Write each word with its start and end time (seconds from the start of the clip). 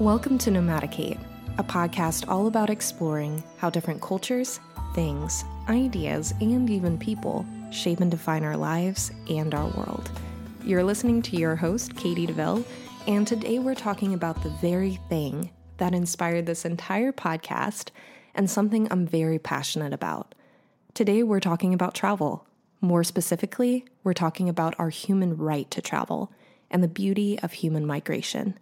Welcome 0.00 0.36
to 0.40 0.50
Nomadikate, 0.50 1.18
a 1.56 1.64
podcast 1.64 2.28
all 2.28 2.48
about 2.48 2.68
exploring 2.68 3.42
how 3.56 3.70
different 3.70 4.02
cultures, 4.02 4.60
things, 4.94 5.42
ideas, 5.70 6.34
and 6.38 6.68
even 6.68 6.98
people 6.98 7.46
shape 7.72 8.00
and 8.00 8.10
define 8.10 8.44
our 8.44 8.58
lives 8.58 9.10
and 9.30 9.54
our 9.54 9.68
world. 9.68 10.10
You're 10.62 10.84
listening 10.84 11.22
to 11.22 11.38
your 11.38 11.56
host, 11.56 11.96
Katie 11.96 12.26
DeVille, 12.26 12.62
and 13.06 13.26
today 13.26 13.58
we're 13.58 13.74
talking 13.74 14.12
about 14.12 14.42
the 14.42 14.50
very 14.60 15.00
thing 15.08 15.48
that 15.78 15.94
inspired 15.94 16.44
this 16.44 16.66
entire 16.66 17.10
podcast 17.10 17.88
and 18.34 18.50
something 18.50 18.88
I'm 18.90 19.06
very 19.06 19.38
passionate 19.38 19.94
about. 19.94 20.34
Today 20.92 21.22
we're 21.22 21.40
talking 21.40 21.72
about 21.72 21.94
travel. 21.94 22.46
More 22.82 23.02
specifically, 23.02 23.86
we're 24.04 24.12
talking 24.12 24.50
about 24.50 24.74
our 24.78 24.90
human 24.90 25.38
right 25.38 25.70
to 25.70 25.80
travel 25.80 26.30
and 26.70 26.82
the 26.82 26.88
beauty 26.88 27.38
of 27.38 27.54
human 27.54 27.86
migration. 27.86 28.58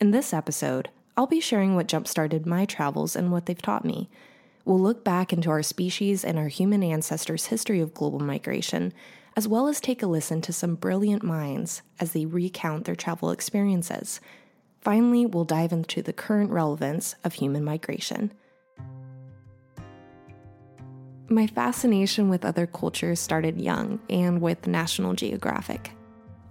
In 0.00 0.12
this 0.12 0.32
episode, 0.32 0.90
I'll 1.16 1.26
be 1.26 1.40
sharing 1.40 1.74
what 1.74 1.88
jump-started 1.88 2.46
my 2.46 2.66
travels 2.66 3.16
and 3.16 3.32
what 3.32 3.46
they've 3.46 3.60
taught 3.60 3.84
me. 3.84 4.08
We'll 4.64 4.78
look 4.78 5.02
back 5.02 5.32
into 5.32 5.50
our 5.50 5.64
species 5.64 6.24
and 6.24 6.38
our 6.38 6.46
human 6.46 6.84
ancestors' 6.84 7.46
history 7.46 7.80
of 7.80 7.94
global 7.94 8.20
migration, 8.20 8.92
as 9.36 9.48
well 9.48 9.66
as 9.66 9.80
take 9.80 10.00
a 10.00 10.06
listen 10.06 10.40
to 10.42 10.52
some 10.52 10.76
brilliant 10.76 11.24
minds 11.24 11.82
as 11.98 12.12
they 12.12 12.26
recount 12.26 12.84
their 12.84 12.94
travel 12.94 13.32
experiences. 13.32 14.20
Finally, 14.80 15.26
we'll 15.26 15.44
dive 15.44 15.72
into 15.72 16.00
the 16.00 16.12
current 16.12 16.52
relevance 16.52 17.16
of 17.24 17.34
human 17.34 17.64
migration. 17.64 18.30
My 21.28 21.48
fascination 21.48 22.28
with 22.28 22.44
other 22.44 22.68
cultures 22.68 23.18
started 23.18 23.60
young 23.60 23.98
and 24.08 24.40
with 24.40 24.68
National 24.68 25.14
Geographic. 25.14 25.90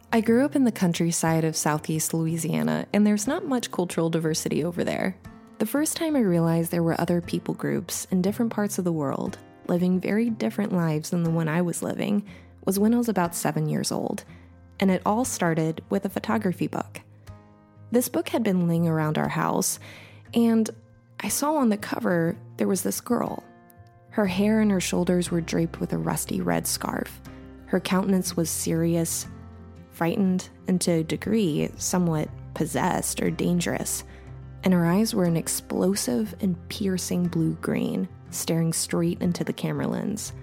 I 0.10 0.22
grew 0.22 0.46
up 0.46 0.56
in 0.56 0.64
the 0.64 0.72
countryside 0.72 1.44
of 1.44 1.58
southeast 1.58 2.14
Louisiana, 2.14 2.88
and 2.94 3.06
there's 3.06 3.28
not 3.28 3.46
much 3.46 3.72
cultural 3.72 4.10
diversity 4.10 4.64
over 4.64 4.86
there. 4.86 5.18
The 5.58 5.66
first 5.66 5.98
time 5.98 6.16
I 6.16 6.22
realized 6.22 6.72
there 6.72 6.82
were 6.82 7.00
other 7.00 7.20
people 7.20 7.54
groups 7.54 8.08
in 8.10 8.22
different 8.22 8.54
parts 8.54 8.78
of 8.78 8.86
the 8.86 8.92
world, 8.92 9.38
living 9.68 10.00
very 10.00 10.30
different 10.30 10.72
lives 10.72 11.10
than 11.10 11.24
the 11.24 11.30
one 11.30 11.50
I 11.50 11.62
was 11.62 11.84
living, 11.84 12.24
was 12.66 12.80
when 12.80 12.94
I 12.94 12.98
was 12.98 13.10
about 13.10 13.36
seven 13.36 13.68
years 13.68 13.92
old, 13.92 14.24
and 14.80 14.90
it 14.90 15.02
all 15.06 15.26
started 15.26 15.84
with 15.90 16.06
a 16.06 16.10
photography 16.10 16.68
book. 16.68 17.02
This 17.92 18.08
book 18.08 18.30
had 18.30 18.44
been 18.44 18.66
laying 18.66 18.88
around 18.88 19.18
our 19.18 19.28
house, 19.28 19.78
and 20.34 20.70
I 21.20 21.28
saw 21.28 21.56
on 21.56 21.68
the 21.68 21.78
cover 21.78 22.38
there 22.56 22.68
was 22.70 22.82
this 22.82 23.02
girl. 23.02 23.44
Her 24.12 24.26
hair 24.26 24.62
and 24.62 24.72
her 24.72 24.82
shoulders 24.82 25.32
were 25.32 25.42
draped 25.42 25.82
with 25.82 25.92
a 25.92 25.98
rusty 25.98 26.40
red 26.40 26.66
scarf. 26.66 27.20
Her 27.66 27.82
countenance 27.82 28.38
was 28.38 28.50
serious, 28.50 29.28
frightened, 29.98 30.50
and 30.68 30.80
to 30.82 30.92
a 30.92 31.04
degree, 31.04 31.70
somewhat 31.78 32.30
possessed 32.54 33.20
or 33.20 33.32
dangerous. 33.32 34.04
And 34.64 34.74
her 34.74 34.86
eyes 34.86 35.16
were 35.16 35.26
an 35.26 35.36
explosive 35.36 36.36
and 36.40 36.56
piercing 36.70 37.28
blue 37.28 37.54
green, 37.56 38.08
staring 38.30 38.74
straight 38.74 39.22
into 39.22 39.44
the 39.44 39.54
camera 39.54 39.88
lens. 39.88 40.34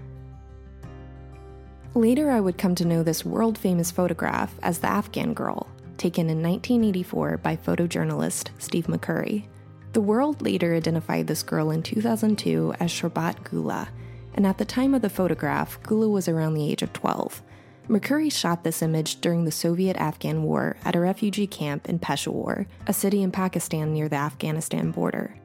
Later, 1.94 2.32
I 2.32 2.40
would 2.40 2.58
come 2.58 2.74
to 2.74 2.84
know 2.84 3.04
this 3.04 3.24
world 3.24 3.56
famous 3.56 3.92
photograph 3.92 4.52
as 4.62 4.80
the 4.80 4.88
Afghan 4.88 5.32
Girl, 5.32 5.68
taken 5.98 6.28
in 6.28 6.42
1984 6.42 7.38
by 7.38 7.56
photojournalist 7.56 8.48
Steve 8.58 8.88
McCurry. 8.88 9.44
The 9.92 10.00
world 10.00 10.42
later 10.42 10.74
identified 10.74 11.28
this 11.28 11.44
girl 11.44 11.70
in 11.70 11.84
2002 11.84 12.74
as 12.80 12.90
Sharbat 12.90 13.44
Gula, 13.44 13.88
and 14.34 14.44
at 14.44 14.58
the 14.58 14.64
time 14.64 14.94
of 14.94 15.02
the 15.02 15.08
photograph, 15.08 15.80
Gula 15.84 16.08
was 16.08 16.26
around 16.26 16.54
the 16.54 16.68
age 16.68 16.82
of 16.82 16.92
12. 16.92 17.40
McCurry 17.88 18.32
shot 18.32 18.64
this 18.64 18.80
image 18.80 19.20
during 19.20 19.44
the 19.44 19.52
Soviet 19.52 19.96
Afghan 19.98 20.42
War 20.42 20.76
at 20.86 20.96
a 20.96 21.00
refugee 21.00 21.46
camp 21.46 21.86
in 21.86 21.98
Peshawar, 21.98 22.66
a 22.86 22.94
city 22.94 23.22
in 23.22 23.30
Pakistan 23.30 23.92
near 23.92 24.08
the 24.08 24.16
Afghanistan 24.16 24.90
border. 24.90 25.36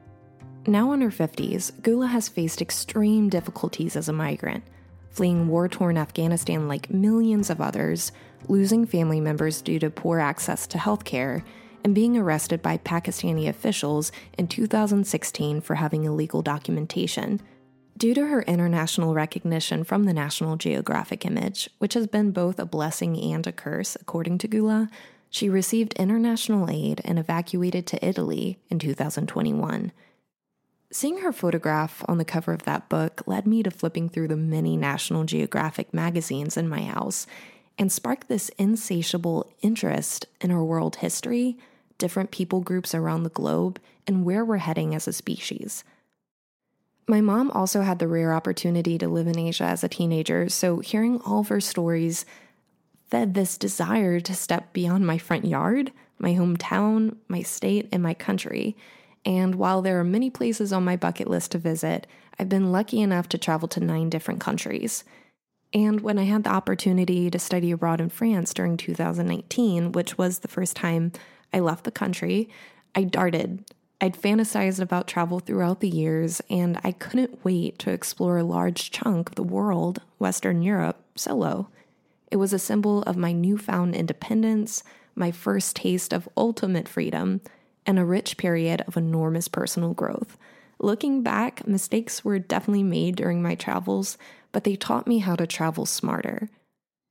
Now 0.66 0.92
in 0.92 1.02
her 1.02 1.10
50s, 1.10 1.82
Gula 1.82 2.06
has 2.06 2.30
faced 2.30 2.62
extreme 2.62 3.28
difficulties 3.28 3.94
as 3.94 4.08
a 4.08 4.14
migrant, 4.14 4.64
fleeing 5.10 5.48
war 5.48 5.68
torn 5.68 5.98
Afghanistan 5.98 6.66
like 6.66 6.88
millions 6.88 7.50
of 7.50 7.60
others, 7.60 8.10
losing 8.48 8.86
family 8.86 9.20
members 9.20 9.60
due 9.60 9.78
to 9.78 9.90
poor 9.90 10.18
access 10.18 10.66
to 10.68 10.78
healthcare, 10.78 11.42
and 11.84 11.94
being 11.94 12.16
arrested 12.16 12.62
by 12.62 12.78
Pakistani 12.78 13.48
officials 13.48 14.12
in 14.38 14.48
2016 14.48 15.60
for 15.60 15.74
having 15.74 16.04
illegal 16.04 16.40
documentation, 16.40 17.40
Due 18.00 18.14
to 18.14 18.28
her 18.28 18.40
international 18.44 19.12
recognition 19.12 19.84
from 19.84 20.04
the 20.04 20.14
National 20.14 20.56
Geographic 20.56 21.26
image, 21.26 21.68
which 21.76 21.92
has 21.92 22.06
been 22.06 22.30
both 22.30 22.58
a 22.58 22.64
blessing 22.64 23.20
and 23.20 23.46
a 23.46 23.52
curse, 23.52 23.94
according 23.94 24.38
to 24.38 24.48
Gula, 24.48 24.88
she 25.28 25.50
received 25.50 25.92
international 25.98 26.70
aid 26.70 27.02
and 27.04 27.18
evacuated 27.18 27.86
to 27.88 28.02
Italy 28.02 28.58
in 28.70 28.78
2021. 28.78 29.92
Seeing 30.90 31.18
her 31.18 31.30
photograph 31.30 32.02
on 32.08 32.16
the 32.16 32.24
cover 32.24 32.54
of 32.54 32.62
that 32.62 32.88
book 32.88 33.20
led 33.26 33.46
me 33.46 33.62
to 33.62 33.70
flipping 33.70 34.08
through 34.08 34.28
the 34.28 34.34
many 34.34 34.78
National 34.78 35.24
Geographic 35.24 35.92
magazines 35.92 36.56
in 36.56 36.70
my 36.70 36.84
house 36.84 37.26
and 37.76 37.92
sparked 37.92 38.28
this 38.28 38.48
insatiable 38.56 39.52
interest 39.60 40.24
in 40.40 40.50
our 40.50 40.64
world 40.64 40.96
history, 40.96 41.58
different 41.98 42.30
people 42.30 42.60
groups 42.60 42.94
around 42.94 43.24
the 43.24 43.28
globe, 43.28 43.78
and 44.06 44.24
where 44.24 44.42
we're 44.42 44.56
heading 44.56 44.94
as 44.94 45.06
a 45.06 45.12
species. 45.12 45.84
My 47.10 47.20
mom 47.20 47.50
also 47.50 47.80
had 47.80 47.98
the 47.98 48.06
rare 48.06 48.32
opportunity 48.32 48.96
to 48.96 49.08
live 49.08 49.26
in 49.26 49.36
Asia 49.36 49.64
as 49.64 49.82
a 49.82 49.88
teenager, 49.88 50.48
so 50.48 50.78
hearing 50.78 51.20
all 51.22 51.40
of 51.40 51.48
her 51.48 51.60
stories 51.60 52.24
fed 53.08 53.34
this 53.34 53.58
desire 53.58 54.20
to 54.20 54.32
step 54.32 54.72
beyond 54.72 55.04
my 55.04 55.18
front 55.18 55.44
yard, 55.44 55.90
my 56.20 56.34
hometown, 56.34 57.16
my 57.26 57.42
state, 57.42 57.88
and 57.90 58.00
my 58.00 58.14
country. 58.14 58.76
And 59.24 59.56
while 59.56 59.82
there 59.82 59.98
are 59.98 60.04
many 60.04 60.30
places 60.30 60.72
on 60.72 60.84
my 60.84 60.94
bucket 60.94 61.26
list 61.26 61.50
to 61.50 61.58
visit, 61.58 62.06
I've 62.38 62.48
been 62.48 62.70
lucky 62.70 63.00
enough 63.00 63.28
to 63.30 63.38
travel 63.38 63.66
to 63.66 63.80
nine 63.80 64.08
different 64.08 64.38
countries. 64.38 65.02
And 65.74 66.02
when 66.02 66.16
I 66.16 66.24
had 66.26 66.44
the 66.44 66.50
opportunity 66.50 67.28
to 67.28 67.40
study 67.40 67.72
abroad 67.72 68.00
in 68.00 68.10
France 68.10 68.54
during 68.54 68.76
2019, 68.76 69.90
which 69.90 70.16
was 70.16 70.38
the 70.38 70.48
first 70.48 70.76
time 70.76 71.10
I 71.52 71.58
left 71.58 71.82
the 71.82 71.90
country, 71.90 72.48
I 72.94 73.02
darted 73.02 73.64
I'd 74.02 74.16
fantasized 74.16 74.80
about 74.80 75.06
travel 75.06 75.40
throughout 75.40 75.80
the 75.80 75.88
years, 75.88 76.40
and 76.48 76.80
I 76.82 76.92
couldn't 76.92 77.44
wait 77.44 77.78
to 77.80 77.90
explore 77.90 78.38
a 78.38 78.44
large 78.44 78.90
chunk 78.90 79.28
of 79.28 79.34
the 79.34 79.42
world, 79.42 80.00
Western 80.18 80.62
Europe, 80.62 81.02
solo. 81.16 81.68
It 82.30 82.36
was 82.36 82.54
a 82.54 82.58
symbol 82.58 83.02
of 83.02 83.18
my 83.18 83.32
newfound 83.32 83.94
independence, 83.94 84.82
my 85.14 85.30
first 85.30 85.76
taste 85.76 86.14
of 86.14 86.30
ultimate 86.34 86.88
freedom, 86.88 87.42
and 87.84 87.98
a 87.98 88.04
rich 88.04 88.38
period 88.38 88.82
of 88.86 88.96
enormous 88.96 89.48
personal 89.48 89.92
growth. 89.92 90.38
Looking 90.78 91.22
back, 91.22 91.66
mistakes 91.66 92.24
were 92.24 92.38
definitely 92.38 92.84
made 92.84 93.16
during 93.16 93.42
my 93.42 93.54
travels, 93.54 94.16
but 94.50 94.64
they 94.64 94.76
taught 94.76 95.06
me 95.06 95.18
how 95.18 95.36
to 95.36 95.46
travel 95.46 95.84
smarter. 95.84 96.48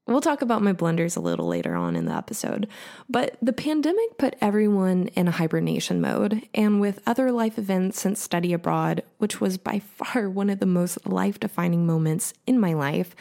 We'll 0.09 0.21
talk 0.21 0.41
about 0.41 0.63
my 0.63 0.73
blunders 0.73 1.15
a 1.15 1.21
little 1.21 1.47
later 1.47 1.75
on 1.75 1.95
in 1.95 2.05
the 2.05 2.15
episode. 2.15 2.67
But 3.07 3.37
the 3.43 3.53
pandemic 3.53 4.17
put 4.17 4.35
everyone 4.41 5.09
in 5.09 5.27
a 5.27 5.31
hibernation 5.31 6.01
mode, 6.01 6.47
and 6.51 6.81
with 6.81 7.03
other 7.05 7.31
life 7.31 7.59
events 7.59 8.01
since 8.01 8.19
study 8.19 8.51
abroad, 8.51 9.03
which 9.19 9.39
was 9.39 9.59
by 9.59 9.77
far 9.77 10.27
one 10.29 10.49
of 10.49 10.59
the 10.59 10.65
most 10.65 11.05
life 11.07 11.39
defining 11.39 11.85
moments 11.85 12.33
in 12.47 12.59
my 12.59 12.73
life, 12.73 13.15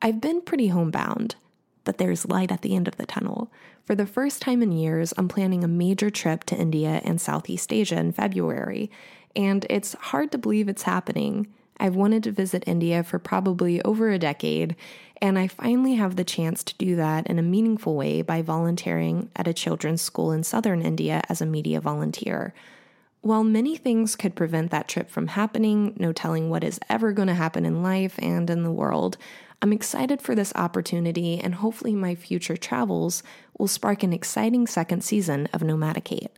I've 0.00 0.18
been 0.18 0.40
pretty 0.40 0.68
homebound. 0.68 1.36
But 1.84 1.98
there's 1.98 2.26
light 2.26 2.50
at 2.50 2.62
the 2.62 2.74
end 2.74 2.88
of 2.88 2.96
the 2.96 3.06
tunnel. 3.06 3.52
For 3.84 3.94
the 3.94 4.06
first 4.06 4.40
time 4.40 4.62
in 4.62 4.72
years, 4.72 5.12
I'm 5.18 5.28
planning 5.28 5.62
a 5.62 5.68
major 5.68 6.08
trip 6.08 6.44
to 6.44 6.56
India 6.56 7.02
and 7.04 7.20
Southeast 7.20 7.70
Asia 7.70 7.98
in 7.98 8.12
February, 8.12 8.90
and 9.36 9.66
it's 9.68 9.92
hard 9.92 10.32
to 10.32 10.38
believe 10.38 10.70
it's 10.70 10.84
happening. 10.84 11.48
I've 11.80 11.96
wanted 11.96 12.22
to 12.24 12.32
visit 12.32 12.64
India 12.66 13.02
for 13.02 13.18
probably 13.18 13.80
over 13.82 14.10
a 14.10 14.18
decade, 14.18 14.76
and 15.20 15.38
I 15.38 15.48
finally 15.48 15.94
have 15.94 16.16
the 16.16 16.24
chance 16.24 16.62
to 16.64 16.74
do 16.76 16.96
that 16.96 17.26
in 17.26 17.38
a 17.38 17.42
meaningful 17.42 17.96
way 17.96 18.22
by 18.22 18.42
volunteering 18.42 19.30
at 19.36 19.48
a 19.48 19.52
children's 19.52 20.02
school 20.02 20.32
in 20.32 20.42
southern 20.44 20.82
India 20.82 21.22
as 21.28 21.40
a 21.40 21.46
media 21.46 21.80
volunteer. 21.80 22.54
While 23.20 23.44
many 23.44 23.76
things 23.76 24.14
could 24.14 24.36
prevent 24.36 24.70
that 24.70 24.88
trip 24.88 25.10
from 25.10 25.28
happening, 25.28 25.94
no 25.98 26.12
telling 26.12 26.50
what 26.50 26.62
is 26.62 26.80
ever 26.88 27.12
going 27.12 27.28
to 27.28 27.34
happen 27.34 27.66
in 27.66 27.82
life 27.82 28.14
and 28.20 28.48
in 28.48 28.62
the 28.62 28.70
world, 28.70 29.16
I'm 29.60 29.72
excited 29.72 30.22
for 30.22 30.36
this 30.36 30.52
opportunity, 30.54 31.40
and 31.40 31.56
hopefully, 31.56 31.96
my 31.96 32.14
future 32.14 32.56
travels 32.56 33.24
will 33.58 33.66
spark 33.66 34.04
an 34.04 34.12
exciting 34.12 34.68
second 34.68 35.02
season 35.02 35.48
of 35.52 35.62
Nomadikate. 35.62 36.28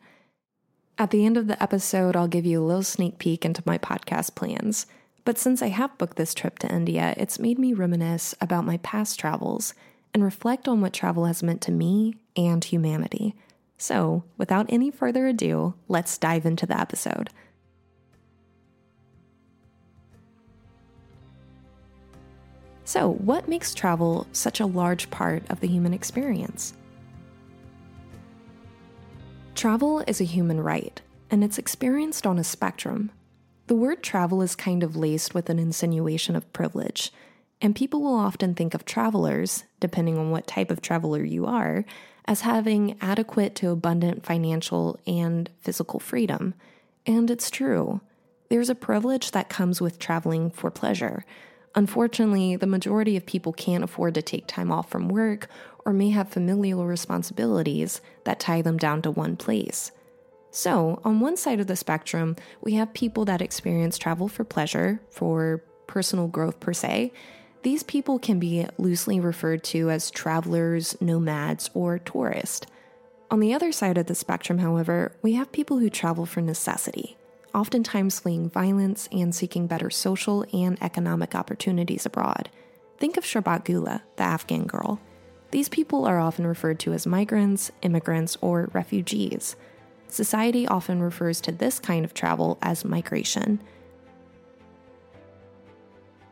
At 0.97 1.11
the 1.11 1.27
end 1.27 1.37
of 1.37 1.47
the 1.47 1.63
episode, 1.63 2.17
I'll 2.17 2.29
give 2.29 2.47
you 2.47 2.63
a 2.63 2.65
little 2.65 2.83
sneak 2.83 3.19
peek 3.19 3.45
into 3.45 3.63
my 3.67 3.77
podcast 3.77 4.35
plans. 4.35 4.87
But 5.25 5.39
since 5.39 5.63
I 5.63 5.69
have 5.69 5.99
booked 5.99 6.17
this 6.17 6.35
trip 6.35 6.59
to 6.61 6.73
India, 6.73 7.15
it's 7.17 7.39
made 7.39 7.59
me 7.59 7.73
reminisce 7.73 8.35
about 8.41 8.65
my 8.65 8.79
past 8.79 9.19
travels 9.21 9.75
and 10.15 10.25
reflect 10.25 10.67
on 10.67 10.81
what 10.81 10.93
travel 10.93 11.27
has 11.27 11.43
meant 11.43 11.61
to 11.63 11.73
me 11.73 12.15
and 12.37 12.65
humanity. 12.65 13.35
So, 13.79 14.25
without 14.37 14.67
any 14.69 14.91
further 14.91 15.27
ado, 15.27 15.75
let's 15.89 16.19
dive 16.19 16.45
into 16.47 16.67
the 16.67 16.79
episode. 16.79 17.31
So, 22.85 23.13
what 23.13 23.49
makes 23.49 23.73
travel 23.73 24.27
such 24.33 24.59
a 24.59 24.67
large 24.67 25.11
part 25.11 25.49
of 25.49 25.61
the 25.61 25.69
human 25.69 25.95
experience? 25.95 26.75
Travel 29.55 30.03
is 30.07 30.21
a 30.21 30.25
human 30.25 30.61
right, 30.61 31.01
and 31.31 31.45
it's 31.45 31.59
experienced 31.59 32.27
on 32.27 32.39
a 32.39 32.45
spectrum. 32.45 33.13
The 33.71 33.77
word 33.77 34.03
travel 34.03 34.43
is 34.43 34.57
kind 34.57 34.83
of 34.83 34.97
laced 34.97 35.33
with 35.33 35.49
an 35.49 35.61
insinuation 35.61 36.35
of 36.35 36.53
privilege, 36.53 37.13
and 37.61 37.73
people 37.73 38.03
will 38.03 38.17
often 38.17 38.53
think 38.53 38.75
of 38.75 38.85
travelers, 38.85 39.63
depending 39.79 40.19
on 40.19 40.33
what 40.33 40.49
type 40.49 40.73
of 40.73 40.83
traveler 40.83 41.23
you 41.23 41.47
are, 41.47 41.85
as 42.25 42.41
having 42.41 42.99
adequate 43.01 43.55
to 43.55 43.71
abundant 43.71 44.27
financial 44.27 44.99
and 45.07 45.49
physical 45.61 46.01
freedom. 46.01 46.55
And 47.07 47.31
it's 47.31 47.49
true. 47.49 48.01
There's 48.49 48.71
a 48.71 48.75
privilege 48.75 49.31
that 49.31 49.49
comes 49.49 49.81
with 49.81 50.01
traveling 50.01 50.51
for 50.51 50.73
pleasure. 50.73 51.25
Unfortunately, 51.77 52.57
the 52.57 52.67
majority 52.67 53.17
of 53.17 53.25
people 53.25 53.53
can't 53.53 53.85
afford 53.85 54.15
to 54.15 54.23
take 54.23 54.49
time 54.49 54.73
off 54.73 54.91
from 54.91 55.09
work 55.09 55.47
or 55.87 55.93
may 55.93 56.11
have 56.11 56.29
familial 56.29 56.87
responsibilities 56.87 58.01
that 58.25 58.41
tie 58.41 58.63
them 58.63 58.79
down 58.79 59.01
to 59.03 59.13
one 59.13 59.37
place. 59.37 59.93
So, 60.51 61.01
on 61.05 61.21
one 61.21 61.37
side 61.37 61.61
of 61.61 61.67
the 61.67 61.77
spectrum, 61.77 62.37
we 62.61 62.75
have 62.75 62.93
people 62.93 63.25
that 63.27 63.43
experience 63.43 63.99
travel 63.99 64.29
for 64.29 64.45
pleasure, 64.45 65.01
for 65.11 65.63
personal 65.87 66.27
growth 66.27 66.59
per 66.61 66.73
se. 66.73 67.13
These 67.63 67.83
people 67.83 68.19
can 68.19 68.39
be 68.39 68.67
loosely 68.79 69.21
referred 69.21 69.63
to 69.65 69.91
as 69.91 70.11
travelers, 70.11 70.97
nomads, 71.01 71.71
or 71.75 71.99
tourists. 71.99 72.67
On 73.31 73.39
the 73.39 73.55
other 73.55 73.71
side 73.71 73.99
of 73.99 74.07
the 74.07 74.15
spectrum, 74.15 74.59
however, 74.59 75.17
we 75.23 75.35
have 75.35 75.53
people 75.53 75.79
who 75.79 75.91
travel 75.91 76.27
for 76.27 76.41
necessity 76.41 77.17
oftentimes 77.55 78.21
fleeing 78.21 78.49
violence 78.49 79.09
and 79.13 79.35
seeking 79.35 79.67
better 79.67 79.91
social 79.91 80.45
and 80.53 80.81
economic 80.83 81.35
opportunities 81.35 82.07
abroad. 82.07 82.51
Think 82.99 83.17
of 83.17 83.25
Sharbat 83.25 83.65
Gula, 83.65 84.03
the 84.17 84.23
Afghan 84.23 84.67
girl. 84.67 85.01
These 85.51 85.69
people 85.69 86.05
are 86.05 86.21
often 86.21 86.47
referred 86.47 86.79
to 86.81 86.93
as 86.93 87.07
migrants, 87.07 87.73
immigrants, 87.83 88.37
or 88.41 88.71
refugees. 88.73 89.57
Society 90.11 90.67
often 90.67 91.01
refers 91.01 91.41
to 91.43 91.53
this 91.53 91.79
kind 91.79 92.05
of 92.05 92.15
travel 92.15 92.59
as 92.63 92.85
migration. 92.85 93.63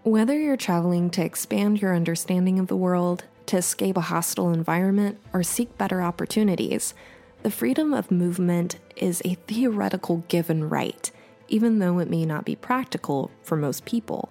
Whether 0.03 0.39
you're 0.39 0.57
traveling 0.57 1.11
to 1.11 1.25
expand 1.25 1.81
your 1.81 1.95
understanding 1.95 2.59
of 2.59 2.67
the 2.67 2.77
world, 2.77 3.25
to 3.47 3.57
escape 3.57 3.97
a 3.97 4.03
hostile 4.03 4.53
environment, 4.53 5.19
or 5.33 5.43
seek 5.43 5.79
better 5.79 6.03
opportunities, 6.03 6.93
the 7.43 7.51
freedom 7.51 7.95
of 7.95 8.11
movement 8.11 8.79
is 8.97 9.23
a 9.25 9.35
theoretical 9.47 10.25
given 10.29 10.69
right, 10.69 11.11
even 11.47 11.79
though 11.79 11.99
it 11.99 12.11
may 12.11 12.25
not 12.25 12.45
be 12.45 12.57
practical 12.57 13.31
for 13.43 13.57
most 13.57 13.85
people. 13.85 14.31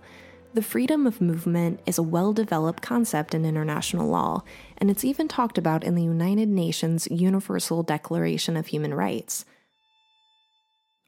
The 0.57 0.63
freedom 0.63 1.05
of 1.05 1.21
movement 1.21 1.81
is 1.85 1.99
a 1.99 2.01
well 2.01 2.33
developed 2.33 2.81
concept 2.81 3.35
in 3.35 3.45
international 3.45 4.07
law, 4.07 4.41
and 4.79 4.89
it's 4.89 5.05
even 5.05 5.27
talked 5.27 5.59
about 5.59 5.83
in 5.83 5.93
the 5.93 6.01
United 6.01 6.49
Nations 6.49 7.07
Universal 7.11 7.83
Declaration 7.83 8.57
of 8.57 8.65
Human 8.65 8.95
Rights. 8.95 9.45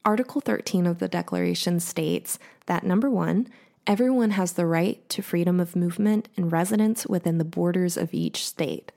Article 0.04 0.40
13 0.40 0.86
of 0.86 1.00
the 1.00 1.08
Declaration 1.08 1.80
states 1.80 2.38
that 2.66 2.84
number 2.84 3.10
one, 3.10 3.48
everyone 3.88 4.30
has 4.30 4.52
the 4.52 4.66
right 4.66 5.00
to 5.08 5.20
freedom 5.20 5.58
of 5.58 5.74
movement 5.74 6.28
and 6.36 6.52
residence 6.52 7.04
within 7.08 7.38
the 7.38 7.44
borders 7.44 7.96
of 7.96 8.14
each 8.14 8.46
state. 8.46 8.92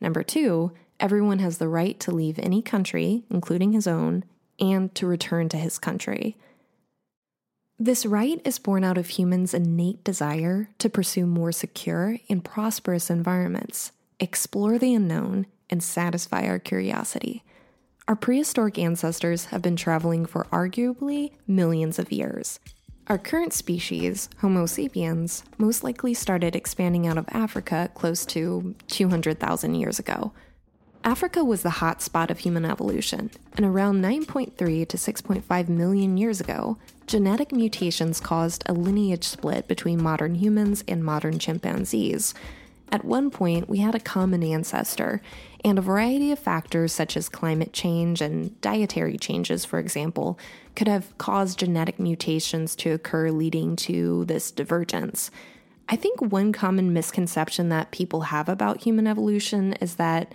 Number 0.00 0.22
two, 0.22 0.72
everyone 0.98 1.40
has 1.40 1.58
the 1.58 1.68
right 1.68 2.00
to 2.00 2.10
leave 2.10 2.38
any 2.38 2.62
country, 2.62 3.24
including 3.28 3.72
his 3.72 3.86
own, 3.86 4.24
and 4.58 4.94
to 4.94 5.06
return 5.06 5.50
to 5.50 5.58
his 5.58 5.78
country. 5.78 6.38
This 7.82 8.04
right 8.04 8.42
is 8.44 8.58
born 8.58 8.84
out 8.84 8.98
of 8.98 9.08
humans' 9.08 9.54
innate 9.54 10.04
desire 10.04 10.68
to 10.80 10.90
pursue 10.90 11.24
more 11.24 11.50
secure 11.50 12.18
and 12.28 12.44
prosperous 12.44 13.08
environments, 13.08 13.92
explore 14.20 14.78
the 14.78 14.92
unknown, 14.92 15.46
and 15.70 15.82
satisfy 15.82 16.46
our 16.46 16.58
curiosity. 16.58 17.42
Our 18.06 18.16
prehistoric 18.16 18.78
ancestors 18.78 19.46
have 19.46 19.62
been 19.62 19.76
traveling 19.76 20.26
for 20.26 20.44
arguably 20.52 21.32
millions 21.46 21.98
of 21.98 22.12
years. 22.12 22.60
Our 23.06 23.16
current 23.16 23.54
species, 23.54 24.28
Homo 24.42 24.66
sapiens, 24.66 25.42
most 25.56 25.82
likely 25.82 26.12
started 26.12 26.54
expanding 26.54 27.06
out 27.06 27.16
of 27.16 27.24
Africa 27.30 27.88
close 27.94 28.26
to 28.26 28.74
200,000 28.88 29.74
years 29.74 29.98
ago. 29.98 30.32
Africa 31.02 31.42
was 31.42 31.62
the 31.62 31.70
hot 31.70 32.02
spot 32.02 32.30
of 32.30 32.40
human 32.40 32.66
evolution, 32.66 33.30
and 33.56 33.64
around 33.64 34.02
9.3 34.02 34.54
to 34.86 34.96
6.5 34.96 35.68
million 35.68 36.18
years 36.18 36.40
ago, 36.40 36.76
genetic 37.06 37.52
mutations 37.52 38.20
caused 38.20 38.62
a 38.66 38.74
lineage 38.74 39.24
split 39.24 39.66
between 39.66 40.02
modern 40.02 40.34
humans 40.34 40.84
and 40.86 41.02
modern 41.02 41.38
chimpanzees. 41.38 42.34
At 42.92 43.04
one 43.04 43.30
point, 43.30 43.66
we 43.66 43.78
had 43.78 43.94
a 43.94 44.00
common 44.00 44.42
ancestor, 44.42 45.22
and 45.64 45.78
a 45.78 45.82
variety 45.82 46.32
of 46.32 46.38
factors 46.38 46.92
such 46.92 47.16
as 47.16 47.30
climate 47.30 47.72
change 47.72 48.20
and 48.20 48.60
dietary 48.60 49.16
changes, 49.16 49.64
for 49.64 49.78
example, 49.78 50.38
could 50.76 50.88
have 50.88 51.16
caused 51.16 51.60
genetic 51.60 51.98
mutations 51.98 52.76
to 52.76 52.90
occur, 52.90 53.30
leading 53.30 53.74
to 53.76 54.26
this 54.26 54.50
divergence. 54.50 55.30
I 55.88 55.96
think 55.96 56.20
one 56.20 56.52
common 56.52 56.92
misconception 56.92 57.70
that 57.70 57.90
people 57.90 58.22
have 58.22 58.50
about 58.50 58.82
human 58.82 59.06
evolution 59.06 59.72
is 59.74 59.96
that 59.96 60.32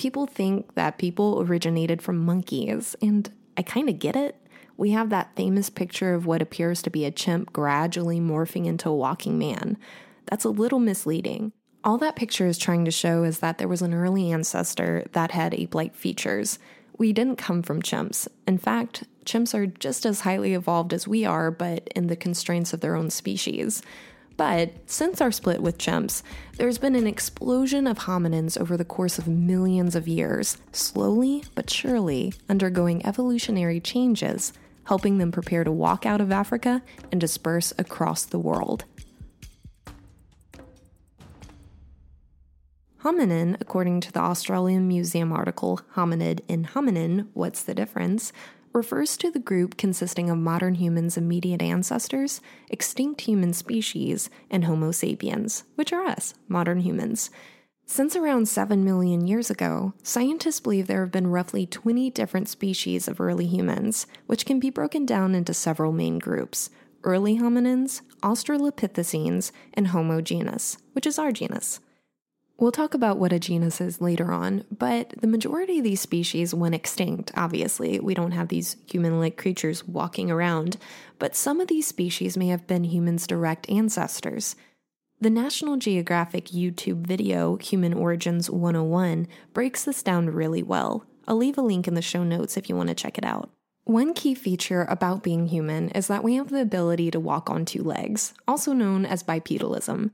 people 0.00 0.24
think 0.24 0.76
that 0.76 0.96
people 0.96 1.42
originated 1.42 2.00
from 2.00 2.16
monkeys, 2.16 2.96
and 3.02 3.30
I 3.58 3.60
kind 3.60 3.86
of 3.86 3.98
get 3.98 4.16
it. 4.16 4.34
We 4.78 4.92
have 4.92 5.10
that 5.10 5.36
famous 5.36 5.68
picture 5.68 6.14
of 6.14 6.24
what 6.24 6.40
appears 6.40 6.80
to 6.80 6.90
be 6.90 7.04
a 7.04 7.10
chimp 7.10 7.52
gradually 7.52 8.18
morphing 8.18 8.64
into 8.64 8.88
a 8.88 8.96
walking 8.96 9.38
man. 9.38 9.76
That's 10.24 10.46
a 10.46 10.48
little 10.48 10.78
misleading. 10.78 11.52
All 11.84 11.98
that 11.98 12.16
picture 12.16 12.46
is 12.46 12.56
trying 12.56 12.86
to 12.86 12.90
show 12.90 13.24
is 13.24 13.40
that 13.40 13.58
there 13.58 13.68
was 13.68 13.82
an 13.82 13.92
early 13.92 14.32
ancestor 14.32 15.04
that 15.12 15.32
had 15.32 15.52
ape 15.52 15.74
like 15.74 15.94
features. 15.94 16.58
We 16.96 17.12
didn't 17.12 17.36
come 17.36 17.62
from 17.62 17.82
chimps. 17.82 18.26
In 18.46 18.56
fact, 18.56 19.04
chimps 19.26 19.52
are 19.52 19.66
just 19.66 20.06
as 20.06 20.22
highly 20.22 20.54
evolved 20.54 20.94
as 20.94 21.06
we 21.06 21.26
are, 21.26 21.50
but 21.50 21.86
in 21.94 22.06
the 22.06 22.16
constraints 22.16 22.72
of 22.72 22.80
their 22.80 22.96
own 22.96 23.10
species. 23.10 23.82
But 24.40 24.72
since 24.86 25.20
our 25.20 25.30
split 25.30 25.60
with 25.60 25.76
chimps, 25.76 26.22
there's 26.56 26.78
been 26.78 26.94
an 26.94 27.06
explosion 27.06 27.86
of 27.86 27.98
hominins 27.98 28.58
over 28.58 28.74
the 28.74 28.86
course 28.86 29.18
of 29.18 29.28
millions 29.28 29.94
of 29.94 30.08
years, 30.08 30.56
slowly 30.72 31.44
but 31.54 31.68
surely 31.68 32.32
undergoing 32.48 33.04
evolutionary 33.04 33.80
changes, 33.80 34.54
helping 34.84 35.18
them 35.18 35.30
prepare 35.30 35.62
to 35.62 35.70
walk 35.70 36.06
out 36.06 36.22
of 36.22 36.32
Africa 36.32 36.80
and 37.12 37.20
disperse 37.20 37.74
across 37.76 38.24
the 38.24 38.38
world. 38.38 38.86
Hominin, 43.02 43.58
according 43.60 44.00
to 44.00 44.10
the 44.10 44.20
Australian 44.20 44.88
Museum 44.88 45.32
article 45.32 45.80
Hominid 45.96 46.40
in 46.48 46.64
Hominin 46.64 47.28
What's 47.34 47.62
the 47.62 47.74
Difference, 47.74 48.32
refers 48.72 49.16
to 49.16 49.30
the 49.30 49.38
group 49.38 49.76
consisting 49.76 50.30
of 50.30 50.38
modern 50.38 50.76
humans' 50.76 51.16
immediate 51.16 51.62
ancestors, 51.62 52.40
extinct 52.68 53.22
human 53.22 53.52
species, 53.52 54.30
and 54.50 54.64
Homo 54.64 54.90
sapiens, 54.90 55.64
which 55.74 55.92
are 55.92 56.04
us, 56.04 56.34
modern 56.48 56.80
humans. 56.80 57.30
Since 57.86 58.14
around 58.14 58.46
7 58.46 58.84
million 58.84 59.26
years 59.26 59.50
ago, 59.50 59.94
scientists 60.04 60.60
believe 60.60 60.86
there 60.86 61.00
have 61.00 61.10
been 61.10 61.26
roughly 61.26 61.66
20 61.66 62.10
different 62.10 62.48
species 62.48 63.08
of 63.08 63.20
early 63.20 63.46
humans, 63.46 64.06
which 64.26 64.46
can 64.46 64.60
be 64.60 64.70
broken 64.70 65.04
down 65.04 65.34
into 65.34 65.52
several 65.52 65.90
main 65.90 66.18
groups 66.18 66.70
early 67.02 67.38
hominins, 67.38 68.02
Australopithecines, 68.22 69.52
and 69.74 69.88
Homo 69.88 70.20
genus, 70.20 70.76
which 70.92 71.06
is 71.06 71.18
our 71.18 71.32
genus. 71.32 71.80
We'll 72.60 72.72
talk 72.72 72.92
about 72.92 73.16
what 73.16 73.32
a 73.32 73.38
genus 73.38 73.80
is 73.80 74.02
later 74.02 74.30
on, 74.30 74.64
but 74.70 75.14
the 75.18 75.26
majority 75.26 75.78
of 75.78 75.84
these 75.84 76.02
species 76.02 76.54
went 76.54 76.74
extinct, 76.74 77.32
obviously. 77.34 77.98
We 77.98 78.12
don't 78.12 78.32
have 78.32 78.48
these 78.48 78.76
human 78.86 79.18
like 79.18 79.38
creatures 79.38 79.88
walking 79.88 80.30
around, 80.30 80.76
but 81.18 81.34
some 81.34 81.58
of 81.58 81.68
these 81.68 81.86
species 81.86 82.36
may 82.36 82.48
have 82.48 82.66
been 82.66 82.84
humans' 82.84 83.26
direct 83.26 83.70
ancestors. 83.70 84.56
The 85.22 85.30
National 85.30 85.78
Geographic 85.78 86.48
YouTube 86.48 87.06
video, 87.06 87.56
Human 87.56 87.94
Origins 87.94 88.50
101, 88.50 89.26
breaks 89.54 89.84
this 89.84 90.02
down 90.02 90.28
really 90.28 90.62
well. 90.62 91.06
I'll 91.26 91.38
leave 91.38 91.56
a 91.56 91.62
link 91.62 91.88
in 91.88 91.94
the 91.94 92.02
show 92.02 92.24
notes 92.24 92.58
if 92.58 92.68
you 92.68 92.76
want 92.76 92.90
to 92.90 92.94
check 92.94 93.16
it 93.16 93.24
out. 93.24 93.48
One 93.84 94.12
key 94.12 94.34
feature 94.34 94.86
about 94.90 95.22
being 95.22 95.46
human 95.46 95.88
is 95.92 96.08
that 96.08 96.22
we 96.22 96.34
have 96.34 96.50
the 96.50 96.60
ability 96.60 97.10
to 97.12 97.20
walk 97.20 97.48
on 97.48 97.64
two 97.64 97.82
legs, 97.82 98.34
also 98.46 98.74
known 98.74 99.06
as 99.06 99.22
bipedalism. 99.22 100.10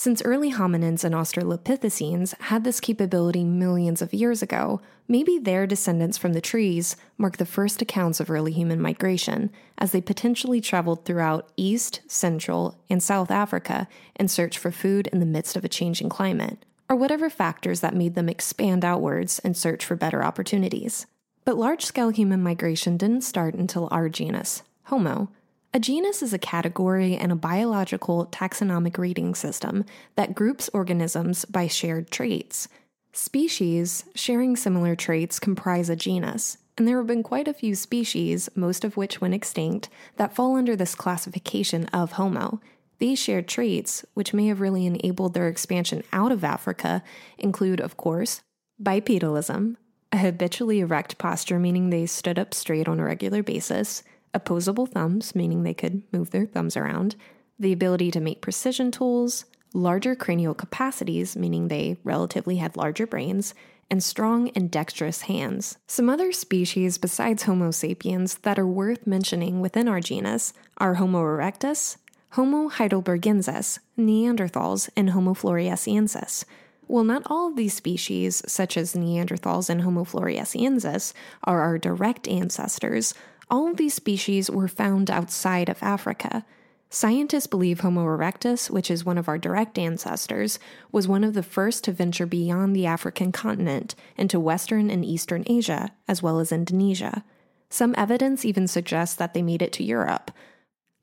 Since 0.00 0.22
early 0.22 0.50
hominins 0.50 1.04
and 1.04 1.14
Australopithecines 1.14 2.34
had 2.44 2.64
this 2.64 2.80
capability 2.80 3.44
millions 3.44 4.00
of 4.00 4.14
years 4.14 4.40
ago, 4.40 4.80
maybe 5.06 5.38
their 5.38 5.66
descendants 5.66 6.16
from 6.16 6.32
the 6.32 6.40
trees 6.40 6.96
mark 7.18 7.36
the 7.36 7.44
first 7.44 7.82
accounts 7.82 8.18
of 8.18 8.30
early 8.30 8.50
human 8.50 8.80
migration, 8.80 9.50
as 9.76 9.92
they 9.92 10.00
potentially 10.00 10.58
traveled 10.58 11.04
throughout 11.04 11.50
East, 11.58 12.00
Central, 12.06 12.78
and 12.88 13.02
South 13.02 13.30
Africa 13.30 13.86
in 14.16 14.28
search 14.28 14.56
for 14.56 14.70
food 14.70 15.06
in 15.08 15.20
the 15.20 15.26
midst 15.26 15.54
of 15.54 15.66
a 15.66 15.68
changing 15.68 16.08
climate, 16.08 16.64
or 16.88 16.96
whatever 16.96 17.28
factors 17.28 17.80
that 17.80 17.94
made 17.94 18.14
them 18.14 18.30
expand 18.30 18.86
outwards 18.86 19.38
and 19.40 19.54
search 19.54 19.84
for 19.84 19.96
better 19.96 20.24
opportunities. 20.24 21.04
But 21.44 21.58
large 21.58 21.84
scale 21.84 22.08
human 22.08 22.42
migration 22.42 22.96
didn't 22.96 23.20
start 23.20 23.52
until 23.54 23.86
our 23.90 24.08
genus, 24.08 24.62
Homo, 24.84 25.28
a 25.72 25.78
genus 25.78 26.22
is 26.22 26.32
a 26.32 26.38
category 26.38 27.14
in 27.14 27.30
a 27.30 27.36
biological 27.36 28.26
taxonomic 28.26 28.98
rating 28.98 29.34
system 29.34 29.84
that 30.16 30.34
groups 30.34 30.68
organisms 30.74 31.44
by 31.44 31.68
shared 31.68 32.10
traits. 32.10 32.66
Species 33.12 34.04
sharing 34.14 34.56
similar 34.56 34.96
traits 34.96 35.38
comprise 35.38 35.88
a 35.88 35.96
genus, 35.96 36.58
and 36.76 36.88
there 36.88 36.98
have 36.98 37.06
been 37.06 37.22
quite 37.22 37.46
a 37.46 37.54
few 37.54 37.74
species, 37.74 38.48
most 38.56 38.84
of 38.84 38.96
which 38.96 39.20
went 39.20 39.34
extinct, 39.34 39.88
that 40.16 40.34
fall 40.34 40.56
under 40.56 40.74
this 40.74 40.94
classification 40.94 41.84
of 41.86 42.12
Homo. 42.12 42.60
These 42.98 43.18
shared 43.20 43.46
traits, 43.46 44.04
which 44.14 44.34
may 44.34 44.48
have 44.48 44.60
really 44.60 44.86
enabled 44.86 45.34
their 45.34 45.48
expansion 45.48 46.02
out 46.12 46.32
of 46.32 46.44
Africa, 46.44 47.02
include, 47.38 47.80
of 47.80 47.96
course, 47.96 48.40
bipedalism, 48.82 49.76
a 50.12 50.18
habitually 50.18 50.80
erect 50.80 51.16
posture, 51.16 51.58
meaning 51.58 51.90
they 51.90 52.06
stood 52.06 52.38
up 52.38 52.54
straight 52.54 52.88
on 52.88 52.98
a 52.98 53.04
regular 53.04 53.42
basis, 53.42 54.02
opposable 54.34 54.86
thumbs, 54.86 55.34
meaning 55.34 55.62
they 55.62 55.74
could 55.74 56.02
move 56.12 56.30
their 56.30 56.46
thumbs 56.46 56.76
around, 56.76 57.16
the 57.58 57.72
ability 57.72 58.10
to 58.10 58.20
make 58.20 58.40
precision 58.40 58.90
tools, 58.90 59.44
larger 59.74 60.14
cranial 60.14 60.54
capacities, 60.54 61.36
meaning 61.36 61.68
they 61.68 61.98
relatively 62.04 62.56
had 62.56 62.76
larger 62.76 63.06
brains, 63.06 63.54
and 63.90 64.02
strong 64.02 64.50
and 64.50 64.70
dexterous 64.70 65.22
hands. 65.22 65.76
Some 65.86 66.08
other 66.08 66.32
species 66.32 66.96
besides 66.96 67.42
Homo 67.42 67.72
sapiens 67.72 68.36
that 68.38 68.58
are 68.58 68.66
worth 68.66 69.06
mentioning 69.06 69.60
within 69.60 69.88
our 69.88 70.00
genus 70.00 70.52
are 70.78 70.94
Homo 70.94 71.22
erectus, 71.22 71.96
Homo 72.34 72.68
heidelbergensis, 72.68 73.80
Neanderthals, 73.98 74.88
and 74.96 75.10
Homo 75.10 75.34
floresiensis. 75.34 76.44
While 76.86 77.04
not 77.04 77.22
all 77.26 77.48
of 77.48 77.56
these 77.56 77.74
species, 77.74 78.42
such 78.46 78.76
as 78.76 78.94
Neanderthals 78.94 79.68
and 79.68 79.82
Homo 79.82 80.04
floresiensis, 80.04 81.12
are 81.42 81.60
our 81.60 81.78
direct 81.78 82.28
ancestors, 82.28 83.14
all 83.50 83.74
these 83.74 83.94
species 83.94 84.50
were 84.50 84.68
found 84.68 85.10
outside 85.10 85.68
of 85.68 85.82
Africa. 85.82 86.44
Scientists 86.88 87.46
believe 87.46 87.80
Homo 87.80 88.04
erectus, 88.04 88.70
which 88.70 88.90
is 88.90 89.04
one 89.04 89.18
of 89.18 89.28
our 89.28 89.38
direct 89.38 89.78
ancestors, 89.78 90.58
was 90.90 91.06
one 91.06 91.22
of 91.22 91.34
the 91.34 91.42
first 91.42 91.84
to 91.84 91.92
venture 91.92 92.26
beyond 92.26 92.74
the 92.74 92.86
African 92.86 93.30
continent 93.30 93.94
into 94.16 94.40
Western 94.40 94.90
and 94.90 95.04
Eastern 95.04 95.44
Asia, 95.46 95.90
as 96.08 96.22
well 96.22 96.40
as 96.40 96.50
Indonesia. 96.50 97.24
Some 97.68 97.94
evidence 97.96 98.44
even 98.44 98.66
suggests 98.66 99.14
that 99.16 99.34
they 99.34 99.42
made 99.42 99.62
it 99.62 99.72
to 99.74 99.84
Europe. 99.84 100.32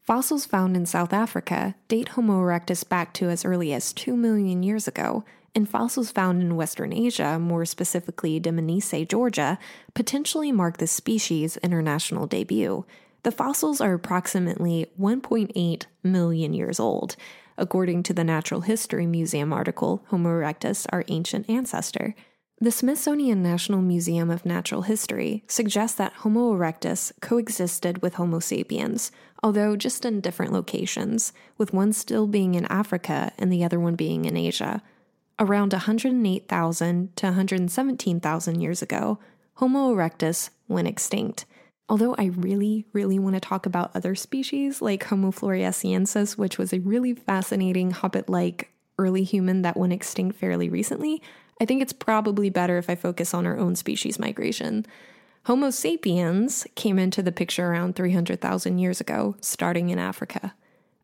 Fossils 0.02 0.46
found 0.46 0.76
in 0.76 0.86
South 0.86 1.14
Africa 1.14 1.76
date 1.88 2.10
Homo 2.10 2.42
erectus 2.42 2.88
back 2.88 3.14
to 3.14 3.30
as 3.30 3.46
early 3.46 3.74
as 3.74 3.94
2 3.94 4.16
million 4.16 4.64
years 4.64 4.88
ago, 4.88 5.24
and 5.58 5.68
fossils 5.68 6.12
found 6.12 6.40
in 6.40 6.56
Western 6.56 6.94
Asia, 6.94 7.40
more 7.40 7.66
specifically 7.66 8.40
Dmanisi, 8.40 9.08
Georgia, 9.08 9.58
potentially 9.96 10.52
mark 10.52 10.78
the 10.78 10.86
species' 10.86 11.58
international 11.58 12.28
debut. 12.28 12.86
The 13.24 13.32
fossils 13.32 13.82
are 13.82 13.96
approximately 13.96 14.86
1.8 15.00 15.86
million 16.04 16.54
years 16.54 16.80
old. 16.80 17.16
According 17.58 18.04
to 18.04 18.14
the 18.14 18.24
Natural 18.24 18.62
History 18.62 19.08
Museum 19.08 19.52
article, 19.52 20.06
Homo 20.10 20.30
erectus, 20.30 20.86
our 20.92 21.04
ancient 21.08 21.50
ancestor. 21.50 22.14
The 22.62 22.70
Smithsonian 22.70 23.42
National 23.42 23.82
Museum 23.82 24.30
of 24.30 24.46
Natural 24.46 24.84
History 24.84 25.44
suggests 25.48 25.98
that 25.98 26.14
Homo 26.18 26.54
erectus 26.54 27.12
coexisted 27.20 28.04
with 28.04 28.14
Homo 28.14 28.38
sapiens, 28.38 29.12
although 29.42 29.76
just 29.76 30.06
in 30.06 30.22
different 30.22 30.54
locations, 30.54 31.34
with 31.58 31.74
one 31.74 31.94
still 31.94 32.28
being 32.28 32.54
in 32.54 32.66
Africa 32.66 33.32
and 33.40 33.52
the 33.52 33.64
other 33.64 33.80
one 33.80 33.96
being 33.96 34.26
in 34.26 34.38
Asia. 34.38 34.84
Around 35.40 35.74
108,000 35.74 37.16
to 37.16 37.26
117,000 37.28 38.62
years 38.62 38.82
ago, 38.82 39.20
Homo 39.56 39.94
erectus 39.94 40.50
went 40.68 40.88
extinct. 40.88 41.46
Although 41.88 42.16
I 42.18 42.26
really, 42.26 42.86
really 42.92 43.20
want 43.20 43.36
to 43.36 43.40
talk 43.40 43.66
about 43.68 43.96
other 43.96 44.16
species 44.16 44.82
like 44.82 45.04
Homo 45.04 45.32
floresiensis, 45.32 46.38
which 46.38 46.58
was 46.58 46.74
a 46.74 46.80
really 46.80 47.14
fascinating 47.14 47.92
hobbit 47.92 48.30
like 48.30 48.72
early 48.98 49.24
human 49.24 49.62
that 49.62 49.78
went 49.78 49.94
extinct 49.94 50.40
fairly 50.40 50.70
recently, 50.70 51.22
I 51.62 51.66
think 51.66 51.84
it's 51.84 51.94
probably 51.94 52.50
better 52.50 52.80
if 52.80 52.90
I 52.90 52.96
focus 52.96 53.34
on 53.34 53.46
our 53.46 53.58
own 53.58 53.76
species 53.76 54.18
migration. 54.18 54.86
Homo 55.46 55.70
sapiens 55.70 56.66
came 56.76 56.98
into 56.98 57.22
the 57.22 57.32
picture 57.32 57.68
around 57.68 57.96
300,000 57.96 58.80
years 58.80 59.00
ago, 59.00 59.36
starting 59.40 59.90
in 59.90 60.00
Africa. 60.00 60.56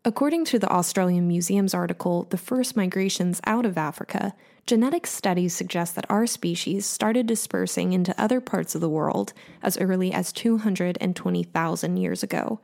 According 0.05 0.43
to 0.45 0.59
the 0.59 0.69
Australian 0.69 1.29
Museum's 1.29 1.73
article, 1.73 2.23
The 2.29 2.37
First 2.37 2.75
Migrations 2.75 3.39
Out 3.45 3.65
of 3.65 3.77
Africa, 3.77 4.33
genetic 4.67 5.07
studies 5.07 5.55
suggest 5.55 5.95
that 5.95 6.05
our 6.09 6.27
species 6.27 6.85
started 6.85 7.25
dispersing 7.25 7.93
into 7.93 8.19
other 8.21 8.41
parts 8.41 8.75
of 8.75 8.81
the 8.81 8.89
world 8.89 9.31
as 9.61 9.77
early 9.77 10.11
as 10.11 10.33
220,000 10.33 11.95
years 11.95 12.21
ago. 12.21 12.59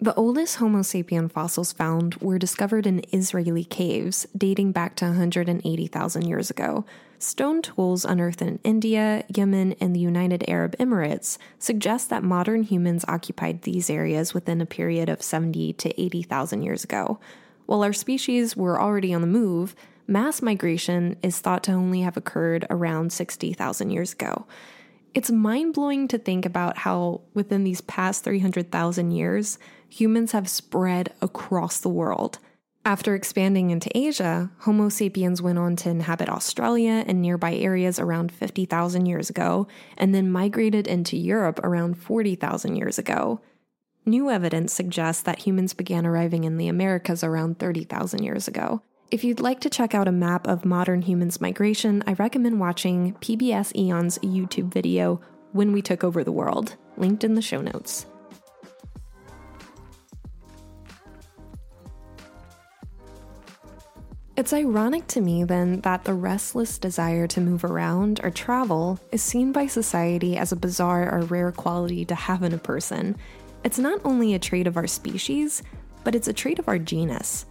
The 0.00 0.14
oldest 0.14 0.56
Homo 0.56 0.80
sapien 0.80 1.30
fossils 1.30 1.72
found 1.72 2.16
were 2.16 2.38
discovered 2.38 2.84
in 2.84 3.04
Israeli 3.12 3.64
caves 3.64 4.26
dating 4.36 4.72
back 4.72 4.96
to 4.96 5.04
180,000 5.04 6.26
years 6.26 6.50
ago. 6.50 6.84
Stone 7.20 7.62
tools 7.62 8.04
unearthed 8.04 8.42
in 8.42 8.60
India, 8.62 9.24
Yemen, 9.34 9.74
and 9.80 9.94
the 9.94 10.00
United 10.00 10.44
Arab 10.48 10.76
Emirates 10.78 11.36
suggest 11.58 12.10
that 12.10 12.22
modern 12.22 12.62
humans 12.62 13.04
occupied 13.08 13.62
these 13.62 13.90
areas 13.90 14.34
within 14.34 14.60
a 14.60 14.66
period 14.66 15.08
of 15.08 15.20
70 15.20 15.72
to 15.72 16.00
80,000 16.00 16.62
years 16.62 16.84
ago. 16.84 17.18
While 17.66 17.82
our 17.82 17.92
species 17.92 18.56
were 18.56 18.80
already 18.80 19.12
on 19.12 19.20
the 19.20 19.26
move, 19.26 19.74
mass 20.06 20.40
migration 20.40 21.16
is 21.22 21.40
thought 21.40 21.64
to 21.64 21.72
only 21.72 22.02
have 22.02 22.16
occurred 22.16 22.66
around 22.70 23.12
60,000 23.12 23.90
years 23.90 24.12
ago. 24.12 24.46
It's 25.12 25.30
mind 25.30 25.74
blowing 25.74 26.06
to 26.08 26.18
think 26.18 26.46
about 26.46 26.78
how, 26.78 27.22
within 27.34 27.64
these 27.64 27.80
past 27.80 28.22
300,000 28.22 29.10
years, 29.10 29.58
humans 29.88 30.32
have 30.32 30.48
spread 30.48 31.12
across 31.20 31.80
the 31.80 31.88
world. 31.88 32.38
After 32.88 33.14
expanding 33.14 33.68
into 33.68 33.90
Asia, 33.94 34.50
Homo 34.60 34.88
sapiens 34.88 35.42
went 35.42 35.58
on 35.58 35.76
to 35.76 35.90
inhabit 35.90 36.30
Australia 36.30 37.04
and 37.06 37.20
nearby 37.20 37.54
areas 37.54 37.98
around 37.98 38.32
50,000 38.32 39.04
years 39.04 39.28
ago, 39.28 39.68
and 39.98 40.14
then 40.14 40.32
migrated 40.32 40.86
into 40.86 41.14
Europe 41.14 41.60
around 41.62 41.98
40,000 41.98 42.76
years 42.76 42.98
ago. 42.98 43.42
New 44.06 44.30
evidence 44.30 44.72
suggests 44.72 45.22
that 45.24 45.40
humans 45.40 45.74
began 45.74 46.06
arriving 46.06 46.44
in 46.44 46.56
the 46.56 46.68
Americas 46.68 47.22
around 47.22 47.58
30,000 47.58 48.22
years 48.22 48.48
ago. 48.48 48.80
If 49.10 49.22
you'd 49.22 49.38
like 49.38 49.60
to 49.60 49.68
check 49.68 49.94
out 49.94 50.08
a 50.08 50.10
map 50.10 50.46
of 50.46 50.64
modern 50.64 51.02
humans' 51.02 51.42
migration, 51.42 52.02
I 52.06 52.14
recommend 52.14 52.58
watching 52.58 53.16
PBS 53.20 53.76
Eons 53.76 54.18
YouTube 54.20 54.72
video, 54.72 55.20
When 55.52 55.72
We 55.72 55.82
Took 55.82 56.04
Over 56.04 56.24
the 56.24 56.32
World, 56.32 56.76
linked 56.96 57.22
in 57.22 57.34
the 57.34 57.42
show 57.42 57.60
notes. 57.60 58.06
It's 64.38 64.52
ironic 64.52 65.08
to 65.08 65.20
me, 65.20 65.42
then, 65.42 65.80
that 65.80 66.04
the 66.04 66.14
restless 66.14 66.78
desire 66.78 67.26
to 67.26 67.40
move 67.40 67.64
around 67.64 68.20
or 68.22 68.30
travel 68.30 69.00
is 69.10 69.20
seen 69.20 69.50
by 69.50 69.66
society 69.66 70.36
as 70.36 70.52
a 70.52 70.56
bizarre 70.56 71.12
or 71.12 71.22
rare 71.22 71.50
quality 71.50 72.04
to 72.04 72.14
have 72.14 72.44
in 72.44 72.54
a 72.54 72.58
person. 72.58 73.16
It's 73.64 73.80
not 73.80 74.00
only 74.04 74.34
a 74.34 74.38
trait 74.38 74.68
of 74.68 74.76
our 74.76 74.86
species, 74.86 75.64
but 76.04 76.14
it's 76.14 76.28
a 76.28 76.32
trait 76.32 76.60
of 76.60 76.68
our 76.68 76.78
genus. 76.78 77.46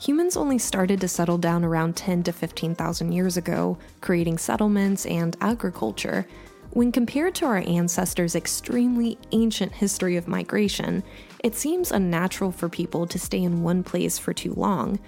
Humans 0.00 0.38
only 0.38 0.56
started 0.56 0.98
to 1.02 1.08
settle 1.08 1.36
down 1.36 1.62
around 1.62 1.94
10 1.94 2.22
to 2.22 2.32
15,000 2.32 3.12
years 3.12 3.36
ago, 3.36 3.76
creating 4.00 4.38
settlements 4.38 5.04
and 5.04 5.36
agriculture. 5.42 6.26
When 6.70 6.90
compared 6.90 7.34
to 7.34 7.44
our 7.44 7.58
ancestors' 7.66 8.34
extremely 8.34 9.18
ancient 9.32 9.72
history 9.72 10.16
of 10.16 10.26
migration, 10.26 11.02
it 11.44 11.54
seems 11.54 11.92
unnatural 11.92 12.50
for 12.50 12.70
people 12.70 13.06
to 13.08 13.18
stay 13.18 13.42
in 13.42 13.62
one 13.62 13.82
place 13.82 14.18
for 14.18 14.32
too 14.32 14.54
long. 14.54 14.98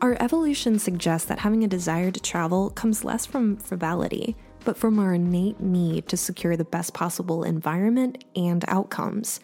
Our 0.00 0.16
evolution 0.20 0.78
suggests 0.78 1.26
that 1.26 1.40
having 1.40 1.64
a 1.64 1.68
desire 1.68 2.12
to 2.12 2.20
travel 2.20 2.70
comes 2.70 3.04
less 3.04 3.26
from 3.26 3.56
frivolity, 3.56 4.36
but 4.64 4.76
from 4.76 5.00
our 5.00 5.14
innate 5.14 5.58
need 5.58 6.06
to 6.08 6.16
secure 6.16 6.56
the 6.56 6.64
best 6.64 6.94
possible 6.94 7.42
environment 7.42 8.22
and 8.36 8.64
outcomes. 8.68 9.40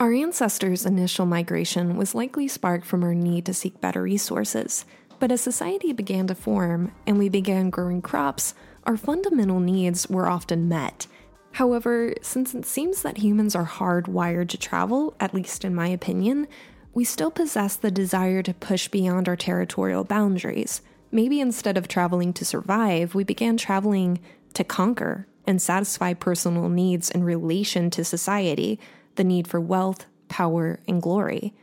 Our 0.00 0.12
ancestors' 0.12 0.84
initial 0.84 1.26
migration 1.26 1.96
was 1.96 2.12
likely 2.12 2.48
sparked 2.48 2.84
from 2.84 3.04
our 3.04 3.14
need 3.14 3.46
to 3.46 3.54
seek 3.54 3.80
better 3.80 4.02
resources, 4.02 4.84
but 5.20 5.30
as 5.30 5.40
society 5.40 5.92
began 5.92 6.26
to 6.26 6.34
form 6.34 6.90
and 7.06 7.16
we 7.16 7.28
began 7.28 7.70
growing 7.70 8.02
crops, 8.02 8.54
our 8.82 8.96
fundamental 8.96 9.60
needs 9.60 10.08
were 10.08 10.28
often 10.28 10.68
met. 10.68 11.06
However, 11.52 12.14
since 12.20 12.52
it 12.52 12.66
seems 12.66 13.02
that 13.02 13.18
humans 13.18 13.54
are 13.54 13.66
hardwired 13.66 14.48
to 14.48 14.58
travel, 14.58 15.14
at 15.20 15.34
least 15.34 15.64
in 15.64 15.72
my 15.72 15.86
opinion, 15.86 16.48
we 16.94 17.04
still 17.04 17.30
possess 17.30 17.76
the 17.76 17.90
desire 17.90 18.42
to 18.42 18.54
push 18.54 18.88
beyond 18.88 19.28
our 19.28 19.36
territorial 19.36 20.04
boundaries. 20.04 20.82
Maybe 21.10 21.40
instead 21.40 21.76
of 21.76 21.88
traveling 21.88 22.32
to 22.34 22.44
survive, 22.44 23.14
we 23.14 23.24
began 23.24 23.56
traveling 23.56 24.20
to 24.54 24.64
conquer 24.64 25.26
and 25.46 25.60
satisfy 25.60 26.14
personal 26.14 26.68
needs 26.68 27.10
in 27.10 27.24
relation 27.24 27.90
to 27.90 28.04
society, 28.04 28.78
the 29.16 29.24
need 29.24 29.48
for 29.48 29.60
wealth, 29.60 30.06
power, 30.28 30.80
and 30.86 31.02
glory. 31.02 31.54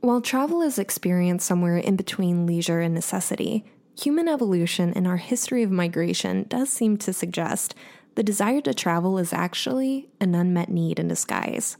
While 0.00 0.20
travel 0.20 0.60
is 0.60 0.78
experienced 0.78 1.46
somewhere 1.46 1.78
in 1.78 1.96
between 1.96 2.46
leisure 2.46 2.80
and 2.80 2.94
necessity, 2.94 3.64
human 3.98 4.28
evolution 4.28 4.92
and 4.94 5.06
our 5.06 5.16
history 5.16 5.62
of 5.62 5.70
migration 5.70 6.44
does 6.48 6.68
seem 6.68 6.98
to 6.98 7.12
suggest 7.12 7.74
the 8.14 8.22
desire 8.22 8.60
to 8.60 8.74
travel 8.74 9.18
is 9.18 9.32
actually 9.32 10.08
an 10.20 10.34
unmet 10.34 10.68
need 10.68 10.98
in 10.98 11.08
disguise. 11.08 11.76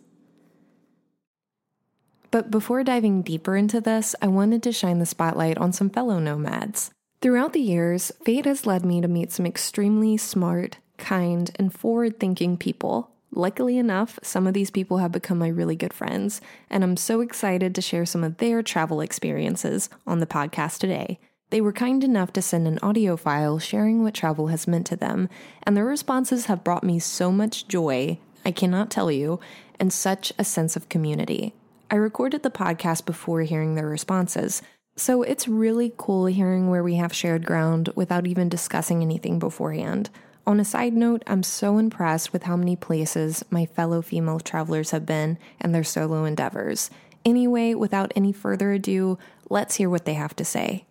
But 2.35 2.50
before 2.50 2.83
diving 2.83 3.23
deeper 3.23 3.55
into 3.55 3.81
this, 3.81 4.17
I 4.21 4.26
wanted 4.26 4.61
to 4.64 4.73
shine 4.73 4.99
the 4.99 5.07
spotlight 5.07 5.57
on 5.57 5.73
some 5.73 5.88
fellow 5.88 6.19
nomads. 6.19 6.91
Throughout 7.23 7.53
the 7.53 7.61
years, 7.61 8.11
fate 8.25 8.45
has 8.45 8.67
led 8.67 8.85
me 8.85 9.00
to 9.00 9.07
meet 9.07 9.31
some 9.31 9.47
extremely 9.47 10.17
smart, 10.17 10.79
kind, 10.99 11.53
and 11.61 11.73
forward 11.73 12.19
thinking 12.19 12.57
people. 12.57 13.12
Luckily 13.31 13.79
enough, 13.79 14.19
some 14.25 14.49
of 14.49 14.53
these 14.53 14.73
people 14.73 14.99
have 14.99 15.12
become 15.12 15.38
my 15.38 15.47
really 15.47 15.76
good 15.76 15.93
friends, 15.93 16.41
and 16.69 16.83
I'm 16.83 16.97
so 16.97 17.21
excited 17.21 17.73
to 17.73 17.81
share 17.81 18.05
some 18.05 18.25
of 18.25 18.38
their 18.38 18.64
travel 18.64 19.00
experiences 19.00 19.88
on 20.05 20.19
the 20.19 20.26
podcast 20.26 20.79
today. 20.79 21.21
They 21.50 21.61
were 21.61 21.73
kind 21.73 22.03
enough 22.03 22.33
to 22.33 22.43
send 22.43 22.67
an 22.67 22.81
audio 22.83 23.17
file 23.17 23.61
sharing 23.61 24.03
what 24.03 24.14
travel 24.14 24.49
has 24.49 24.67
meant 24.67 24.88
to 24.88 24.97
them, 24.97 25.29
and 25.62 25.76
their 25.76 25.85
responses 25.85 26.47
have 26.47 26.64
brought 26.64 26.83
me 26.83 26.99
so 26.99 27.31
much 27.31 27.69
joy, 27.69 28.19
I 28.45 28.50
cannot 28.50 28.91
tell 28.91 29.12
you, 29.12 29.38
and 29.79 29.93
such 29.93 30.33
a 30.37 30.43
sense 30.43 30.75
of 30.75 30.88
community. 30.88 31.55
I 31.91 31.97
recorded 31.97 32.43
the 32.43 32.50
podcast 32.50 33.05
before 33.05 33.43
hearing 33.43 33.75
their 33.75 33.87
responses, 33.87 34.62
so 34.97 35.23
it's 35.23 35.47
really 35.47 35.93
cool 35.97 36.26
hearing 36.26 36.71
where 36.71 36.83
we 36.83 36.95
have 36.95 37.12
shared 37.12 37.45
ground 37.45 37.91
without 37.95 38.26
even 38.26 38.49
discussing 38.49 39.03
anything 39.03 39.38
beforehand. 39.38 40.11
On 40.47 40.61
a 40.61 40.64
side 40.64 40.93
note, 40.93 41.23
I'm 41.26 41.43
so 41.43 41.79
impressed 41.79 42.33
with 42.33 42.45
how 42.45 42.57
many 42.57 42.76
places 42.76 43.45
my 43.50 43.67
fellow 43.67 44.03
female 44.03 44.41
travelers 44.41 44.91
have 44.91 45.07
been 45.07 45.38
and 45.61 45.75
their 45.75 45.85
solo 45.85 46.25
endeavors. 46.25 46.91
Anyway, 47.25 47.75
without 47.75 48.12
any 48.14 48.33
further 48.33 48.73
ado, 48.73 49.19
let's 49.49 49.76
hear 49.76 49.88
what 49.88 50.05
they 50.05 50.14
have 50.14 50.37
to 50.37 50.45
say. 50.45 50.85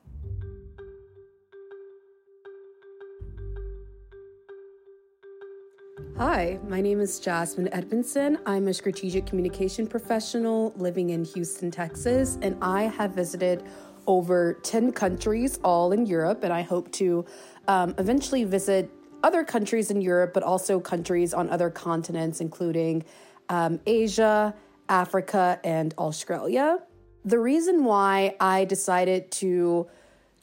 Hi, 6.17 6.59
my 6.67 6.79
name 6.79 6.99
is 6.99 7.19
Jasmine 7.19 7.73
Edmondson. 7.73 8.37
I'm 8.45 8.67
a 8.67 8.73
strategic 8.73 9.25
communication 9.25 9.87
professional 9.87 10.71
living 10.75 11.09
in 11.09 11.25
Houston, 11.25 11.71
Texas, 11.71 12.37
and 12.43 12.55
I 12.61 12.83
have 12.83 13.15
visited 13.15 13.63
over 14.05 14.59
10 14.61 14.91
countries, 14.91 15.59
all 15.63 15.91
in 15.91 16.05
Europe, 16.05 16.43
and 16.43 16.53
I 16.53 16.61
hope 16.61 16.91
to 16.93 17.25
um, 17.67 17.95
eventually 17.97 18.43
visit 18.43 18.91
other 19.23 19.43
countries 19.43 19.89
in 19.89 20.01
Europe, 20.01 20.35
but 20.35 20.43
also 20.43 20.79
countries 20.79 21.33
on 21.33 21.49
other 21.49 21.71
continents, 21.71 22.41
including 22.41 23.03
um, 23.49 23.79
Asia, 23.87 24.53
Africa, 24.89 25.59
and 25.63 25.95
Australia. 25.97 26.77
The 27.25 27.39
reason 27.39 27.85
why 27.85 28.35
I 28.39 28.65
decided 28.65 29.31
to 29.31 29.87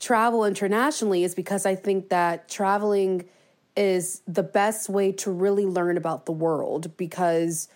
travel 0.00 0.44
internationally 0.44 1.22
is 1.22 1.36
because 1.36 1.64
I 1.64 1.76
think 1.76 2.08
that 2.08 2.48
traveling 2.48 3.26
is 3.80 4.20
the 4.28 4.42
best 4.42 4.90
way 4.90 5.10
to 5.10 5.30
really 5.30 5.64
learn 5.64 5.96
about 5.96 6.26
the 6.26 6.32
world 6.32 6.94
because 6.98 7.66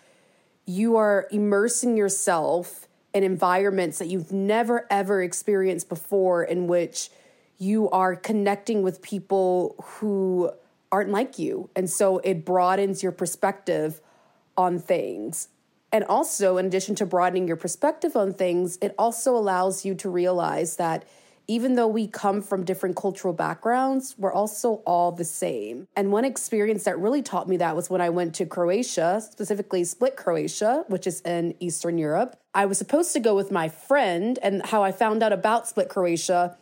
you 0.67 0.97
are 0.97 1.27
immersing 1.31 1.97
yourself 1.97 2.87
in 3.11 3.23
environments 3.23 3.97
that 3.97 4.07
you've 4.07 4.31
never 4.31 4.85
ever 4.91 5.23
experienced 5.23 5.89
before, 5.89 6.43
in 6.43 6.67
which 6.67 7.09
you 7.57 7.89
are 7.89 8.15
connecting 8.15 8.83
with 8.83 9.01
people 9.01 9.75
who 9.83 10.51
aren't 10.91 11.09
like 11.09 11.39
you. 11.39 11.71
And 11.75 11.89
so 11.89 12.19
it 12.19 12.45
broadens 12.45 13.01
your 13.01 13.11
perspective 13.11 13.99
on 14.55 14.77
things. 14.77 15.47
And 15.91 16.03
also, 16.03 16.57
in 16.57 16.67
addition 16.67 16.93
to 16.95 17.05
broadening 17.07 17.47
your 17.47 17.57
perspective 17.57 18.15
on 18.15 18.31
things, 18.31 18.77
it 18.79 18.93
also 18.99 19.35
allows 19.35 19.85
you 19.85 19.95
to 19.95 20.09
realize 20.09 20.75
that 20.75 21.03
even 21.47 21.75
though 21.75 21.87
we 21.87 22.07
come 22.07 22.41
from 22.41 22.63
different 22.63 22.95
cultural 22.95 23.33
backgrounds, 23.33 24.15
we're 24.17 24.33
also 24.33 24.81
all 24.85 25.11
the 25.11 25.23
same. 25.23 25.87
And 25.95 26.11
one 26.11 26.25
experience 26.25 26.83
that 26.85 26.97
really 26.99 27.21
taught 27.21 27.47
me 27.47 27.57
that 27.57 27.75
was 27.75 27.89
when 27.89 28.01
I 28.01 28.09
went 28.09 28.35
to 28.35 28.45
Croatia, 28.45 29.21
specifically 29.21 29.83
Split, 29.83 30.15
Croatia, 30.15 30.85
which 30.87 31.05
is 31.05 31.21
in 31.21 31.55
Eastern 31.59 31.97
Europe. 31.97 32.35
I 32.53 32.65
was 32.65 32.77
supposed 32.77 33.13
to 33.13 33.19
go 33.19 33.35
with 33.35 33.51
my 33.51 33.69
friend, 33.69 34.39
and 34.41 34.65
how 34.65 34.83
I 34.83 34.91
found 34.91 35.21
out 35.21 35.33
about 35.33 35.67
Split, 35.67 35.89
Croatia 35.89 36.57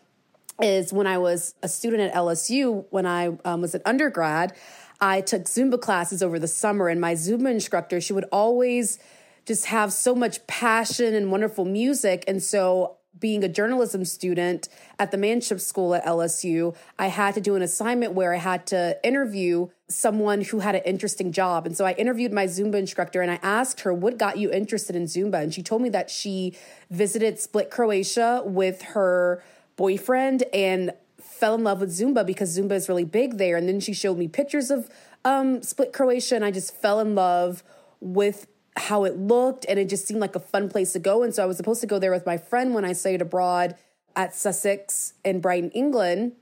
is 0.61 0.93
when 0.93 1.07
I 1.07 1.17
was 1.17 1.55
a 1.63 1.67
student 1.67 2.01
at 2.01 2.13
LSU, 2.13 2.85
when 2.89 3.05
I 3.05 3.37
um, 3.45 3.61
was 3.61 3.75
an 3.75 3.81
undergrad, 3.85 4.53
I 5.01 5.21
took 5.21 5.43
Zumba 5.43 5.79
classes 5.79 6.21
over 6.21 6.39
the 6.39 6.47
summer, 6.47 6.87
and 6.87 7.01
my 7.01 7.13
Zumba 7.13 7.51
instructor, 7.51 7.99
she 7.99 8.13
would 8.13 8.25
always 8.31 8.99
just 9.45 9.65
have 9.65 9.91
so 9.91 10.15
much 10.15 10.45
passion 10.47 11.13
and 11.13 11.31
wonderful 11.31 11.65
music. 11.65 12.23
And 12.27 12.41
so, 12.41 12.97
being 13.19 13.43
a 13.43 13.47
journalism 13.47 14.05
student 14.05 14.67
at 14.99 15.11
the 15.11 15.17
Manship 15.17 15.59
School 15.59 15.95
at 15.95 16.03
LSU, 16.05 16.75
I 16.97 17.07
had 17.07 17.35
to 17.35 17.41
do 17.41 17.55
an 17.55 17.61
assignment 17.61 18.13
where 18.13 18.33
I 18.33 18.37
had 18.37 18.65
to 18.67 18.97
interview 19.03 19.67
someone 19.87 20.41
who 20.41 20.59
had 20.59 20.75
an 20.75 20.81
interesting 20.85 21.31
job. 21.31 21.65
And 21.65 21.77
so 21.77 21.85
I 21.85 21.93
interviewed 21.93 22.33
my 22.33 22.45
Zumba 22.45 22.75
instructor 22.75 23.21
and 23.21 23.31
I 23.31 23.39
asked 23.41 23.81
her, 23.81 23.93
What 23.93 24.17
got 24.17 24.37
you 24.37 24.51
interested 24.51 24.95
in 24.95 25.03
Zumba? 25.03 25.41
And 25.41 25.53
she 25.53 25.61
told 25.61 25.81
me 25.81 25.89
that 25.89 26.09
she 26.09 26.57
visited 26.89 27.39
Split, 27.39 27.69
Croatia 27.69 28.41
with 28.45 28.81
her 28.81 29.43
boyfriend 29.75 30.43
and 30.53 30.91
fell 31.19 31.55
in 31.55 31.63
love 31.63 31.81
with 31.81 31.91
Zumba 31.91 32.25
because 32.25 32.57
Zumba 32.57 32.73
is 32.73 32.89
really 32.89 33.05
big 33.05 33.37
there. 33.37 33.57
And 33.57 33.67
then 33.67 33.79
she 33.79 33.93
showed 33.93 34.17
me 34.17 34.27
pictures 34.27 34.71
of 34.71 34.89
um, 35.25 35.61
Split 35.61 35.93
Croatia, 35.93 36.35
and 36.35 36.45
I 36.45 36.51
just 36.51 36.75
fell 36.75 36.99
in 36.99 37.15
love 37.15 37.63
with 37.99 38.47
how 38.75 39.03
it 39.03 39.17
looked, 39.17 39.65
and 39.69 39.77
it 39.77 39.89
just 39.89 40.07
seemed 40.07 40.19
like 40.19 40.35
a 40.35 40.39
fun 40.39 40.69
place 40.69 40.93
to 40.93 40.99
go. 40.99 41.23
And 41.23 41.33
so 41.33 41.43
I 41.43 41.45
was 41.45 41.57
supposed 41.57 41.81
to 41.81 41.87
go 41.87 41.99
there 41.99 42.11
with 42.11 42.25
my 42.25 42.37
friend 42.37 42.73
when 42.73 42.85
I 42.85 42.93
studied 42.93 43.21
abroad 43.21 43.75
at 44.15 44.35
Sussex 44.35 45.13
in 45.23 45.41
Brighton, 45.41 45.71
England, 45.71 46.33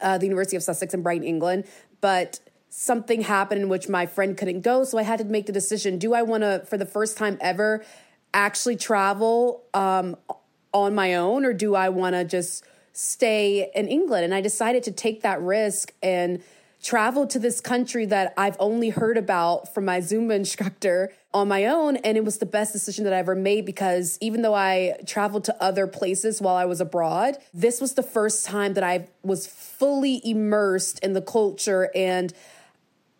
uh, 0.00 0.18
the 0.18 0.26
University 0.26 0.56
of 0.56 0.62
Sussex 0.62 0.94
in 0.94 1.02
Brighton, 1.02 1.26
England. 1.26 1.64
But 2.00 2.40
something 2.68 3.22
happened 3.22 3.62
in 3.62 3.68
which 3.68 3.88
my 3.88 4.06
friend 4.06 4.36
couldn't 4.36 4.62
go, 4.62 4.84
so 4.84 4.98
I 4.98 5.02
had 5.02 5.18
to 5.18 5.24
make 5.24 5.46
the 5.46 5.52
decision: 5.52 5.98
Do 5.98 6.14
I 6.14 6.22
want 6.22 6.42
to, 6.42 6.64
for 6.66 6.76
the 6.76 6.86
first 6.86 7.16
time 7.16 7.38
ever, 7.40 7.84
actually 8.34 8.76
travel 8.76 9.64
um, 9.74 10.16
on 10.72 10.94
my 10.94 11.14
own 11.14 11.44
or 11.44 11.52
do 11.52 11.74
I 11.74 11.88
want 11.88 12.14
to 12.14 12.24
just 12.24 12.64
stay 12.92 13.70
in 13.74 13.88
England? 13.88 14.24
And 14.24 14.34
I 14.34 14.40
decided 14.40 14.82
to 14.84 14.92
take 14.92 15.22
that 15.22 15.40
risk 15.40 15.92
and 16.02 16.42
travel 16.82 17.26
to 17.28 17.38
this 17.38 17.60
country 17.60 18.06
that 18.06 18.34
I've 18.36 18.56
only 18.58 18.90
heard 18.90 19.16
about 19.16 19.72
from 19.72 19.84
my 19.84 20.00
Zumba 20.00 20.34
instructor 20.34 21.12
on 21.32 21.48
my 21.48 21.66
own. 21.66 21.96
And 21.96 22.16
it 22.16 22.24
was 22.24 22.38
the 22.38 22.46
best 22.46 22.72
decision 22.72 23.04
that 23.04 23.12
I 23.12 23.18
ever 23.18 23.36
made 23.36 23.64
because 23.64 24.18
even 24.20 24.42
though 24.42 24.54
I 24.54 24.96
traveled 25.06 25.44
to 25.44 25.62
other 25.62 25.86
places 25.86 26.40
while 26.40 26.56
I 26.56 26.64
was 26.64 26.80
abroad, 26.80 27.38
this 27.54 27.80
was 27.80 27.94
the 27.94 28.02
first 28.02 28.44
time 28.44 28.74
that 28.74 28.84
I 28.84 29.08
was 29.22 29.46
fully 29.46 30.20
immersed 30.24 30.98
in 31.00 31.12
the 31.12 31.22
culture. 31.22 31.90
And 31.94 32.32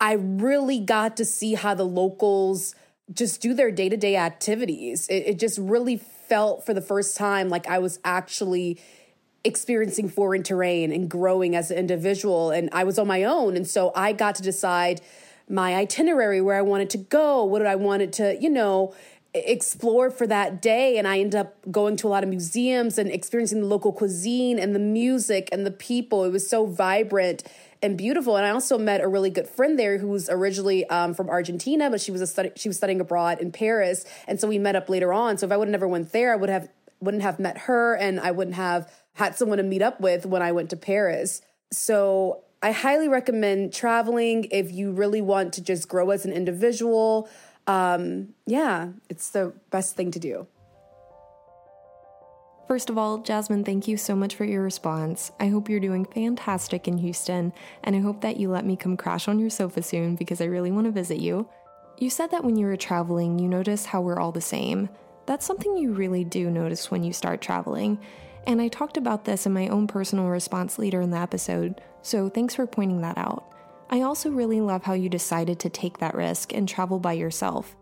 I 0.01 0.15
really 0.15 0.81
got 0.81 1.17
to 1.19 1.25
see 1.25 1.55
how 1.55 1.75
the 1.75 1.85
locals 1.85 2.75
just 3.13 3.41
do 3.41 3.55
their 3.55 3.71
day 3.71 3.89
to 3.89 3.97
day 3.97 4.17
activities. 4.17 5.07
It, 5.09 5.27
it 5.27 5.39
just 5.39 5.59
really 5.59 5.99
felt 5.99 6.67
for 6.67 6.75
the 6.75 6.81
first 6.81 7.17
time 7.17 7.49
like 7.49 7.69
I 7.69 7.79
was 7.79 8.01
actually 8.05 8.81
experiencing 9.45 10.09
foreign 10.09 10.43
terrain 10.43 10.93
and 10.93 11.11
growing 11.11 11.57
as 11.57 11.71
an 11.71 11.79
individual. 11.79 12.51
And 12.51 12.69
I 12.73 12.85
was 12.85 12.99
on 12.99 13.07
my 13.07 13.25
own. 13.25 13.57
And 13.57 13.67
so 13.67 13.93
I 13.95 14.13
got 14.13 14.35
to 14.37 14.43
decide 14.43 15.01
my 15.49 15.75
itinerary, 15.75 16.41
where 16.41 16.57
I 16.57 16.63
wanted 16.63 16.91
to 16.91 16.99
go, 16.99 17.45
what 17.45 17.67
I 17.67 17.75
wanted 17.75 18.13
to, 18.15 18.39
you 18.41 18.49
know, 18.49 18.95
explore 19.35 20.11
for 20.11 20.27
that 20.27 20.63
day. 20.63 20.99
And 20.99 21.09
I 21.09 21.19
ended 21.19 21.41
up 21.41 21.57
going 21.71 21.97
to 21.97 22.07
a 22.07 22.11
lot 22.11 22.23
of 22.23 22.29
museums 22.29 22.99
and 22.99 23.11
experiencing 23.11 23.61
the 23.61 23.67
local 23.67 23.93
cuisine 23.93 24.59
and 24.59 24.75
the 24.75 24.79
music 24.79 25.49
and 25.53 25.67
the 25.67 25.71
people. 25.71 26.25
It 26.25 26.31
was 26.31 26.49
so 26.49 26.67
vibrant 26.67 27.43
and 27.83 27.99
beautiful. 27.99 28.37
And 28.37 28.47
I 28.47 28.51
also 28.51 28.79
met 28.79 29.01
a 29.01 29.09
really 29.09 29.31
good 29.31 29.49
friend 29.49 29.79
there 29.79 29.99
who 29.99 30.09
was 30.09 30.31
originally 30.31 30.89
um, 30.89 31.15
from 31.15 31.29
Argentina, 31.29 31.91
but 31.91 32.01
she 32.01 32.13
was 32.13 32.23
a 32.23 32.53
she 32.57 32.69
was 32.69 32.77
studying 32.77 33.01
abroad 33.01 33.41
in 33.41 33.51
Paris, 33.51 34.05
and 34.29 34.41
so 34.41 34.47
we 34.47 34.59
met 34.59 34.77
up 34.77 34.89
later 34.89 35.13
on. 35.13 35.37
So 35.37 35.47
if 35.47 35.53
I 35.53 35.57
would 35.57 35.67
have 35.67 35.73
never 35.73 35.89
went 35.89 36.13
there, 36.13 36.33
I 36.33 36.37
would 36.37 36.49
have 36.49 36.69
wouldn't 37.01 37.25
have 37.25 37.41
met 37.41 37.59
her, 37.59 37.97
and 37.97 38.21
I 38.21 38.31
wouldn't 38.31 38.57
have 38.57 38.91
had 39.15 39.37
someone 39.37 39.59
to 39.59 39.65
meet 39.65 39.83
up 39.83 40.01
with 40.01 40.27
when 40.27 40.43
I 40.43 40.53
went 40.53 40.71
to 40.71 40.77
Paris. 40.77 41.43
So 41.71 42.45
I 42.63 42.73
highly 42.73 43.09
recommend 43.09 43.73
traveling 43.73 44.47
if 44.51 44.71
you 44.73 44.93
really 44.93 45.21
want 45.21 45.53
to 45.55 45.63
just 45.63 45.89
grow 45.89 46.11
as 46.11 46.25
an 46.25 46.33
individual. 46.33 47.29
Um, 47.67 48.35
yeah, 48.47 48.89
it's 49.09 49.31
the 49.31 49.53
best 49.71 49.97
thing 49.97 50.11
to 50.13 50.19
do. 50.19 50.47
First 52.69 52.89
of 52.89 52.97
all, 52.97 53.19
Jasmine, 53.19 53.65
thank 53.65 53.87
you 53.87 53.97
so 53.97 54.17
much 54.17 54.35
for 54.35 54.45
your 54.45 54.63
response. 54.63 55.31
I 55.39 55.49
hope 55.49 55.69
you're 55.69 55.81
doing 55.81 56.07
fantastic 56.07 56.89
in 56.89 56.97
Houston, 56.99 57.53
and 57.85 57.95
I 57.95 58.01
hope 58.01 58.23
that 58.23 58.39
you 58.39 58.49
let 58.49 58.65
me 58.65 58.77
come 58.77 58.97
crash 58.97 59.29
on 59.29 59.39
your 59.39 59.51
sofa 59.51 59.83
soon 59.83 60.17
because 60.17 60.41
I 60.41 60.47
really 60.47 60.71
want 60.71 60.87
to 60.87 60.93
visit 60.93 61.19
you. 61.19 61.49
You 61.99 62.09
said 62.09 62.31
that 62.31 62.45
when 62.45 62.57
you 62.57 62.67
were 62.67 62.77
traveling, 62.77 63.39
you 63.39 63.49
noticed 63.49 63.87
how 63.87 64.01
we're 64.01 64.19
all 64.19 64.33
the 64.33 64.41
same. 64.41 64.89
That's 65.27 65.45
something 65.45 65.77
you 65.77 65.93
really 65.93 66.25
do 66.25 66.51
notice 66.51 66.91
when 66.91 67.05
you 67.05 67.13
start 67.13 67.43
traveling. 67.43 67.99
And 68.47 68.61
I 68.61 68.69
talked 68.69 68.97
about 68.97 69.25
this 69.25 69.47
in 69.47 69.53
my 69.53 69.69
own 69.69 69.87
personal 69.87 70.27
response 70.27 70.79
later 70.79 71.01
in 71.01 71.11
the 71.11 71.19
episode, 71.19 71.81
so 72.03 72.29
thanks 72.29 72.55
for 72.55 72.67
pointing 72.67 73.01
that 73.03 73.17
out. 73.17 73.49
I 73.89 74.03
also 74.03 74.31
really 74.31 74.61
love 74.61 74.83
how 74.83 74.95
you 74.95 75.09
decided 75.09 75.61
to 75.61 75.71
take 75.71 75.99
that 75.99 76.15
risk 76.15 76.53
and 76.53 76.69
travel 76.69 76.99
by 76.99 77.13
yourself. 77.13 77.77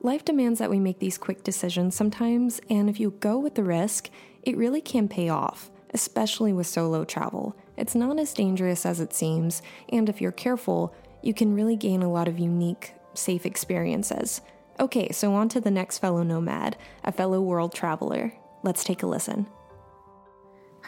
Life 0.00 0.24
demands 0.24 0.58
that 0.58 0.70
we 0.70 0.78
make 0.78 1.00
these 1.00 1.18
quick 1.18 1.42
decisions 1.42 1.94
sometimes, 1.94 2.60
and 2.70 2.88
if 2.88 2.98
you 2.98 3.10
go 3.20 3.38
with 3.38 3.56
the 3.56 3.64
risk, 3.64 4.08
it 4.42 4.56
really 4.56 4.80
can 4.80 5.08
pay 5.08 5.28
off, 5.28 5.70
especially 5.92 6.52
with 6.52 6.66
solo 6.66 7.04
travel. 7.04 7.56
It's 7.76 7.94
not 7.94 8.18
as 8.18 8.32
dangerous 8.32 8.86
as 8.86 9.00
it 9.00 9.12
seems, 9.12 9.60
and 9.90 10.08
if 10.08 10.20
you're 10.20 10.32
careful, 10.32 10.94
you 11.22 11.34
can 11.34 11.54
really 11.54 11.76
gain 11.76 12.02
a 12.02 12.10
lot 12.10 12.28
of 12.28 12.38
unique, 12.38 12.94
safe 13.14 13.44
experiences. 13.44 14.40
Okay, 14.78 15.10
so 15.10 15.34
on 15.34 15.48
to 15.50 15.60
the 15.60 15.70
next 15.70 15.98
fellow 15.98 16.22
nomad, 16.22 16.76
a 17.04 17.12
fellow 17.12 17.40
world 17.40 17.74
traveler. 17.74 18.32
Let's 18.62 18.84
take 18.84 19.02
a 19.02 19.06
listen. 19.06 19.46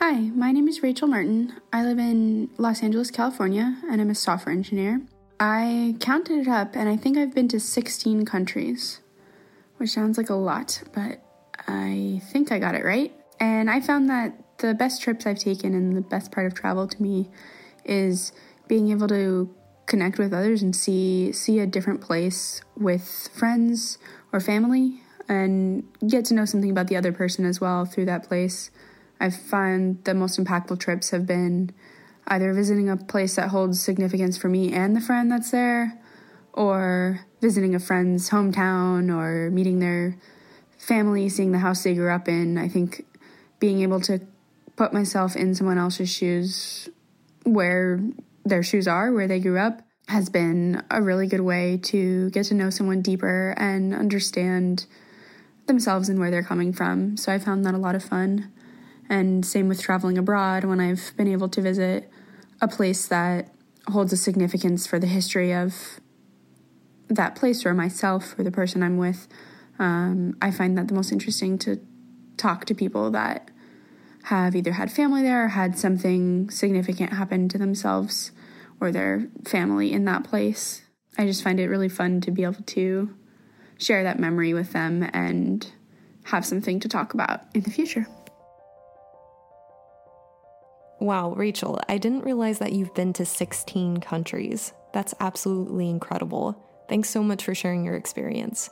Hi, 0.00 0.12
my 0.12 0.52
name 0.52 0.68
is 0.68 0.80
Rachel 0.80 1.08
Merton. 1.08 1.54
I 1.72 1.84
live 1.84 1.98
in 1.98 2.50
Los 2.56 2.84
Angeles, 2.84 3.10
California, 3.10 3.78
and 3.90 4.00
I'm 4.00 4.10
a 4.10 4.14
software 4.14 4.54
engineer. 4.54 5.00
I 5.40 5.96
counted 5.98 6.38
it 6.38 6.46
up 6.46 6.76
and 6.76 6.88
I 6.88 6.96
think 6.96 7.18
I've 7.18 7.34
been 7.34 7.48
to 7.48 7.58
16 7.58 8.24
countries, 8.24 9.00
which 9.78 9.90
sounds 9.90 10.16
like 10.16 10.30
a 10.30 10.36
lot, 10.36 10.84
but 10.94 11.20
I 11.66 12.22
think 12.30 12.52
I 12.52 12.60
got 12.60 12.76
it 12.76 12.84
right. 12.84 13.12
And 13.40 13.68
I 13.68 13.80
found 13.80 14.08
that 14.08 14.40
the 14.58 14.72
best 14.72 15.02
trips 15.02 15.26
I've 15.26 15.40
taken 15.40 15.74
and 15.74 15.96
the 15.96 16.00
best 16.00 16.30
part 16.30 16.46
of 16.46 16.54
travel 16.54 16.86
to 16.86 17.02
me 17.02 17.28
is 17.84 18.30
being 18.68 18.92
able 18.92 19.08
to 19.08 19.52
connect 19.86 20.16
with 20.16 20.32
others 20.32 20.62
and 20.62 20.76
see 20.76 21.32
see 21.32 21.58
a 21.58 21.66
different 21.66 22.00
place 22.00 22.60
with 22.76 23.28
friends 23.34 23.98
or 24.32 24.38
family 24.38 25.00
and 25.28 25.82
get 26.06 26.24
to 26.26 26.34
know 26.34 26.44
something 26.44 26.70
about 26.70 26.86
the 26.86 26.96
other 26.96 27.10
person 27.10 27.44
as 27.44 27.60
well 27.60 27.84
through 27.84 28.04
that 28.04 28.22
place. 28.22 28.70
I 29.20 29.30
find 29.30 30.02
the 30.04 30.14
most 30.14 30.38
impactful 30.38 30.78
trips 30.80 31.10
have 31.10 31.26
been 31.26 31.72
either 32.26 32.52
visiting 32.52 32.88
a 32.88 32.96
place 32.96 33.36
that 33.36 33.48
holds 33.48 33.80
significance 33.80 34.36
for 34.36 34.48
me 34.48 34.72
and 34.72 34.94
the 34.94 35.00
friend 35.00 35.30
that's 35.30 35.50
there, 35.50 35.98
or 36.52 37.20
visiting 37.40 37.74
a 37.74 37.78
friend's 37.78 38.30
hometown, 38.30 39.14
or 39.14 39.50
meeting 39.50 39.78
their 39.78 40.16
family, 40.76 41.28
seeing 41.28 41.52
the 41.52 41.58
house 41.58 41.82
they 41.82 41.94
grew 41.94 42.10
up 42.10 42.28
in. 42.28 42.58
I 42.58 42.68
think 42.68 43.04
being 43.60 43.80
able 43.82 44.00
to 44.02 44.20
put 44.76 44.92
myself 44.92 45.34
in 45.36 45.54
someone 45.54 45.78
else's 45.78 46.10
shoes 46.10 46.88
where 47.44 48.00
their 48.44 48.62
shoes 48.62 48.86
are, 48.86 49.12
where 49.12 49.26
they 49.26 49.40
grew 49.40 49.58
up, 49.58 49.82
has 50.08 50.30
been 50.30 50.82
a 50.90 51.02
really 51.02 51.26
good 51.26 51.40
way 51.40 51.78
to 51.82 52.30
get 52.30 52.46
to 52.46 52.54
know 52.54 52.70
someone 52.70 53.02
deeper 53.02 53.54
and 53.58 53.94
understand 53.94 54.86
themselves 55.66 56.08
and 56.08 56.18
where 56.18 56.30
they're 56.30 56.42
coming 56.42 56.72
from. 56.72 57.16
So 57.16 57.32
I 57.32 57.38
found 57.38 57.64
that 57.66 57.74
a 57.74 57.78
lot 57.78 57.94
of 57.94 58.02
fun. 58.02 58.50
And 59.08 59.44
same 59.44 59.68
with 59.68 59.80
traveling 59.80 60.18
abroad 60.18 60.64
when 60.64 60.80
I've 60.80 61.12
been 61.16 61.28
able 61.28 61.48
to 61.50 61.62
visit 61.62 62.10
a 62.60 62.68
place 62.68 63.06
that 63.06 63.52
holds 63.88 64.12
a 64.12 64.16
significance 64.16 64.86
for 64.86 64.98
the 64.98 65.06
history 65.06 65.52
of 65.54 66.00
that 67.08 67.34
place 67.34 67.64
or 67.64 67.72
myself 67.72 68.38
or 68.38 68.42
the 68.42 68.50
person 68.50 68.82
I'm 68.82 68.98
with. 68.98 69.28
Um, 69.78 70.36
I 70.42 70.50
find 70.50 70.76
that 70.76 70.88
the 70.88 70.94
most 70.94 71.12
interesting 71.12 71.58
to 71.58 71.80
talk 72.36 72.66
to 72.66 72.74
people 72.74 73.10
that 73.12 73.50
have 74.24 74.54
either 74.54 74.72
had 74.72 74.92
family 74.92 75.22
there 75.22 75.44
or 75.44 75.48
had 75.48 75.78
something 75.78 76.50
significant 76.50 77.12
happen 77.12 77.48
to 77.48 77.56
themselves 77.56 78.30
or 78.80 78.92
their 78.92 79.28
family 79.46 79.92
in 79.92 80.04
that 80.04 80.24
place. 80.24 80.82
I 81.16 81.26
just 81.26 81.42
find 81.42 81.58
it 81.58 81.68
really 81.68 81.88
fun 81.88 82.20
to 82.22 82.30
be 82.30 82.44
able 82.44 82.62
to 82.62 83.14
share 83.78 84.02
that 84.02 84.18
memory 84.18 84.52
with 84.54 84.72
them 84.72 85.08
and 85.12 85.70
have 86.24 86.44
something 86.44 86.78
to 86.80 86.88
talk 86.88 87.14
about 87.14 87.42
in 87.54 87.62
the 87.62 87.70
future. 87.70 88.06
Wow, 91.00 91.32
Rachel, 91.34 91.78
I 91.88 91.98
didn't 91.98 92.24
realize 92.24 92.58
that 92.58 92.72
you've 92.72 92.94
been 92.94 93.12
to 93.14 93.24
16 93.24 93.98
countries. 93.98 94.72
That's 94.92 95.14
absolutely 95.20 95.88
incredible. 95.88 96.60
Thanks 96.88 97.08
so 97.08 97.22
much 97.22 97.44
for 97.44 97.54
sharing 97.54 97.84
your 97.84 97.94
experience. 97.94 98.68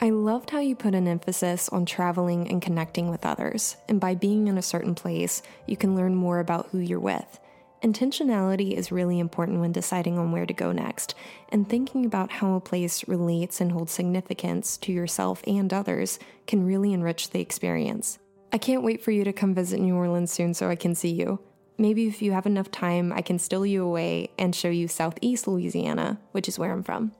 I 0.00 0.10
loved 0.10 0.50
how 0.50 0.60
you 0.60 0.76
put 0.76 0.94
an 0.94 1.08
emphasis 1.08 1.68
on 1.68 1.86
traveling 1.86 2.48
and 2.48 2.62
connecting 2.62 3.10
with 3.10 3.26
others, 3.26 3.76
and 3.88 4.00
by 4.00 4.14
being 4.14 4.46
in 4.46 4.58
a 4.58 4.62
certain 4.62 4.94
place, 4.94 5.42
you 5.66 5.76
can 5.76 5.96
learn 5.96 6.14
more 6.14 6.38
about 6.38 6.68
who 6.70 6.78
you're 6.78 7.00
with. 7.00 7.40
Intentionality 7.82 8.72
is 8.72 8.92
really 8.92 9.18
important 9.18 9.60
when 9.60 9.72
deciding 9.72 10.18
on 10.18 10.32
where 10.32 10.46
to 10.46 10.54
go 10.54 10.70
next, 10.70 11.14
and 11.50 11.68
thinking 11.68 12.06
about 12.06 12.30
how 12.30 12.54
a 12.54 12.60
place 12.60 13.08
relates 13.08 13.60
and 13.60 13.72
holds 13.72 13.92
significance 13.92 14.76
to 14.78 14.92
yourself 14.92 15.42
and 15.46 15.72
others 15.72 16.18
can 16.46 16.64
really 16.64 16.92
enrich 16.92 17.30
the 17.30 17.40
experience. 17.40 18.18
I 18.52 18.58
can't 18.58 18.82
wait 18.82 19.00
for 19.00 19.12
you 19.12 19.22
to 19.22 19.32
come 19.32 19.54
visit 19.54 19.80
New 19.80 19.94
Orleans 19.94 20.32
soon 20.32 20.54
so 20.54 20.68
I 20.68 20.74
can 20.74 20.96
see 20.96 21.10
you. 21.10 21.38
Maybe 21.78 22.08
if 22.08 22.20
you 22.20 22.32
have 22.32 22.46
enough 22.46 22.70
time, 22.70 23.12
I 23.12 23.22
can 23.22 23.38
steal 23.38 23.64
you 23.64 23.84
away 23.84 24.30
and 24.38 24.54
show 24.54 24.68
you 24.68 24.88
Southeast 24.88 25.46
Louisiana, 25.46 26.18
which 26.32 26.48
is 26.48 26.58
where 26.58 26.72
I'm 26.72 26.82
from. 26.82 27.12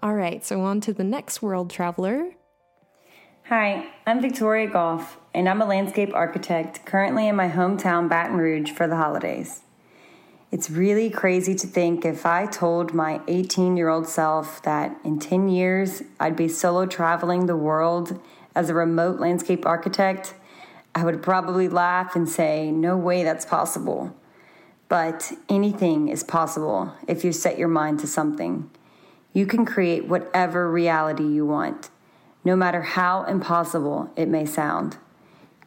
All 0.00 0.14
right, 0.14 0.44
so 0.44 0.60
on 0.60 0.80
to 0.82 0.92
the 0.92 1.04
next 1.04 1.42
world 1.42 1.70
traveler. 1.70 2.30
Hi, 3.48 3.88
I'm 4.06 4.22
Victoria 4.22 4.68
Goff, 4.68 5.18
and 5.34 5.48
I'm 5.48 5.60
a 5.60 5.66
landscape 5.66 6.14
architect 6.14 6.86
currently 6.86 7.26
in 7.26 7.34
my 7.34 7.48
hometown, 7.48 8.08
Baton 8.08 8.36
Rouge, 8.36 8.70
for 8.70 8.86
the 8.86 8.96
holidays. 8.96 9.62
It's 10.52 10.70
really 10.70 11.10
crazy 11.10 11.54
to 11.56 11.66
think 11.66 12.04
if 12.04 12.24
I 12.24 12.46
told 12.46 12.94
my 12.94 13.20
18 13.26 13.76
year 13.76 13.88
old 13.88 14.06
self 14.06 14.62
that 14.62 14.96
in 15.04 15.18
10 15.18 15.48
years 15.48 16.02
I'd 16.18 16.36
be 16.36 16.48
solo 16.48 16.86
traveling 16.86 17.46
the 17.46 17.56
world 17.56 18.20
as 18.54 18.70
a 18.70 18.74
remote 18.74 19.20
landscape 19.20 19.66
architect 19.66 20.34
I 21.00 21.04
would 21.04 21.22
probably 21.22 21.66
laugh 21.66 22.14
and 22.14 22.28
say, 22.28 22.70
No 22.70 22.94
way 22.94 23.24
that's 23.24 23.46
possible. 23.46 24.14
But 24.90 25.32
anything 25.48 26.08
is 26.08 26.22
possible 26.22 26.92
if 27.08 27.24
you 27.24 27.32
set 27.32 27.58
your 27.58 27.68
mind 27.68 28.00
to 28.00 28.06
something. 28.06 28.68
You 29.32 29.46
can 29.46 29.64
create 29.64 30.08
whatever 30.08 30.70
reality 30.70 31.24
you 31.24 31.46
want, 31.46 31.88
no 32.44 32.54
matter 32.54 32.82
how 32.82 33.22
impossible 33.22 34.12
it 34.14 34.28
may 34.28 34.44
sound. 34.44 34.98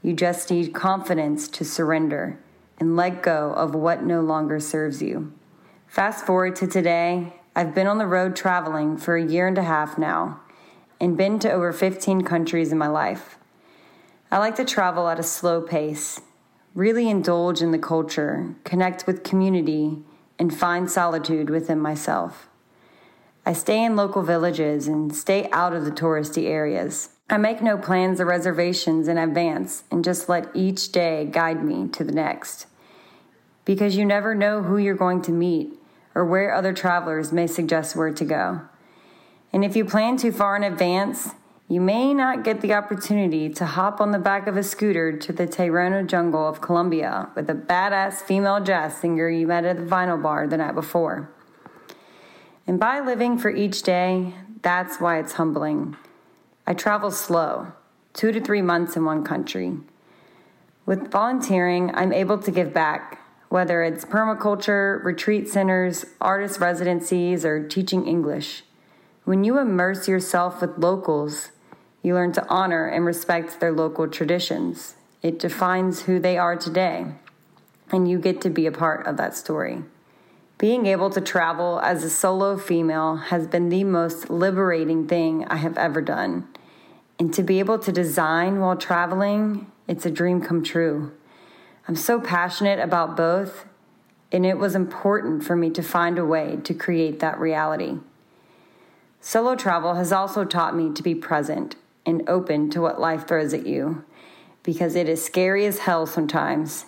You 0.03 0.13
just 0.13 0.51
need 0.51 0.71
confidence 0.71 1.47
to 1.47 1.65
surrender 1.65 2.37
and 2.77 2.95
let 2.95 3.23
go 3.23 3.53
of 3.53 3.73
what 3.73 4.03
no 4.03 4.21
longer 4.21 4.59
serves 4.59 5.01
you. 5.01 5.33
Fast 5.87 6.27
forward 6.27 6.55
to 6.57 6.67
today, 6.67 7.33
I've 7.55 7.73
been 7.73 7.87
on 7.87 7.97
the 7.97 8.05
road 8.05 8.35
traveling 8.35 8.97
for 8.97 9.15
a 9.15 9.25
year 9.25 9.47
and 9.47 9.57
a 9.57 9.63
half 9.63 9.97
now 9.97 10.41
and 11.01 11.17
been 11.17 11.39
to 11.39 11.51
over 11.51 11.73
15 11.73 12.21
countries 12.21 12.71
in 12.71 12.77
my 12.77 12.87
life. 12.87 13.39
I 14.33 14.39
like 14.39 14.55
to 14.55 14.65
travel 14.65 15.07
at 15.09 15.19
a 15.19 15.23
slow 15.23 15.61
pace, 15.61 16.19
really 16.73 17.07
indulge 17.07 17.61
in 17.61 17.69
the 17.69 17.77
culture, 17.77 18.55
connect 18.63 19.05
with 19.05 19.23
community, 19.23 19.99
and 20.39 20.51
find 20.51 20.89
solitude 20.89 21.51
within 21.51 21.79
myself. 21.79 22.49
I 23.45 23.53
stay 23.53 23.83
in 23.83 23.95
local 23.95 24.23
villages 24.23 24.87
and 24.87 25.15
stay 25.15 25.47
out 25.51 25.73
of 25.73 25.85
the 25.85 25.91
touristy 25.91 26.47
areas. 26.47 27.09
I 27.29 27.37
make 27.37 27.61
no 27.61 27.77
plans 27.77 28.19
or 28.19 28.25
reservations 28.25 29.07
in 29.07 29.19
advance 29.19 29.83
and 29.91 30.03
just 30.03 30.27
let 30.27 30.49
each 30.55 30.91
day 30.91 31.29
guide 31.31 31.63
me 31.63 31.87
to 31.89 32.03
the 32.03 32.11
next. 32.11 32.65
Because 33.65 33.97
you 33.97 34.03
never 34.03 34.33
know 34.33 34.63
who 34.63 34.79
you're 34.79 34.95
going 34.95 35.21
to 35.21 35.31
meet 35.31 35.73
or 36.15 36.25
where 36.25 36.55
other 36.55 36.73
travelers 36.73 37.31
may 37.31 37.45
suggest 37.45 37.95
where 37.95 38.11
to 38.11 38.25
go. 38.25 38.61
And 39.53 39.63
if 39.63 39.75
you 39.75 39.85
plan 39.85 40.17
too 40.17 40.31
far 40.31 40.55
in 40.55 40.63
advance, 40.63 41.35
you 41.73 41.81
may 41.81 42.13
not 42.13 42.43
get 42.43 42.61
the 42.61 42.71
opportunity 42.71 43.49
to 43.49 43.65
hop 43.65 43.99
on 43.99 44.11
the 44.11 44.19
back 44.19 44.45
of 44.45 44.55
a 44.55 44.61
scooter 44.61 45.17
to 45.17 45.33
the 45.33 45.47
Tairona 45.47 46.05
jungle 46.05 46.47
of 46.47 46.61
Colombia 46.61 47.29
with 47.35 47.49
a 47.49 47.55
badass 47.55 48.21
female 48.21 48.63
jazz 48.63 48.95
singer 48.95 49.27
you 49.27 49.47
met 49.47 49.65
at 49.65 49.77
the 49.77 49.83
vinyl 49.83 50.21
bar 50.21 50.45
the 50.45 50.57
night 50.57 50.75
before. 50.75 51.31
And 52.67 52.79
by 52.79 52.99
living 52.99 53.39
for 53.39 53.49
each 53.49 53.81
day, 53.81 54.35
that's 54.61 55.01
why 55.01 55.17
it's 55.17 55.33
humbling. 55.33 55.97
I 56.67 56.75
travel 56.75 57.09
slow, 57.09 57.71
two 58.13 58.31
to 58.31 58.39
three 58.39 58.61
months 58.61 58.95
in 58.95 59.03
one 59.03 59.23
country. 59.23 59.77
With 60.85 61.09
volunteering, 61.09 61.89
I'm 61.95 62.13
able 62.13 62.37
to 62.37 62.51
give 62.51 62.71
back, 62.71 63.19
whether 63.49 63.81
it's 63.81 64.05
permaculture, 64.05 65.03
retreat 65.03 65.49
centers, 65.49 66.05
artist 66.21 66.59
residencies, 66.59 67.43
or 67.43 67.67
teaching 67.67 68.05
English. 68.05 68.63
When 69.23 69.43
you 69.43 69.57
immerse 69.57 70.07
yourself 70.07 70.61
with 70.61 70.77
locals, 70.77 71.49
you 72.03 72.13
learn 72.13 72.33
to 72.33 72.47
honor 72.49 72.85
and 72.85 73.05
respect 73.05 73.59
their 73.59 73.71
local 73.71 74.07
traditions. 74.09 74.95
It 75.21 75.39
defines 75.39 76.01
who 76.01 76.19
they 76.19 76.37
are 76.37 76.57
today, 76.57 77.05
and 77.89 78.09
you 78.09 78.19
get 78.19 78.41
to 78.41 78.49
be 78.49 78.65
a 78.65 78.73
part 78.73 79.07
of 79.07 79.15
that 79.17 79.35
story. 79.35 79.83
Being 80.57 80.85
able 80.85 81.09
to 81.11 81.21
travel 81.21 81.79
as 81.79 82.03
a 82.03 82.09
solo 82.09 82.57
female 82.57 83.15
has 83.15 83.47
been 83.47 83.69
the 83.69 83.85
most 83.85 84.29
liberating 84.29 85.07
thing 85.07 85.45
I 85.45 85.55
have 85.55 85.77
ever 85.77 86.01
done. 86.01 86.47
And 87.17 87.33
to 87.33 87.43
be 87.43 87.59
able 87.59 87.79
to 87.79 87.91
design 87.91 88.59
while 88.59 88.75
traveling, 88.75 89.71
it's 89.87 90.05
a 90.05 90.11
dream 90.11 90.41
come 90.41 90.61
true. 90.61 91.13
I'm 91.87 91.95
so 91.95 92.19
passionate 92.19 92.79
about 92.79 93.15
both, 93.15 93.65
and 94.31 94.45
it 94.45 94.57
was 94.57 94.75
important 94.75 95.43
for 95.43 95.55
me 95.55 95.69
to 95.71 95.81
find 95.81 96.17
a 96.17 96.25
way 96.25 96.57
to 96.63 96.73
create 96.73 97.19
that 97.19 97.39
reality. 97.39 97.97
Solo 99.21 99.55
travel 99.55 99.95
has 99.95 100.11
also 100.11 100.43
taught 100.43 100.75
me 100.75 100.91
to 100.93 101.03
be 101.03 101.15
present 101.15 101.75
and 102.05 102.27
open 102.27 102.69
to 102.71 102.81
what 102.81 102.99
life 102.99 103.27
throws 103.27 103.53
at 103.53 103.65
you 103.65 104.03
because 104.63 104.95
it 104.95 105.09
is 105.09 105.23
scary 105.23 105.65
as 105.65 105.79
hell 105.79 106.05
sometimes. 106.05 106.85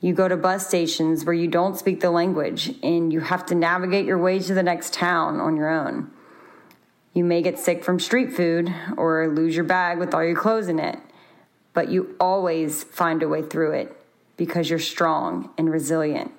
You 0.00 0.14
go 0.14 0.28
to 0.28 0.36
bus 0.36 0.66
stations 0.66 1.24
where 1.24 1.34
you 1.34 1.48
don't 1.48 1.76
speak 1.76 2.00
the 2.00 2.10
language 2.10 2.74
and 2.82 3.12
you 3.12 3.20
have 3.20 3.44
to 3.46 3.54
navigate 3.54 4.06
your 4.06 4.18
way 4.18 4.38
to 4.38 4.54
the 4.54 4.62
next 4.62 4.92
town 4.92 5.40
on 5.40 5.56
your 5.56 5.68
own. 5.68 6.10
You 7.14 7.24
may 7.24 7.42
get 7.42 7.58
sick 7.58 7.82
from 7.82 7.98
street 7.98 8.32
food 8.32 8.72
or 8.96 9.26
lose 9.26 9.56
your 9.56 9.64
bag 9.64 9.98
with 9.98 10.14
all 10.14 10.22
your 10.22 10.36
clothes 10.36 10.68
in 10.68 10.78
it, 10.78 10.98
but 11.72 11.88
you 11.88 12.14
always 12.20 12.84
find 12.84 13.22
a 13.22 13.28
way 13.28 13.42
through 13.42 13.72
it 13.72 13.96
because 14.36 14.70
you're 14.70 14.78
strong 14.78 15.50
and 15.58 15.70
resilient. 15.70 16.30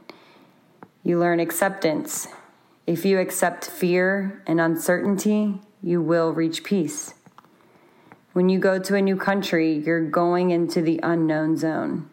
You 1.04 1.20
learn 1.20 1.40
acceptance. 1.42 2.28
If 2.88 3.04
you 3.04 3.20
accept 3.20 3.66
fear 3.66 4.42
and 4.48 4.62
uncertainty, 4.62 5.60
you 5.84 6.02
will 6.02 6.32
reach 6.32 6.64
peace. 6.64 7.14
When 8.40 8.48
you 8.48 8.58
go 8.58 8.80
to 8.80 8.96
a 8.96 9.02
new 9.02 9.18
country, 9.18 9.74
you're 9.86 10.00
going 10.00 10.52
into 10.52 10.82
the 10.82 10.98
unknown 11.04 11.58
zone. 11.58 12.10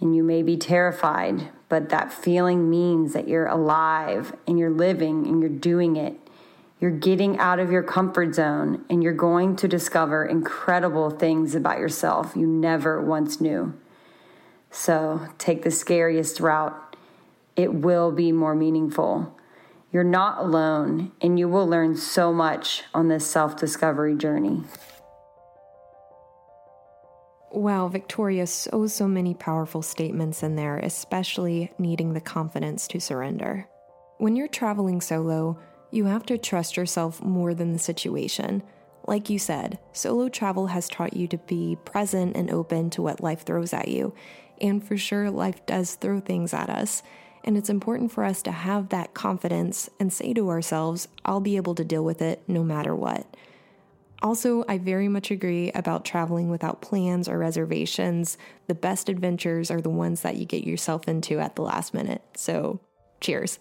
And 0.00 0.16
you 0.16 0.22
may 0.22 0.42
be 0.42 0.56
terrified, 0.56 1.50
but 1.68 1.90
that 1.90 2.14
feeling 2.14 2.70
means 2.70 3.12
that 3.12 3.28
you're 3.28 3.44
alive 3.44 4.34
and 4.46 4.58
you're 4.58 4.70
living 4.70 5.26
and 5.26 5.42
you're 5.42 5.50
doing 5.50 5.96
it. 5.96 6.14
You're 6.80 6.90
getting 6.90 7.38
out 7.38 7.58
of 7.58 7.70
your 7.70 7.82
comfort 7.82 8.34
zone 8.34 8.86
and 8.88 9.02
you're 9.02 9.12
going 9.12 9.54
to 9.56 9.68
discover 9.68 10.24
incredible 10.24 11.10
things 11.10 11.54
about 11.54 11.78
yourself 11.78 12.34
you 12.34 12.46
never 12.46 13.02
once 13.02 13.38
knew. 13.38 13.74
So 14.70 15.28
take 15.36 15.62
the 15.62 15.70
scariest 15.70 16.40
route. 16.40 16.96
It 17.54 17.74
will 17.74 18.12
be 18.12 18.32
more 18.32 18.54
meaningful. 18.54 19.36
You're 19.92 20.04
not 20.04 20.38
alone, 20.38 21.12
and 21.20 21.38
you 21.38 21.50
will 21.50 21.68
learn 21.68 21.98
so 21.98 22.32
much 22.32 22.84
on 22.94 23.08
this 23.08 23.30
self 23.30 23.56
discovery 23.58 24.16
journey. 24.16 24.62
Wow, 27.54 27.86
Victoria, 27.86 28.48
so, 28.48 28.88
so 28.88 29.06
many 29.06 29.32
powerful 29.32 29.80
statements 29.80 30.42
in 30.42 30.56
there, 30.56 30.78
especially 30.78 31.70
needing 31.78 32.12
the 32.12 32.20
confidence 32.20 32.88
to 32.88 33.00
surrender. 33.00 33.68
When 34.18 34.34
you're 34.34 34.48
traveling 34.48 35.00
solo, 35.00 35.60
you 35.92 36.06
have 36.06 36.26
to 36.26 36.36
trust 36.36 36.76
yourself 36.76 37.22
more 37.22 37.54
than 37.54 37.72
the 37.72 37.78
situation. 37.78 38.64
Like 39.06 39.30
you 39.30 39.38
said, 39.38 39.78
solo 39.92 40.28
travel 40.28 40.66
has 40.66 40.88
taught 40.88 41.14
you 41.14 41.28
to 41.28 41.38
be 41.38 41.78
present 41.84 42.36
and 42.36 42.50
open 42.50 42.90
to 42.90 43.02
what 43.02 43.22
life 43.22 43.44
throws 43.44 43.72
at 43.72 43.86
you. 43.86 44.16
And 44.60 44.84
for 44.84 44.96
sure, 44.96 45.30
life 45.30 45.64
does 45.64 45.94
throw 45.94 46.18
things 46.18 46.52
at 46.52 46.68
us. 46.68 47.04
And 47.44 47.56
it's 47.56 47.70
important 47.70 48.10
for 48.10 48.24
us 48.24 48.42
to 48.42 48.50
have 48.50 48.88
that 48.88 49.14
confidence 49.14 49.88
and 50.00 50.12
say 50.12 50.34
to 50.34 50.50
ourselves, 50.50 51.06
I'll 51.24 51.38
be 51.38 51.54
able 51.54 51.76
to 51.76 51.84
deal 51.84 52.04
with 52.04 52.20
it 52.20 52.42
no 52.48 52.64
matter 52.64 52.96
what. 52.96 53.28
Also, 54.24 54.64
I 54.66 54.78
very 54.78 55.06
much 55.06 55.30
agree 55.30 55.70
about 55.72 56.06
traveling 56.06 56.48
without 56.48 56.80
plans 56.80 57.28
or 57.28 57.36
reservations. 57.36 58.38
The 58.68 58.74
best 58.74 59.10
adventures 59.10 59.70
are 59.70 59.82
the 59.82 59.90
ones 59.90 60.22
that 60.22 60.36
you 60.36 60.46
get 60.46 60.64
yourself 60.64 61.06
into 61.06 61.40
at 61.40 61.56
the 61.56 61.62
last 61.62 61.92
minute. 61.92 62.22
So, 62.34 62.80
cheers. 63.20 63.58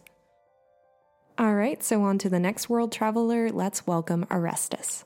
All 1.37 1.53
right, 1.53 1.83
so 1.83 2.03
on 2.03 2.17
to 2.19 2.29
the 2.29 2.39
next 2.39 2.69
world 2.69 2.93
traveler. 2.93 3.49
Let's 3.51 3.85
welcome 3.85 4.25
Orestes. 4.31 5.03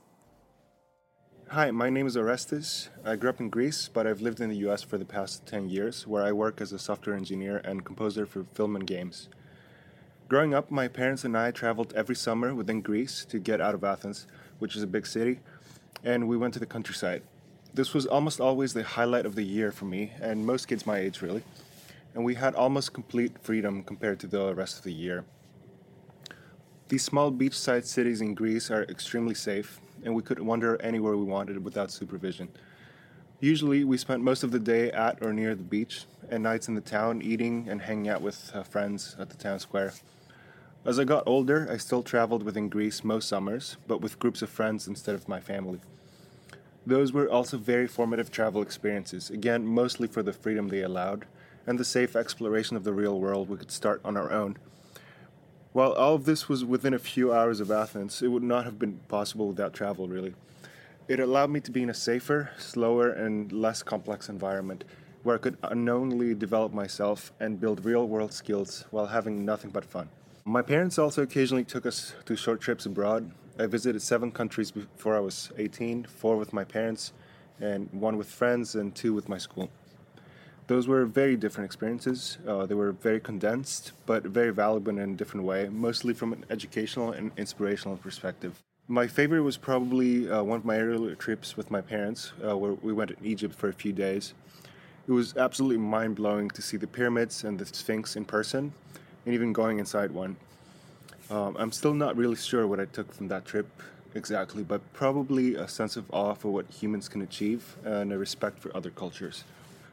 Hi, 1.48 1.72
my 1.72 1.90
name 1.90 2.06
is 2.06 2.16
Orestes. 2.16 2.90
I 3.04 3.16
grew 3.16 3.32
up 3.32 3.40
in 3.40 3.50
Greece, 3.50 3.90
but 3.92 4.06
I've 4.06 4.22
lived 4.22 4.40
in 4.40 4.50
the 4.50 4.58
US 4.68 4.84
for 4.84 5.00
the 5.00 5.06
past 5.06 5.48
10 5.48 5.70
years, 5.70 6.06
where 6.06 6.24
I 6.24 6.34
work 6.34 6.62
as 6.62 6.72
a 6.72 6.78
software 6.78 7.16
engineer 7.16 7.62
and 7.66 7.84
composer 7.84 8.28
for 8.28 8.44
film 8.54 8.76
and 8.76 8.86
games. 8.86 9.28
Growing 10.30 10.54
up, 10.54 10.70
my 10.70 10.90
parents 10.90 11.24
and 11.24 11.38
I 11.38 11.52
traveled 11.52 11.94
every 11.96 12.16
summer 12.16 12.54
within 12.54 12.82
Greece 12.82 13.24
to 13.30 13.40
get 13.40 13.62
out 13.62 13.74
of 13.74 13.84
Athens 13.86 14.28
which 14.60 14.76
is 14.76 14.84
a 14.84 14.88
big 14.88 15.06
city, 15.06 15.40
and 16.04 16.28
we 16.28 16.38
went 16.38 16.54
to 16.54 16.60
the 16.60 16.66
countryside. 16.66 17.22
This 17.74 17.94
was 17.94 18.06
almost 18.06 18.40
always 18.40 18.74
the 18.74 18.84
highlight 18.84 19.26
of 19.26 19.36
the 19.36 19.44
year 19.44 19.72
for 19.72 19.86
me, 19.86 20.14
and 20.22 20.46
most 20.46 20.68
kids 20.68 20.86
my 20.86 20.98
age, 20.98 21.22
really. 21.22 21.44
And 22.14 22.24
we 22.26 22.36
had 22.36 22.56
almost 22.56 22.94
complete 22.94 23.38
freedom 23.40 23.84
compared 23.84 24.20
to 24.22 24.28
the 24.28 24.56
rest 24.56 24.78
of 24.78 24.84
the 24.84 24.94
year. 24.94 25.26
These 26.90 27.04
small 27.04 27.32
beachside 27.32 27.86
cities 27.86 28.22
in 28.22 28.34
Greece 28.34 28.72
are 28.72 28.84
extremely 28.84 29.36
safe, 29.36 29.80
and 30.04 30.16
we 30.16 30.24
could 30.24 30.40
wander 30.40 30.82
anywhere 30.82 31.18
we 31.18 31.26
wanted 31.26 31.64
without 31.64 31.92
supervision. 31.92 32.48
Usually, 33.40 33.84
we 33.84 33.98
spent 33.98 34.24
most 34.24 34.42
of 34.42 34.52
the 34.52 34.60
day 34.60 34.92
at 34.92 35.22
or 35.22 35.32
near 35.32 35.54
the 35.54 35.64
beach, 35.64 36.06
and 36.30 36.42
nights 36.42 36.68
in 36.68 36.76
the 36.76 36.82
town 36.82 37.22
eating 37.22 37.68
and 37.70 37.82
hanging 37.82 38.10
out 38.10 38.22
with 38.22 38.52
uh, 38.56 38.64
friends 38.64 39.16
at 39.20 39.30
the 39.30 39.38
town 39.38 39.60
square. 39.60 39.94
As 40.88 40.98
I 40.98 41.04
got 41.04 41.28
older, 41.28 41.68
I 41.70 41.76
still 41.76 42.02
traveled 42.02 42.44
within 42.44 42.70
Greece 42.70 43.04
most 43.04 43.28
summers, 43.28 43.76
but 43.88 44.00
with 44.00 44.20
groups 44.20 44.42
of 44.42 44.50
friends 44.50 44.88
instead 44.88 45.16
of 45.16 45.28
my 45.28 45.42
family. 45.42 45.82
Those 46.86 47.12
were 47.12 47.30
also 47.30 47.58
very 47.58 47.88
formative 47.88 48.32
travel 48.32 48.62
experiences, 48.62 49.30
again, 49.30 49.68
mostly 49.68 50.08
for 50.08 50.24
the 50.24 50.32
freedom 50.32 50.70
they 50.70 50.82
allowed 50.82 51.26
and 51.66 51.78
the 51.78 51.84
safe 51.84 52.16
exploration 52.16 52.78
of 52.78 52.86
the 52.86 52.94
real 52.94 53.20
world 53.20 53.50
we 53.50 53.58
could 53.58 53.70
start 53.70 54.00
on 54.06 54.16
our 54.16 54.32
own. 54.32 54.56
While 55.74 55.92
all 55.92 56.16
of 56.16 56.24
this 56.24 56.48
was 56.48 56.64
within 56.64 56.94
a 56.94 57.00
few 57.00 57.34
hours 57.34 57.60
of 57.60 57.70
Athens, 57.70 58.22
it 58.22 58.30
would 58.30 58.42
not 58.42 58.64
have 58.64 58.80
been 58.80 59.02
possible 59.10 59.50
without 59.50 59.74
travel, 59.74 60.08
really. 60.08 60.36
It 61.10 61.20
allowed 61.20 61.50
me 61.50 61.60
to 61.60 61.72
be 61.72 61.84
in 61.84 61.90
a 61.90 61.94
safer, 61.94 62.52
slower, 62.58 63.10
and 63.10 63.52
less 63.52 63.84
complex 63.84 64.30
environment 64.30 64.86
where 65.24 65.36
I 65.36 65.40
could 65.40 65.58
unknowingly 65.64 66.34
develop 66.34 66.72
myself 66.72 67.34
and 67.42 67.60
build 67.60 67.84
real 67.84 68.08
world 68.08 68.32
skills 68.32 68.86
while 68.90 69.08
having 69.08 69.44
nothing 69.44 69.72
but 69.72 69.84
fun. 69.84 70.08
My 70.50 70.62
parents 70.62 70.98
also 70.98 71.24
occasionally 71.24 71.66
took 71.66 71.86
us 71.86 72.16
to 72.24 72.38
short 72.38 72.62
trips 72.62 72.86
abroad. 72.86 73.32
I 73.60 73.66
visited 73.66 74.02
seven 74.02 74.32
countries 74.32 74.72
before 74.72 75.18
I 75.18 75.20
was 75.20 75.52
18, 75.58 76.06
four 76.06 76.38
with 76.38 76.54
my 76.54 76.64
parents, 76.64 77.12
and 77.60 77.90
one 77.92 78.16
with 78.16 78.30
friends, 78.30 78.74
and 78.74 78.96
two 78.96 79.14
with 79.14 79.28
my 79.28 79.38
school. 79.38 79.70
Those 80.68 80.88
were 80.88 81.06
very 81.06 81.36
different 81.36 81.66
experiences. 81.66 82.38
Uh, 82.48 82.66
they 82.66 82.76
were 82.76 82.94
very 82.94 83.20
condensed, 83.20 83.92
but 84.06 84.24
very 84.24 84.54
valuable 84.54 84.98
in 84.98 85.00
a 85.00 85.16
different 85.18 85.46
way, 85.46 85.68
mostly 85.68 86.14
from 86.14 86.32
an 86.32 86.46
educational 86.50 87.12
and 87.12 87.34
inspirational 87.36 87.98
perspective. 87.98 88.64
My 88.88 89.06
favorite 89.06 89.42
was 89.42 89.58
probably 89.58 90.32
uh, 90.32 90.44
one 90.44 90.60
of 90.60 90.64
my 90.64 90.80
earlier 90.80 91.16
trips 91.16 91.58
with 91.58 91.70
my 91.70 91.82
parents, 91.82 92.32
uh, 92.42 92.56
where 92.56 92.72
we 92.72 92.94
went 92.94 93.10
to 93.10 93.18
Egypt 93.22 93.54
for 93.54 93.68
a 93.68 93.74
few 93.74 93.92
days. 93.92 94.34
It 95.10 95.12
was 95.12 95.36
absolutely 95.36 95.80
mind 95.80 96.16
blowing 96.16 96.50
to 96.52 96.62
see 96.62 96.78
the 96.78 96.88
pyramids 96.88 97.44
and 97.44 97.60
the 97.60 97.66
Sphinx 97.66 98.16
in 98.16 98.24
person, 98.24 98.72
and 99.28 99.34
even 99.34 99.52
going 99.52 99.78
inside 99.78 100.12
one. 100.12 100.38
Um, 101.30 101.58
I'm 101.60 101.74
still 101.74 101.94
not 101.94 102.16
really 102.16 102.38
sure 102.38 102.66
what 102.66 102.80
I 102.80 102.86
took 102.86 103.14
from 103.14 103.28
that 103.28 103.44
trip 103.44 103.68
exactly, 104.16 104.64
but 104.64 104.82
probably 104.94 105.56
a 105.56 105.68
sense 105.68 105.98
of 105.98 106.06
awe 106.12 106.34
for 106.34 106.50
what 106.50 106.66
humans 106.70 107.10
can 107.10 107.22
achieve 107.22 107.76
and 107.84 108.14
a 108.14 108.18
respect 108.18 108.58
for 108.58 108.76
other 108.76 108.90
cultures. 108.90 109.44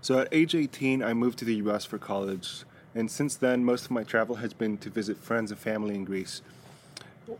So 0.03 0.21
at 0.21 0.29
age 0.31 0.55
18, 0.55 1.03
I 1.03 1.15
moved 1.15 1.41
to 1.41 1.45
the 1.45 1.57
US 1.57 1.85
for 1.85 1.99
college, 1.99 2.63
and 2.95 3.11
since 3.11 3.35
then, 3.35 3.65
most 3.65 3.87
of 3.87 3.91
my 3.91 4.05
travel 4.05 4.37
has 4.37 4.53
been 4.53 4.79
to 4.79 4.89
visit 4.89 5.17
friends 5.17 5.51
and 5.51 5.59
family 5.59 5.97
in 5.97 6.05
Greece 6.05 6.41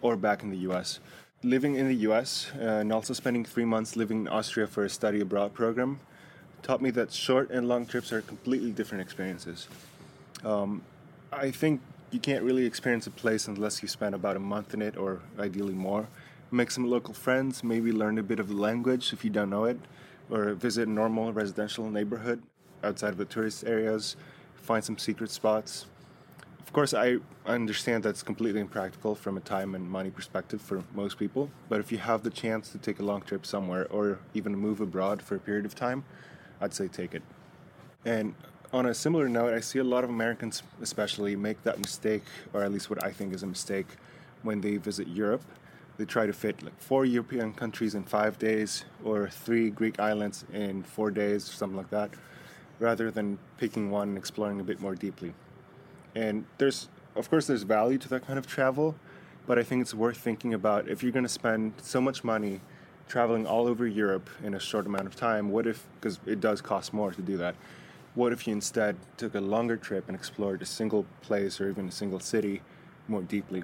or 0.03 0.17
back 0.17 0.43
in 0.43 0.51
the 0.51 0.59
US. 0.69 0.99
Living 1.45 1.77
in 1.77 1.87
the 1.87 2.09
US 2.09 2.51
and 2.59 2.93
also 2.93 3.15
spending 3.15 3.45
three 3.45 3.65
months 3.65 3.95
living 3.95 4.23
in 4.23 4.29
Austria 4.29 4.67
for 4.67 4.85
a 4.85 4.91
study 4.91 5.21
abroad 5.21 5.55
program 5.55 6.01
taught 6.63 6.83
me 6.83 6.91
that 6.91 7.13
short 7.13 7.51
and 7.51 7.69
long 7.69 7.87
trips 7.87 8.13
are 8.13 8.23
completely 8.23 8.73
different 8.73 9.03
experiences. 9.03 9.69
Um, 10.43 10.83
I 11.37 11.51
think 11.51 11.81
you 12.13 12.21
can't 12.21 12.45
really 12.45 12.65
experience 12.65 13.09
a 13.09 13.11
place 13.11 13.49
unless 13.49 13.83
you 13.83 13.89
spend 13.89 14.15
about 14.15 14.37
a 14.37 14.41
month 14.41 14.73
in 14.73 14.81
it 14.81 14.97
or 14.97 15.21
ideally 15.39 15.75
more. 15.75 16.09
Make 16.53 16.71
some 16.71 16.89
local 16.89 17.13
friends, 17.13 17.65
maybe 17.65 17.91
learn 17.91 18.19
a 18.19 18.23
bit 18.23 18.39
of 18.39 18.49
the 18.49 18.55
language 18.55 19.13
if 19.13 19.25
you 19.25 19.31
don't 19.31 19.51
know 19.51 19.65
it, 19.65 19.79
or 20.31 20.55
visit 20.55 20.87
a 20.87 20.91
normal 20.91 21.33
residential 21.33 21.91
neighborhood 21.91 22.41
outside 22.85 23.09
of 23.09 23.17
the 23.17 23.25
tourist 23.25 23.65
areas, 23.67 24.17
find 24.55 24.85
some 24.85 24.97
secret 24.97 25.31
spots. 25.31 25.87
Of 26.61 26.73
course, 26.73 26.95
I 26.95 27.17
understand 27.47 28.05
that's 28.05 28.23
completely 28.23 28.61
impractical 28.61 29.17
from 29.17 29.37
a 29.37 29.41
time 29.41 29.75
and 29.75 29.89
money 29.91 30.11
perspective 30.11 30.63
for 30.63 30.85
most 30.95 31.19
people, 31.19 31.51
but 31.69 31.81
if 31.81 31.91
you 31.91 31.99
have 31.99 32.23
the 32.23 32.31
chance 32.31 32.69
to 32.71 32.79
take 32.79 33.01
a 33.01 33.03
long 33.03 33.23
trip 33.23 33.45
somewhere 33.45 33.89
or 33.89 34.21
even 34.35 34.55
move 34.57 34.81
abroad 34.81 35.21
for 35.21 35.35
a 35.35 35.41
period 35.41 35.67
of 35.67 35.75
time, 35.75 36.05
I'd 36.61 36.75
say 36.75 36.87
take 36.87 37.15
it. 37.15 37.23
And 38.05 38.35
on 38.75 38.87
a 38.87 38.93
similar 38.93 39.29
note, 39.29 39.55
I 39.55 39.61
see 39.61 39.79
a 39.79 39.85
lot 39.85 40.03
of 40.03 40.11
Americans, 40.11 40.65
especially, 40.83 41.37
make 41.37 41.63
that 41.63 41.79
mistake, 41.79 42.25
or 42.53 42.65
at 42.65 42.73
least 42.73 42.91
what 42.91 43.03
I 43.05 43.13
think 43.13 43.33
is 43.33 43.45
a 43.45 43.47
mistake, 43.47 43.87
when 44.43 44.61
they 44.61 44.79
visit 44.79 45.07
Europe. 45.07 45.45
They 45.97 46.05
try 46.05 46.27
to 46.27 46.33
fit 46.33 46.61
like 46.61 46.77
four 46.81 47.05
European 47.05 47.53
countries 47.53 47.95
in 47.95 48.03
five 48.03 48.37
days, 48.37 48.85
or 49.05 49.29
three 49.29 49.71
Greek 49.71 50.01
islands 50.01 50.45
in 50.53 50.83
four 50.83 51.13
days, 51.13 51.45
something 51.45 51.77
like 51.77 51.91
that, 51.91 52.11
rather 52.81 53.13
than 53.13 53.39
picking 53.59 53.93
one 53.93 54.09
and 54.09 54.19
exploring 54.19 54.59
a 54.59 54.65
bit 54.65 54.81
more 54.81 54.97
deeply. 54.97 55.35
And 56.17 56.45
there's, 56.59 56.89
of 57.15 57.31
course, 57.31 57.47
there's 57.47 57.63
value 57.63 57.99
to 57.99 58.09
that 58.09 58.27
kind 58.27 58.41
of 58.41 58.47
travel, 58.49 58.97
but 59.47 59.57
I 59.57 59.63
think 59.63 59.83
it's 59.83 59.95
worth 59.95 60.17
thinking 60.17 60.53
about 60.53 60.89
if 60.89 61.01
you're 61.01 61.13
going 61.13 61.25
to 61.25 61.29
spend 61.29 61.75
so 61.81 62.01
much 62.01 62.25
money 62.25 62.61
traveling 63.07 63.47
all 63.47 63.69
over 63.69 63.87
Europe 63.87 64.29
in 64.43 64.55
a 64.55 64.59
short 64.59 64.87
amount 64.87 65.07
of 65.07 65.15
time, 65.15 65.51
what 65.51 65.65
if, 65.65 65.87
because 66.01 66.19
it 66.27 66.41
does 66.41 66.61
cost 66.61 66.93
more 66.93 67.13
to 67.13 67.23
do 67.23 67.37
that 67.37 67.55
what 68.15 68.33
if 68.33 68.47
you 68.47 68.53
instead 68.53 68.97
took 69.17 69.35
a 69.35 69.41
longer 69.41 69.77
trip 69.77 70.09
and 70.09 70.17
explored 70.17 70.63
a 70.63 70.67
single 70.67 71.05
place 71.23 71.61
or 71.61 71.69
even 71.69 71.89
a 71.89 71.93
single 71.93 72.21
city 72.21 72.63
more 73.09 73.23
deeply? 73.23 73.63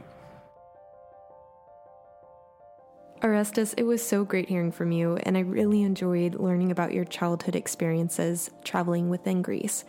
Orestes, 3.22 3.74
it 3.74 3.82
was 3.82 4.06
so 4.06 4.24
great 4.24 4.48
hearing 4.48 4.72
from 4.72 4.92
you, 4.92 5.16
and 5.24 5.36
I 5.36 5.40
really 5.40 5.82
enjoyed 5.82 6.36
learning 6.36 6.70
about 6.70 6.94
your 6.94 7.04
childhood 7.04 7.54
experiences 7.54 8.50
traveling 8.64 9.10
within 9.10 9.42
Greece. 9.42 9.84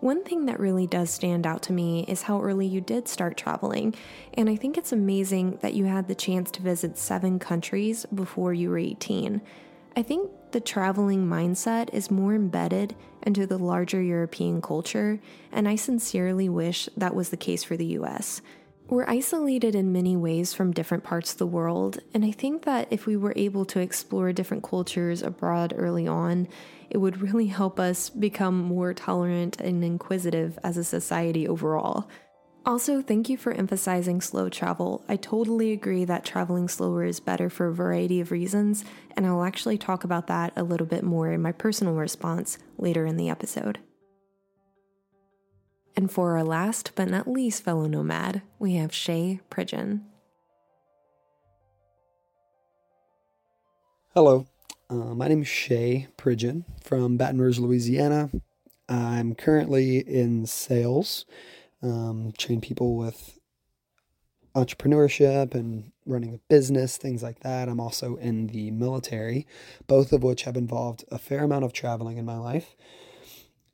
One 0.00 0.22
thing 0.24 0.44
that 0.44 0.60
really 0.60 0.86
does 0.86 1.08
stand 1.08 1.46
out 1.46 1.62
to 1.62 1.72
me 1.72 2.04
is 2.06 2.22
how 2.22 2.42
early 2.42 2.66
you 2.66 2.82
did 2.82 3.08
start 3.08 3.38
traveling, 3.38 3.94
and 4.34 4.50
I 4.50 4.56
think 4.56 4.76
it's 4.76 4.92
amazing 4.92 5.58
that 5.62 5.72
you 5.72 5.86
had 5.86 6.06
the 6.06 6.14
chance 6.14 6.50
to 6.52 6.62
visit 6.62 6.98
seven 6.98 7.38
countries 7.38 8.04
before 8.14 8.52
you 8.52 8.68
were 8.68 8.78
18. 8.78 9.40
I 9.98 10.02
think 10.02 10.30
the 10.52 10.60
traveling 10.60 11.26
mindset 11.26 11.88
is 11.94 12.10
more 12.10 12.34
embedded 12.34 12.94
into 13.22 13.46
the 13.46 13.56
larger 13.56 14.02
European 14.02 14.60
culture, 14.60 15.18
and 15.50 15.66
I 15.66 15.76
sincerely 15.76 16.50
wish 16.50 16.90
that 16.98 17.14
was 17.14 17.30
the 17.30 17.38
case 17.38 17.64
for 17.64 17.78
the 17.78 17.86
US. 18.00 18.42
We're 18.88 19.08
isolated 19.08 19.74
in 19.74 19.94
many 19.94 20.14
ways 20.14 20.52
from 20.52 20.72
different 20.72 21.02
parts 21.02 21.32
of 21.32 21.38
the 21.38 21.46
world, 21.46 21.98
and 22.12 22.26
I 22.26 22.30
think 22.30 22.64
that 22.64 22.88
if 22.90 23.06
we 23.06 23.16
were 23.16 23.32
able 23.36 23.64
to 23.64 23.80
explore 23.80 24.34
different 24.34 24.62
cultures 24.62 25.22
abroad 25.22 25.72
early 25.74 26.06
on, 26.06 26.46
it 26.90 26.98
would 26.98 27.22
really 27.22 27.46
help 27.46 27.80
us 27.80 28.10
become 28.10 28.58
more 28.58 28.92
tolerant 28.92 29.58
and 29.62 29.82
inquisitive 29.82 30.58
as 30.62 30.76
a 30.76 30.84
society 30.84 31.48
overall. 31.48 32.06
Also, 32.66 33.00
thank 33.00 33.28
you 33.28 33.36
for 33.36 33.52
emphasizing 33.52 34.20
slow 34.20 34.48
travel. 34.48 35.04
I 35.08 35.14
totally 35.14 35.70
agree 35.70 36.04
that 36.04 36.24
traveling 36.24 36.66
slower 36.66 37.04
is 37.04 37.20
better 37.20 37.48
for 37.48 37.68
a 37.68 37.72
variety 37.72 38.20
of 38.20 38.32
reasons, 38.32 38.84
and 39.16 39.24
I'll 39.24 39.44
actually 39.44 39.78
talk 39.78 40.02
about 40.02 40.26
that 40.26 40.52
a 40.56 40.64
little 40.64 40.86
bit 40.86 41.04
more 41.04 41.30
in 41.30 41.40
my 41.40 41.52
personal 41.52 41.94
response 41.94 42.58
later 42.76 43.06
in 43.06 43.16
the 43.16 43.30
episode. 43.30 43.78
And 45.94 46.10
for 46.10 46.36
our 46.36 46.42
last 46.42 46.90
but 46.96 47.08
not 47.08 47.28
least 47.28 47.62
fellow 47.62 47.86
nomad, 47.86 48.42
we 48.58 48.74
have 48.74 48.92
Shay 48.92 49.38
Pridgeon. 49.48 50.00
Hello, 54.12 54.44
uh, 54.90 55.14
my 55.14 55.28
name 55.28 55.42
is 55.42 55.48
Shay 55.48 56.08
Pridgeon 56.16 56.64
from 56.82 57.16
Baton 57.16 57.40
Rouge, 57.40 57.60
Louisiana. 57.60 58.28
I'm 58.88 59.36
currently 59.36 59.98
in 59.98 60.46
sales, 60.46 61.26
um, 61.82 62.32
train 62.38 62.60
people 62.60 62.96
with 62.96 63.38
entrepreneurship 64.54 65.54
and 65.54 65.92
running 66.06 66.34
a 66.34 66.38
business, 66.48 66.96
things 66.96 67.22
like 67.22 67.40
that. 67.40 67.68
I'm 67.68 67.80
also 67.80 68.16
in 68.16 68.46
the 68.46 68.70
military, 68.70 69.46
both 69.86 70.12
of 70.12 70.22
which 70.22 70.44
have 70.44 70.56
involved 70.56 71.04
a 71.10 71.18
fair 71.18 71.44
amount 71.44 71.64
of 71.64 71.72
traveling 71.72 72.16
in 72.16 72.24
my 72.24 72.38
life 72.38 72.74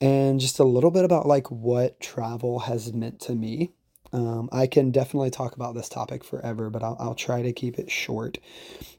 and 0.02 0.40
just 0.40 0.58
a 0.58 0.64
little 0.64 0.90
bit 0.90 1.04
about 1.04 1.26
like 1.26 1.50
what 1.50 2.00
travel 2.00 2.60
has 2.60 2.92
meant 2.92 3.20
to 3.20 3.34
me. 3.34 3.70
Um, 4.12 4.50
I 4.52 4.66
can 4.66 4.90
definitely 4.90 5.30
talk 5.30 5.54
about 5.54 5.74
this 5.74 5.88
topic 5.88 6.24
forever, 6.24 6.68
but 6.68 6.82
I'll, 6.82 6.96
I'll 6.98 7.14
try 7.14 7.40
to 7.42 7.52
keep 7.52 7.78
it 7.78 7.90
short. 7.90 8.38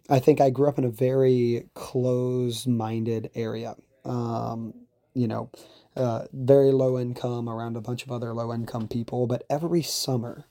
I 0.10 0.20
think 0.20 0.40
I 0.42 0.50
grew 0.50 0.68
up 0.70 0.80
in 0.80 0.86
a 0.86 0.90
very 0.90 1.68
closed 1.76 2.68
minded 2.68 3.30
area. 3.36 3.76
Um, 4.06 4.74
you 5.14 5.28
know, 5.28 5.50
uh, 5.96 6.26
very 6.34 6.72
low 6.72 7.00
income 7.00 7.48
around 7.48 7.78
a 7.78 7.82
bunch 7.82 8.04
of 8.04 8.12
other 8.12 8.34
low 8.34 8.54
income 8.54 8.88
people. 8.88 9.28
But 9.28 9.44
every 9.50 9.84
summer, 9.84 10.46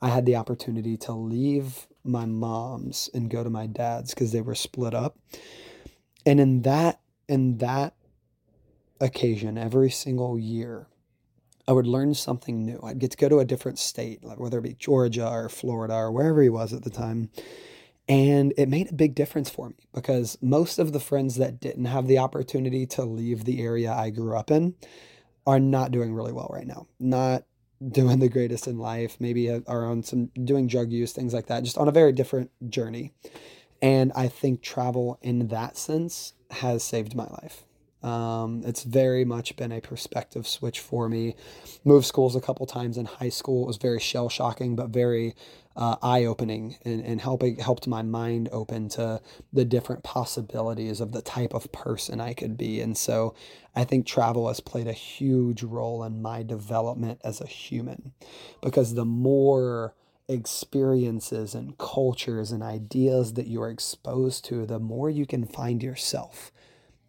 I 0.00 0.08
had 0.08 0.26
the 0.26 0.36
opportunity 0.36 0.96
to 0.98 1.12
leave 1.12 1.86
my 2.04 2.26
mom's 2.26 3.08
and 3.14 3.30
go 3.30 3.44
to 3.44 3.50
my 3.50 3.66
dad's 3.66 4.12
because 4.12 4.32
they 4.32 4.40
were 4.40 4.54
split 4.54 4.94
up. 4.94 5.16
And 6.26 6.40
in 6.40 6.62
that, 6.62 7.00
in 7.28 7.58
that 7.58 7.94
occasion 9.00 9.58
every 9.58 9.90
single 9.90 10.38
year, 10.38 10.86
I 11.66 11.72
would 11.72 11.86
learn 11.86 12.14
something 12.14 12.64
new. 12.64 12.80
I'd 12.82 12.98
get 12.98 13.12
to 13.12 13.16
go 13.16 13.28
to 13.28 13.38
a 13.38 13.44
different 13.44 13.78
state, 13.78 14.24
like 14.24 14.40
whether 14.40 14.58
it 14.58 14.62
be 14.62 14.74
Georgia 14.74 15.28
or 15.28 15.48
Florida 15.48 15.94
or 15.94 16.10
wherever 16.10 16.42
he 16.42 16.48
was 16.48 16.72
at 16.72 16.82
the 16.82 16.90
time. 16.90 17.30
And 18.08 18.52
it 18.56 18.68
made 18.68 18.90
a 18.90 18.94
big 18.94 19.14
difference 19.14 19.48
for 19.48 19.68
me 19.68 19.76
because 19.94 20.36
most 20.42 20.78
of 20.78 20.92
the 20.92 21.00
friends 21.00 21.36
that 21.36 21.60
didn't 21.60 21.84
have 21.84 22.08
the 22.08 22.18
opportunity 22.18 22.84
to 22.86 23.04
leave 23.04 23.44
the 23.44 23.62
area 23.62 23.92
I 23.92 24.10
grew 24.10 24.36
up 24.36 24.50
in 24.50 24.74
are 25.46 25.60
not 25.60 25.92
doing 25.92 26.12
really 26.12 26.32
well 26.32 26.50
right 26.52 26.66
now. 26.66 26.86
Not 26.98 27.44
doing 27.90 28.18
the 28.18 28.28
greatest 28.28 28.66
in 28.66 28.78
life, 28.78 29.16
maybe 29.18 29.50
are 29.50 29.86
on 29.86 30.02
some 30.02 30.26
doing 30.44 30.66
drug 30.66 30.92
use, 30.92 31.12
things 31.12 31.34
like 31.34 31.46
that, 31.46 31.64
just 31.64 31.78
on 31.78 31.88
a 31.88 31.92
very 31.92 32.12
different 32.12 32.50
journey. 32.68 33.12
And 33.80 34.12
I 34.14 34.28
think 34.28 34.62
travel 34.62 35.18
in 35.22 35.48
that 35.48 35.76
sense 35.76 36.34
has 36.50 36.84
saved 36.84 37.16
my 37.16 37.26
life. 37.26 37.64
Um, 38.02 38.62
it's 38.64 38.82
very 38.82 39.24
much 39.24 39.56
been 39.56 39.72
a 39.72 39.80
perspective 39.80 40.46
switch 40.46 40.80
for 40.80 41.08
me. 41.08 41.36
Moved 41.84 42.06
schools 42.06 42.34
a 42.34 42.40
couple 42.40 42.66
times 42.66 42.96
in 42.98 43.06
high 43.06 43.28
school. 43.28 43.64
It 43.64 43.68
was 43.68 43.76
very 43.76 44.00
shell 44.00 44.28
shocking, 44.28 44.74
but 44.74 44.90
very 44.90 45.34
uh, 45.76 45.96
eye 46.02 46.24
opening 46.24 46.76
and, 46.84 47.04
and 47.04 47.20
helping 47.20 47.58
helped 47.58 47.86
my 47.86 48.02
mind 48.02 48.48
open 48.52 48.88
to 48.90 49.20
the 49.52 49.64
different 49.64 50.02
possibilities 50.02 51.00
of 51.00 51.12
the 51.12 51.22
type 51.22 51.54
of 51.54 51.70
person 51.72 52.20
I 52.20 52.34
could 52.34 52.56
be. 52.56 52.80
And 52.80 52.96
so 52.96 53.34
I 53.74 53.84
think 53.84 54.06
travel 54.06 54.48
has 54.48 54.60
played 54.60 54.86
a 54.86 54.92
huge 54.92 55.62
role 55.62 56.04
in 56.04 56.22
my 56.22 56.42
development 56.42 57.20
as 57.24 57.40
a 57.40 57.46
human 57.46 58.12
because 58.60 58.94
the 58.94 59.04
more 59.04 59.94
experiences 60.28 61.54
and 61.54 61.76
cultures 61.78 62.52
and 62.52 62.62
ideas 62.62 63.34
that 63.34 63.48
you're 63.48 63.70
exposed 63.70 64.44
to, 64.46 64.66
the 64.66 64.78
more 64.78 65.10
you 65.10 65.26
can 65.26 65.46
find 65.46 65.82
yourself 65.82 66.52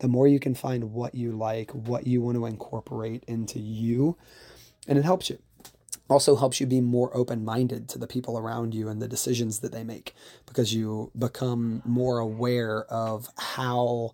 the 0.04 0.10
more 0.10 0.28
you 0.28 0.38
can 0.38 0.54
find 0.54 0.92
what 0.92 1.16
you 1.16 1.32
like, 1.32 1.72
what 1.72 2.06
you 2.06 2.22
want 2.22 2.36
to 2.36 2.46
incorporate 2.46 3.24
into 3.26 3.58
you, 3.58 4.18
and 4.86 4.98
it 4.98 5.06
helps 5.06 5.30
you. 5.30 5.40
Also 6.14 6.36
helps 6.36 6.62
you 6.62 6.68
be 6.68 6.80
more 6.80 7.10
open 7.18 7.44
minded 7.44 7.90
to 7.90 7.98
the 7.98 8.06
people 8.06 8.38
around 8.38 8.76
you 8.76 8.88
and 8.88 9.02
the 9.02 9.08
decisions 9.08 9.62
that 9.62 9.72
they 9.72 9.84
make 9.84 10.14
because 10.46 10.72
you 10.72 11.10
become 11.18 11.82
more 11.86 12.20
aware 12.20 12.84
of 12.84 13.30
how 13.36 14.14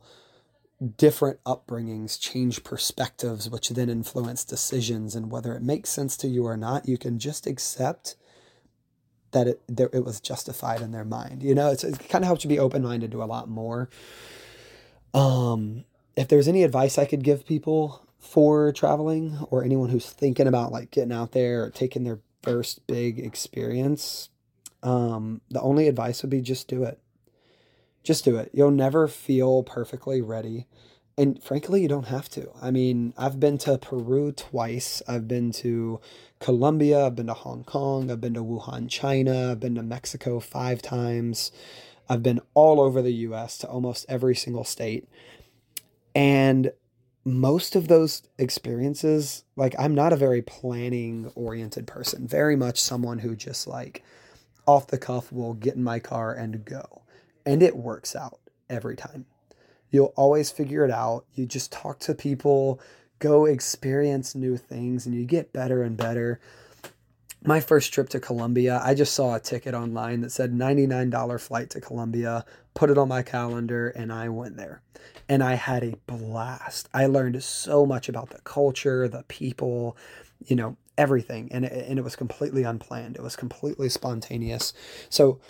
different 0.96 1.44
upbringings 1.44 2.18
change 2.18 2.64
perspectives, 2.64 3.50
which 3.50 3.68
then 3.68 3.90
influence 3.90 4.46
decisions. 4.46 5.14
And 5.14 5.30
whether 5.30 5.54
it 5.56 5.62
makes 5.62 5.90
sense 5.90 6.16
to 6.18 6.30
you 6.30 6.46
or 6.46 6.56
not, 6.56 6.88
you 6.88 6.98
can 6.98 7.20
just 7.20 7.46
accept 7.46 8.16
that 9.32 9.48
it, 9.48 9.62
it 9.68 10.06
was 10.06 10.22
justified 10.22 10.80
in 10.80 10.94
their 10.94 11.04
mind. 11.04 11.44
You 11.44 11.54
know, 11.54 11.70
it 11.72 11.84
kind 12.08 12.24
of 12.24 12.28
helps 12.28 12.46
you 12.46 12.48
be 12.48 12.60
open 12.60 12.82
minded 12.82 13.12
to 13.12 13.22
a 13.22 13.26
lot 13.26 13.50
more. 13.50 13.90
Um, 15.14 15.84
if 16.16 16.30
there's 16.30 16.48
any 16.48 16.64
advice 16.64 16.98
I 16.98 17.04
could 17.04 17.26
give 17.26 17.46
people 17.46 18.08
for 18.20 18.72
traveling 18.72 19.38
or 19.50 19.64
anyone 19.64 19.90
who's 19.90 20.10
thinking 20.10 20.48
about 20.48 20.72
like 20.72 20.92
getting 20.92 21.14
out 21.14 21.32
there 21.32 21.64
or 21.64 21.70
taking 21.70 22.04
their 22.04 22.20
first 22.44 22.86
big 22.86 23.20
experience, 23.20 24.30
um, 24.84 25.42
the 25.50 25.62
only 25.62 25.88
advice 25.88 26.22
would 26.22 26.30
be 26.30 26.42
just 26.42 26.68
do 26.68 26.84
it. 26.84 27.00
Just 28.04 28.26
do 28.26 28.38
it. 28.38 28.52
You'll 28.54 28.72
never 28.72 29.08
feel 29.08 29.64
perfectly 29.64 30.22
ready. 30.22 30.68
And 31.18 31.42
frankly, 31.44 31.82
you 31.82 31.90
don't 31.90 32.08
have 32.08 32.30
to. 32.30 32.50
I 32.62 32.72
mean, 32.72 33.14
I've 33.18 33.42
been 33.42 33.58
to 33.60 33.78
Peru 33.78 34.32
twice. 34.32 35.02
I've 35.06 35.28
been 35.28 35.52
to 35.54 36.00
Colombia. 36.40 37.06
I've 37.06 37.16
been 37.16 37.28
to 37.28 37.34
Hong 37.34 37.66
Kong. 37.66 38.10
I've 38.10 38.22
been 38.22 38.36
to 38.36 38.44
Wuhan, 38.44 38.90
China. 38.90 39.52
I've 39.52 39.60
been 39.60 39.76
to 39.76 39.84
Mexico 39.84 40.40
five 40.40 40.82
times. 40.82 41.52
I've 42.08 42.24
been 42.24 42.40
all 42.54 42.80
over 42.80 43.02
the 43.02 43.12
US 43.12 43.58
to 43.60 43.68
almost 43.68 44.06
every 44.08 44.36
single 44.36 44.64
state. 44.64 45.10
And 46.16 46.72
most 47.34 47.76
of 47.76 47.88
those 47.88 48.24
experiences, 48.38 49.44
like 49.56 49.76
I'm 49.80 49.96
not 49.96 50.14
a 50.14 50.18
very 50.18 50.42
planning 50.42 51.32
oriented 51.36 51.88
person, 51.88 52.28
very 52.28 52.56
much 52.56 52.82
someone 52.82 53.20
who 53.20 53.36
just 53.36 53.68
like 53.68 54.04
off 54.66 54.88
the 54.88 54.98
cuff 54.98 55.32
will 55.32 55.54
get 55.54 55.76
in 55.76 55.84
my 55.84 56.00
car 56.00 56.34
and 56.34 56.64
go. 56.66 57.04
And 57.46 57.64
it 57.64 57.76
works 57.76 58.16
out 58.16 58.40
every 58.70 58.96
time. 58.96 59.26
You'll 59.90 60.14
always 60.16 60.52
figure 60.52 60.86
it 60.86 60.92
out. 60.92 61.26
You 61.34 61.46
just 61.46 61.72
talk 61.72 62.00
to 62.00 62.14
people, 62.14 62.80
go 63.18 63.46
experience 63.46 64.36
new 64.36 64.56
things, 64.56 65.06
and 65.06 65.16
you 65.16 65.26
get 65.26 65.52
better 65.52 65.82
and 65.82 65.98
better 65.98 66.40
my 67.44 67.60
first 67.60 67.94
trip 67.94 68.10
to 68.10 68.20
Colombia, 68.20 68.82
I 68.84 68.94
just 68.94 69.14
saw 69.14 69.36
a 69.36 69.40
ticket 69.40 69.74
online 69.74 70.22
that 70.22 70.32
said 70.32 70.54
$99 70.54 71.40
flight 71.40 71.70
to 71.72 71.82
Colombia, 71.82 72.46
put 72.80 72.90
it 72.90 72.98
on 72.98 73.10
my 73.10 73.22
calendar, 73.22 73.90
and 73.90 74.10
I 74.10 74.30
went 74.30 74.56
there. 74.56 74.82
And 75.28 75.44
I 75.44 75.56
had 75.56 75.84
a 75.84 75.98
blast. 76.08 76.88
I 76.94 77.08
learned 77.08 77.44
so 77.44 77.86
much 77.86 78.08
about 78.08 78.30
the 78.30 78.40
culture, 78.46 79.10
the 79.10 79.24
people, 79.24 79.98
you 80.46 80.56
know, 80.56 80.78
everything. 80.98 81.50
And 81.52 81.66
it, 81.66 81.74
and 81.90 82.00
it 82.00 82.04
was 82.04 82.16
completely 82.16 82.64
unplanned, 82.64 83.18
it 83.18 83.22
was 83.22 83.36
completely 83.36 83.90
spontaneous. 83.90 84.72
So 85.10 85.42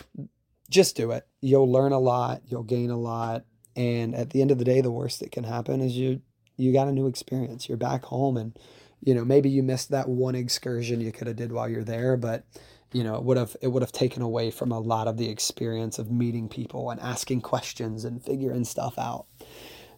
just 0.72 0.96
do 0.96 1.12
it. 1.12 1.28
You'll 1.40 1.72
learn 1.72 1.92
a 1.92 2.00
lot, 2.00 2.42
you'll 2.48 2.64
gain 2.64 2.90
a 2.90 2.98
lot. 2.98 3.46
And 3.76 4.16
at 4.16 4.32
the 4.32 4.42
end 4.42 4.50
of 4.50 4.58
the 4.58 4.66
day, 4.66 4.82
the 4.82 4.92
worst 4.92 5.20
that 5.20 5.32
can 5.32 5.44
happen 5.44 5.82
is 5.82 5.96
you 5.96 6.22
you 6.58 6.74
got 6.74 6.88
a 6.88 6.92
new 6.92 7.06
experience. 7.06 7.70
You're 7.70 7.78
back 7.78 8.06
home 8.06 8.38
and 8.38 8.58
you 9.04 9.14
know 9.14 9.24
maybe 9.24 9.50
you 9.50 9.62
missed 9.62 9.92
that 9.92 10.10
one 10.10 10.34
excursion 10.34 11.00
you 11.00 11.12
could 11.12 11.28
have 11.28 11.36
did 11.36 11.52
while 11.52 11.70
you're 11.70 11.84
there 11.84 12.18
but 12.18 12.44
you 12.92 13.04
know 13.04 13.16
it 13.16 13.24
would 13.24 13.38
have 13.38 13.56
it 13.62 13.68
would 13.68 13.82
have 13.82 13.92
taken 13.92 14.22
away 14.22 14.52
from 14.52 14.72
a 14.72 14.80
lot 14.80 15.08
of 15.08 15.18
the 15.18 15.30
experience 15.30 16.00
of 16.00 16.12
meeting 16.12 16.50
people 16.50 16.90
and 16.90 17.00
asking 17.00 17.42
questions 17.42 18.06
and 18.06 18.24
figuring 18.24 18.66
stuff 18.66 18.98
out. 18.98 19.26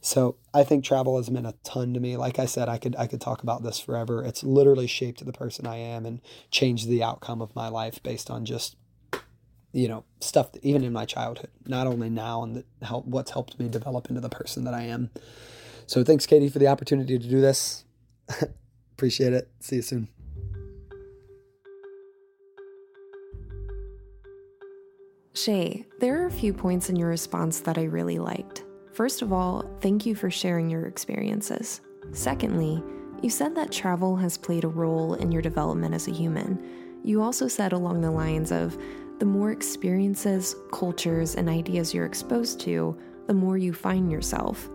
So 0.02 0.36
i 0.54 0.64
think 0.64 0.84
travel 0.84 1.18
has 1.18 1.30
meant 1.30 1.48
a 1.48 1.56
ton 1.64 1.94
to 1.94 2.00
me. 2.00 2.18
Like 2.18 2.40
i 2.40 2.46
said 2.46 2.68
i 2.68 2.78
could 2.78 2.96
i 2.98 3.08
could 3.08 3.22
talk 3.22 3.44
about 3.44 3.64
this 3.64 3.80
forever. 3.80 4.24
It's 4.24 4.44
literally 4.44 4.88
shaped 4.88 5.24
the 5.26 5.32
person 5.32 5.66
i 5.68 5.78
am 5.78 6.06
and 6.06 6.22
changed 6.50 6.90
the 6.90 7.04
outcome 7.04 7.42
of 7.42 7.56
my 7.56 7.70
life 7.70 8.02
based 8.04 8.30
on 8.30 8.46
just 8.46 8.76
you 9.72 9.88
know 9.88 10.04
stuff 10.20 10.52
that, 10.52 10.64
even 10.66 10.84
in 10.84 10.92
my 10.92 11.06
childhood 11.06 11.50
not 11.66 11.88
only 11.88 12.10
now 12.10 12.44
and 12.44 12.58
the 12.58 12.64
what's 13.06 13.32
helped 13.32 13.58
me 13.58 13.70
develop 13.70 14.10
into 14.10 14.22
the 14.22 14.30
person 14.30 14.64
that 14.66 14.74
i 14.74 14.82
am. 14.82 15.10
So 15.86 16.04
thanks 16.04 16.26
katie 16.26 16.50
for 16.50 16.60
the 16.60 16.68
opportunity 16.68 17.18
to 17.18 17.28
do 17.28 17.40
this. 17.40 17.86
Appreciate 18.94 19.34
it. 19.34 19.50
See 19.60 19.78
you 19.78 19.82
soon. 19.82 20.21
Shay, 25.42 25.88
there 26.00 26.22
are 26.22 26.28
a 26.28 26.32
few 26.32 26.54
points 26.54 26.92
in 26.92 26.96
your 26.96 27.10
response 27.10 27.62
that 27.62 27.80
I 27.80 27.86
really 27.86 28.20
liked. 28.20 28.64
First 28.94 29.24
of 29.24 29.34
all, 29.34 29.68
thank 29.82 30.06
you 30.06 30.14
for 30.14 30.30
sharing 30.30 30.70
your 30.70 30.86
experiences. 30.86 31.82
Secondly, 32.12 32.84
you 33.24 33.32
said 33.32 33.56
that 33.56 33.72
travel 33.72 34.16
has 34.18 34.38
played 34.38 34.66
a 34.66 34.68
role 34.68 35.16
in 35.16 35.32
your 35.32 35.42
development 35.42 35.96
as 35.96 36.08
a 36.08 36.14
human. 36.14 36.64
You 37.04 37.24
also 37.24 37.48
said 37.48 37.74
along 37.74 38.02
the 38.02 38.12
lines 38.12 38.52
of 38.52 38.78
the 39.18 39.26
more 39.26 39.52
experiences, 39.52 40.56
cultures, 40.72 41.34
and 41.34 41.50
ideas 41.50 41.92
you're 41.92 42.06
exposed 42.06 42.60
to, 42.60 42.96
the 43.26 43.34
more 43.34 43.58
you 43.58 43.74
find 43.74 44.12
yourself. 44.12 44.70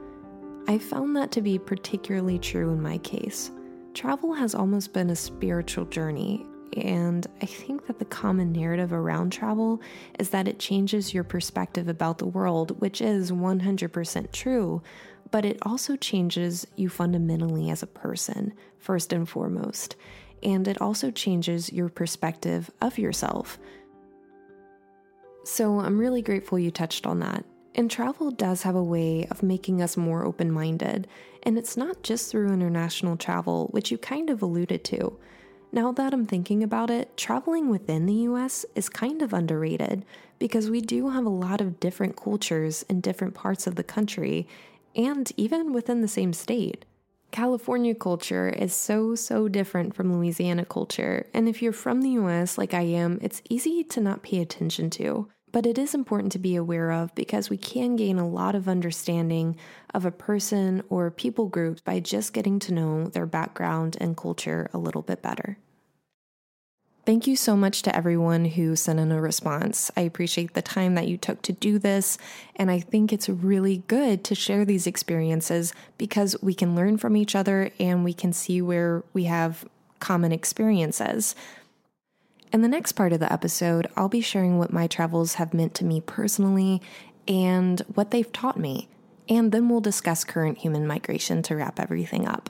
I 0.66 0.78
found 0.78 1.14
that 1.14 1.30
to 1.32 1.42
be 1.42 1.60
particularly 1.60 2.40
true 2.40 2.72
in 2.72 2.82
my 2.82 2.98
case. 2.98 3.52
Travel 3.94 4.32
has 4.32 4.52
almost 4.56 4.92
been 4.92 5.10
a 5.10 5.16
spiritual 5.16 5.84
journey, 5.84 6.44
and 6.74 7.26
I 7.40 7.46
think 7.46 7.86
that 7.86 7.98
the 7.98 8.04
common 8.04 8.52
narrative 8.52 8.92
around 8.92 9.30
travel 9.30 9.80
is 10.18 10.30
that 10.30 10.48
it 10.48 10.58
changes 10.58 11.14
your 11.14 11.24
perspective 11.24 11.88
about 11.88 12.18
the 12.18 12.26
world, 12.26 12.80
which 12.80 13.00
is 13.00 13.32
100% 13.32 14.32
true, 14.32 14.82
but 15.30 15.44
it 15.44 15.58
also 15.62 15.96
changes 15.96 16.66
you 16.76 16.88
fundamentally 16.88 17.70
as 17.70 17.82
a 17.82 17.86
person, 17.86 18.52
first 18.78 19.12
and 19.12 19.28
foremost. 19.28 19.96
And 20.42 20.68
it 20.68 20.80
also 20.80 21.10
changes 21.10 21.72
your 21.72 21.88
perspective 21.88 22.70
of 22.80 22.98
yourself. 22.98 23.58
So 25.44 25.80
I'm 25.80 25.98
really 25.98 26.22
grateful 26.22 26.58
you 26.58 26.70
touched 26.70 27.06
on 27.06 27.20
that. 27.20 27.44
And 27.74 27.90
travel 27.90 28.30
does 28.30 28.62
have 28.62 28.74
a 28.74 28.82
way 28.82 29.26
of 29.30 29.42
making 29.42 29.82
us 29.82 29.96
more 29.96 30.24
open 30.24 30.50
minded. 30.50 31.08
And 31.42 31.58
it's 31.58 31.76
not 31.76 32.02
just 32.02 32.30
through 32.30 32.52
international 32.52 33.16
travel, 33.16 33.68
which 33.70 33.90
you 33.90 33.98
kind 33.98 34.30
of 34.30 34.42
alluded 34.42 34.82
to. 34.84 35.18
Now 35.72 35.92
that 35.92 36.12
I'm 36.14 36.26
thinking 36.26 36.62
about 36.62 36.90
it, 36.90 37.16
traveling 37.16 37.68
within 37.68 38.06
the 38.06 38.14
US 38.30 38.64
is 38.74 38.88
kind 38.88 39.20
of 39.20 39.32
underrated 39.32 40.04
because 40.38 40.70
we 40.70 40.80
do 40.80 41.10
have 41.10 41.26
a 41.26 41.30
lot 41.30 41.60
of 41.60 41.80
different 41.80 42.16
cultures 42.16 42.84
in 42.88 43.00
different 43.00 43.34
parts 43.34 43.66
of 43.66 43.74
the 43.74 43.84
country 43.84 44.46
and 44.94 45.30
even 45.36 45.72
within 45.72 46.02
the 46.02 46.08
same 46.08 46.32
state. 46.32 46.84
California 47.30 47.94
culture 47.94 48.48
is 48.48 48.74
so, 48.74 49.14
so 49.14 49.48
different 49.48 49.94
from 49.94 50.14
Louisiana 50.14 50.64
culture, 50.64 51.26
and 51.34 51.48
if 51.48 51.60
you're 51.60 51.72
from 51.72 52.00
the 52.00 52.10
US 52.10 52.56
like 52.56 52.72
I 52.72 52.82
am, 52.82 53.18
it's 53.20 53.42
easy 53.50 53.84
to 53.84 54.00
not 54.00 54.22
pay 54.22 54.40
attention 54.40 54.88
to. 54.90 55.28
But 55.52 55.64
it 55.64 55.78
is 55.78 55.94
important 55.94 56.32
to 56.32 56.38
be 56.38 56.56
aware 56.56 56.90
of 56.90 57.14
because 57.14 57.48
we 57.48 57.56
can 57.56 57.96
gain 57.96 58.18
a 58.18 58.28
lot 58.28 58.54
of 58.54 58.68
understanding 58.68 59.56
of 59.94 60.04
a 60.04 60.10
person 60.10 60.82
or 60.88 61.10
people 61.10 61.46
group 61.46 61.82
by 61.84 62.00
just 62.00 62.32
getting 62.32 62.58
to 62.60 62.74
know 62.74 63.08
their 63.08 63.26
background 63.26 63.96
and 64.00 64.16
culture 64.16 64.68
a 64.74 64.78
little 64.78 65.02
bit 65.02 65.22
better. 65.22 65.56
Thank 67.06 67.28
you 67.28 67.36
so 67.36 67.54
much 67.56 67.82
to 67.82 67.94
everyone 67.94 68.44
who 68.44 68.74
sent 68.74 68.98
in 68.98 69.12
a 69.12 69.20
response. 69.20 69.92
I 69.96 70.00
appreciate 70.00 70.54
the 70.54 70.60
time 70.60 70.96
that 70.96 71.06
you 71.06 71.16
took 71.16 71.40
to 71.42 71.52
do 71.52 71.78
this, 71.78 72.18
and 72.56 72.68
I 72.68 72.80
think 72.80 73.12
it's 73.12 73.28
really 73.28 73.84
good 73.86 74.24
to 74.24 74.34
share 74.34 74.64
these 74.64 74.88
experiences 74.88 75.72
because 75.98 76.34
we 76.42 76.52
can 76.52 76.74
learn 76.74 76.98
from 76.98 77.16
each 77.16 77.36
other 77.36 77.70
and 77.78 78.02
we 78.02 78.12
can 78.12 78.32
see 78.32 78.60
where 78.60 79.04
we 79.12 79.24
have 79.24 79.64
common 80.00 80.32
experiences. 80.32 81.36
In 82.56 82.62
the 82.62 82.68
next 82.68 82.92
part 82.92 83.12
of 83.12 83.20
the 83.20 83.30
episode, 83.30 83.86
I'll 83.98 84.08
be 84.08 84.22
sharing 84.22 84.56
what 84.56 84.72
my 84.72 84.86
travels 84.86 85.34
have 85.34 85.52
meant 85.52 85.74
to 85.74 85.84
me 85.84 86.00
personally 86.00 86.80
and 87.28 87.82
what 87.92 88.12
they've 88.12 88.32
taught 88.32 88.58
me. 88.58 88.88
And 89.28 89.52
then 89.52 89.68
we'll 89.68 89.82
discuss 89.82 90.24
current 90.24 90.56
human 90.56 90.86
migration 90.86 91.42
to 91.42 91.56
wrap 91.56 91.78
everything 91.78 92.26
up. 92.26 92.48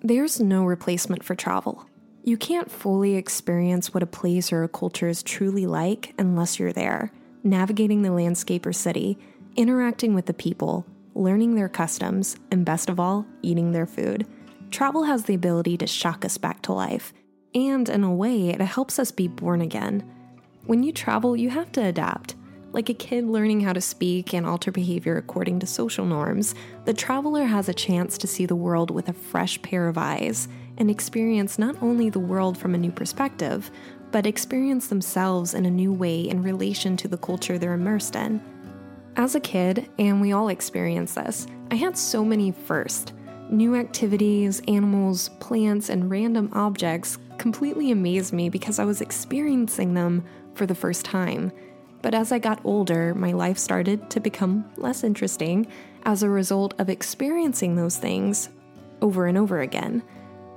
There's 0.00 0.40
no 0.40 0.64
replacement 0.64 1.22
for 1.22 1.34
travel. 1.34 1.84
You 2.22 2.38
can't 2.38 2.70
fully 2.70 3.14
experience 3.14 3.92
what 3.92 4.02
a 4.02 4.06
place 4.06 4.54
or 4.54 4.62
a 4.62 4.68
culture 4.68 5.08
is 5.08 5.22
truly 5.22 5.66
like 5.66 6.14
unless 6.18 6.58
you're 6.58 6.72
there, 6.72 7.12
navigating 7.42 8.00
the 8.00 8.10
landscape 8.10 8.64
or 8.64 8.72
city, 8.72 9.18
interacting 9.54 10.14
with 10.14 10.24
the 10.24 10.32
people, 10.32 10.86
learning 11.14 11.56
their 11.56 11.68
customs, 11.68 12.36
and 12.50 12.64
best 12.64 12.88
of 12.88 12.98
all, 12.98 13.26
eating 13.42 13.72
their 13.72 13.84
food. 13.84 14.26
Travel 14.70 15.04
has 15.04 15.24
the 15.24 15.34
ability 15.34 15.76
to 15.78 15.86
shock 15.86 16.24
us 16.24 16.38
back 16.38 16.62
to 16.62 16.72
life, 16.72 17.12
and 17.54 17.88
in 17.88 18.02
a 18.02 18.14
way, 18.14 18.48
it 18.48 18.60
helps 18.60 18.98
us 18.98 19.10
be 19.10 19.28
born 19.28 19.60
again. 19.60 20.02
When 20.66 20.82
you 20.82 20.92
travel, 20.92 21.36
you 21.36 21.50
have 21.50 21.70
to 21.72 21.84
adapt. 21.84 22.34
Like 22.72 22.88
a 22.88 22.94
kid 22.94 23.26
learning 23.26 23.60
how 23.60 23.72
to 23.72 23.80
speak 23.80 24.34
and 24.34 24.44
alter 24.44 24.72
behavior 24.72 25.16
according 25.16 25.60
to 25.60 25.66
social 25.66 26.04
norms, 26.04 26.56
the 26.86 26.92
traveler 26.92 27.44
has 27.44 27.68
a 27.68 27.74
chance 27.74 28.18
to 28.18 28.26
see 28.26 28.46
the 28.46 28.56
world 28.56 28.90
with 28.90 29.08
a 29.08 29.12
fresh 29.12 29.62
pair 29.62 29.86
of 29.86 29.96
eyes 29.96 30.48
and 30.76 30.90
experience 30.90 31.56
not 31.56 31.80
only 31.80 32.10
the 32.10 32.18
world 32.18 32.58
from 32.58 32.74
a 32.74 32.78
new 32.78 32.90
perspective, 32.90 33.70
but 34.10 34.26
experience 34.26 34.88
themselves 34.88 35.54
in 35.54 35.66
a 35.66 35.70
new 35.70 35.92
way 35.92 36.20
in 36.20 36.42
relation 36.42 36.96
to 36.96 37.06
the 37.06 37.16
culture 37.16 37.58
they're 37.58 37.74
immersed 37.74 38.16
in. 38.16 38.40
As 39.16 39.36
a 39.36 39.40
kid, 39.40 39.88
and 39.98 40.20
we 40.20 40.32
all 40.32 40.48
experience 40.48 41.14
this, 41.14 41.46
I 41.70 41.76
had 41.76 41.96
so 41.96 42.24
many 42.24 42.50
first. 42.50 43.12
New 43.54 43.76
activities, 43.76 44.60
animals, 44.66 45.28
plants, 45.38 45.88
and 45.88 46.10
random 46.10 46.50
objects 46.54 47.18
completely 47.38 47.92
amazed 47.92 48.32
me 48.32 48.48
because 48.48 48.80
I 48.80 48.84
was 48.84 49.00
experiencing 49.00 49.94
them 49.94 50.24
for 50.54 50.66
the 50.66 50.74
first 50.74 51.04
time. 51.04 51.52
But 52.02 52.16
as 52.16 52.32
I 52.32 52.40
got 52.40 52.60
older, 52.64 53.14
my 53.14 53.30
life 53.30 53.56
started 53.56 54.10
to 54.10 54.18
become 54.18 54.68
less 54.76 55.04
interesting 55.04 55.68
as 56.02 56.24
a 56.24 56.28
result 56.28 56.74
of 56.80 56.88
experiencing 56.88 57.76
those 57.76 57.96
things 57.96 58.48
over 59.00 59.28
and 59.28 59.38
over 59.38 59.60
again. 59.60 60.02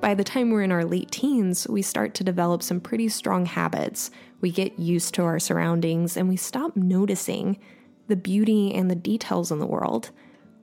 By 0.02 0.16
the 0.16 0.24
time 0.24 0.50
we're 0.50 0.64
in 0.64 0.72
our 0.72 0.84
late 0.84 1.12
teens, 1.12 1.68
we 1.68 1.84
start 1.84 2.16
to 2.16 2.24
develop 2.24 2.64
some 2.64 2.80
pretty 2.80 3.10
strong 3.10 3.46
habits. 3.46 4.10
We 4.42 4.50
get 4.50 4.80
used 4.80 5.14
to 5.14 5.24
our 5.24 5.38
surroundings 5.38 6.18
and 6.18 6.28
we 6.28 6.36
stop 6.36 6.76
noticing 6.76 7.60
the 8.08 8.16
beauty 8.16 8.74
and 8.74 8.90
the 8.90 8.96
details 8.96 9.52
in 9.52 9.60
the 9.60 9.68
world. 9.68 10.10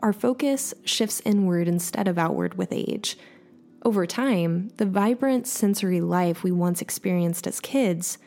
Our 0.04 0.12
focus 0.12 0.74
shifts 0.84 1.22
inward 1.24 1.66
instead 1.66 2.08
of 2.08 2.18
outward 2.18 2.58
with 2.58 2.74
age. 2.74 3.16
Over 3.86 4.06
time, 4.06 4.68
the 4.76 4.84
vibrant 4.84 5.46
sensory 5.46 6.02
life 6.02 6.42
we 6.42 6.52
once 6.52 6.82
experienced 6.82 7.46
as 7.46 7.58
kids 7.58 8.18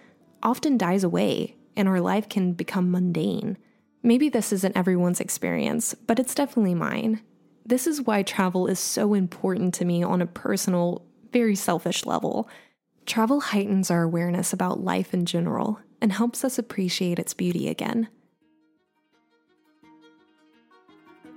often 0.41 0.80
dies 0.80 1.03
away 1.03 1.55
and 1.75 1.88
our 1.88 2.01
life 2.01 2.30
can 2.30 2.53
become 2.53 2.89
mundane. 2.89 3.59
Maybe 4.01 4.28
this 4.28 4.51
isn't 4.51 4.75
everyone's 4.75 5.19
experience, 5.19 5.93
but 5.93 6.17
it's 6.17 6.34
definitely 6.34 6.73
mine. 6.73 7.21
This 7.63 7.86
is 7.86 8.01
why 8.01 8.23
travel 8.23 8.65
is 8.65 8.80
so 8.80 9.13
important 9.13 9.75
to 9.75 9.86
me 9.86 10.01
on 10.01 10.19
a 10.19 10.25
personal, 10.25 11.05
very 11.32 11.55
selfish 11.55 12.07
level. 12.07 12.49
Travel 13.05 13.39
heightens 13.39 13.91
our 13.91 14.01
awareness 14.01 14.51
about 14.51 14.84
life 14.84 15.13
in 15.13 15.28
general 15.28 15.80
and 16.01 16.11
helps 16.11 16.43
us 16.43 16.57
appreciate 16.57 17.19
its 17.19 17.36
beauty 17.36 17.69
again. 17.69 18.07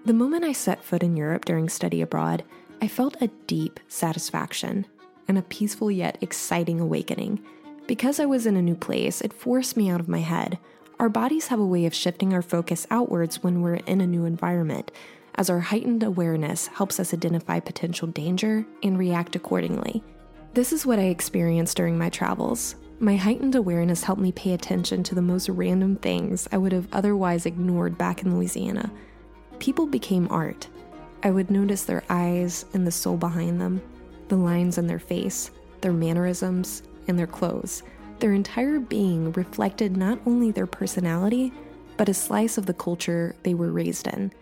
The 0.07 0.14
moment 0.14 0.44
I 0.44 0.53
set 0.53 0.82
foot 0.82 1.03
in 1.03 1.14
Europe 1.14 1.44
during 1.44 1.68
study 1.68 2.01
abroad, 2.01 2.42
I 2.80 2.88
felt 2.88 3.20
a 3.20 3.28
deep 3.46 3.78
satisfaction 3.86 4.86
and 5.28 5.36
a 5.36 5.42
peaceful 5.42 5.90
yet 5.90 6.16
exciting 6.22 6.80
awakening. 6.80 7.44
Because 7.86 8.18
I 8.18 8.24
was 8.24 8.46
in 8.46 8.57
a 8.57 8.62
new 8.62 8.74
place, 8.74 9.20
it 9.20 9.34
forced 9.34 9.76
me 9.76 9.90
out 9.90 10.01
of 10.01 10.09
my 10.09 10.20
head. 10.20 10.59
Our 10.98 11.11
bodies 11.11 11.48
have 11.48 11.61
a 11.61 11.66
way 11.66 11.84
of 11.84 11.94
shifting 11.94 12.32
our 12.32 12.40
focus 12.40 12.86
outwards 12.90 13.42
when 13.42 13.61
we're 13.61 13.74
in 13.74 14.01
a 14.01 14.07
new 14.07 14.24
environment, 14.24 14.90
as 15.34 15.51
our 15.51 15.61
heightened 15.61 16.03
awareness 16.03 16.68
helps 16.68 16.98
us 16.98 17.12
identify 17.12 17.61
potential 17.61 18.09
danger 18.09 18.64
and 18.82 18.98
react 18.98 19.36
accordingly. 19.36 20.03
This 20.55 20.72
is 20.72 20.86
what 20.86 20.98
I 20.98 21.05
experienced 21.05 21.76
during 21.76 21.98
my 21.98 22.09
travels. 22.09 22.74
My 23.01 23.16
heightened 23.16 23.55
awareness 23.55 24.05
helped 24.05 24.22
me 24.22 24.32
pay 24.32 24.55
attention 24.55 25.03
to 25.05 25.14
the 25.14 25.22
most 25.22 25.51
random 25.51 25.96
things 25.96 26.48
I 26.51 26.57
would 26.57 26.72
have 26.72 26.88
otherwise 26.90 27.44
ignored 27.44 27.98
back 27.98 28.22
in 28.22 28.34
Louisiana. 28.34 28.90
People 29.61 29.86
became 29.86 30.26
art. 30.30 30.66
I 31.22 31.30
would 31.30 31.50
notice 31.50 31.84
their 31.84 32.02
eyes 32.08 32.64
and 32.72 32.86
the 32.86 32.90
soul 32.90 33.18
behind 33.18 33.61
them, 33.61 33.82
the 34.28 34.36
lines 34.36 34.78
on 34.78 34.86
their 34.86 34.98
face, 34.98 35.50
their 35.82 35.92
mannerisms, 35.92 36.82
and 37.06 37.18
their 37.18 37.26
clothes. 37.26 37.82
Their 38.20 38.32
entire 38.32 38.80
being 38.80 39.32
reflected 39.32 39.96
not 39.96 40.18
only 40.26 40.50
their 40.50 40.66
personality, 40.66 41.52
but 41.98 42.08
a 42.08 42.14
slice 42.14 42.56
of 42.56 42.64
the 42.64 42.74
culture 42.74 43.36
they 43.42 43.52
were 43.52 43.70
raised 43.70 44.06
in. 44.06 44.32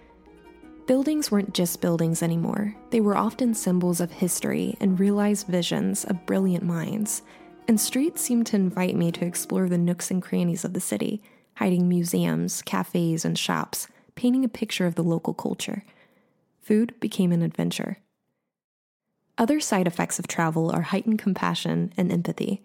Buildings 0.87 1.31
weren't 1.31 1.53
just 1.53 1.81
buildings 1.81 2.23
anymore, 2.23 2.75
they 2.91 3.01
were 3.01 3.17
often 3.17 3.55
symbols 3.55 4.01
of 4.01 4.11
history 4.11 4.77
and 4.81 5.01
realized 5.01 5.49
visions 5.49 6.05
of 6.05 6.27
brilliant 6.27 6.65
minds. 6.65 7.23
And 7.67 7.79
streets 7.81 8.23
seemed 8.23 8.47
to 8.47 8.57
invite 8.57 8.95
me 8.95 9.11
to 9.13 9.27
explore 9.27 9.69
the 9.69 9.79
nooks 9.79 10.11
and 10.11 10.23
crannies 10.23 10.65
of 10.65 10.73
the 10.73 10.81
city, 10.81 11.23
hiding 11.57 11.89
museums, 11.89 12.63
cafes, 12.63 13.25
and 13.25 13.37
shops, 13.37 13.89
painting 14.19 14.45
a 14.45 14.49
picture 14.49 14.85
of 14.85 14.97
the 14.97 15.05
local 15.05 15.33
culture. 15.33 15.85
Food 16.61 16.93
became 16.99 17.31
an 17.31 17.41
adventure. 17.41 17.99
Other 19.39 19.61
side 19.61 19.87
effects 19.87 20.19
of 20.19 20.27
travel 20.27 20.73
are 20.73 20.83
heightened 20.83 21.21
compassion 21.21 21.93
and 21.97 22.11
empathy. 22.11 22.61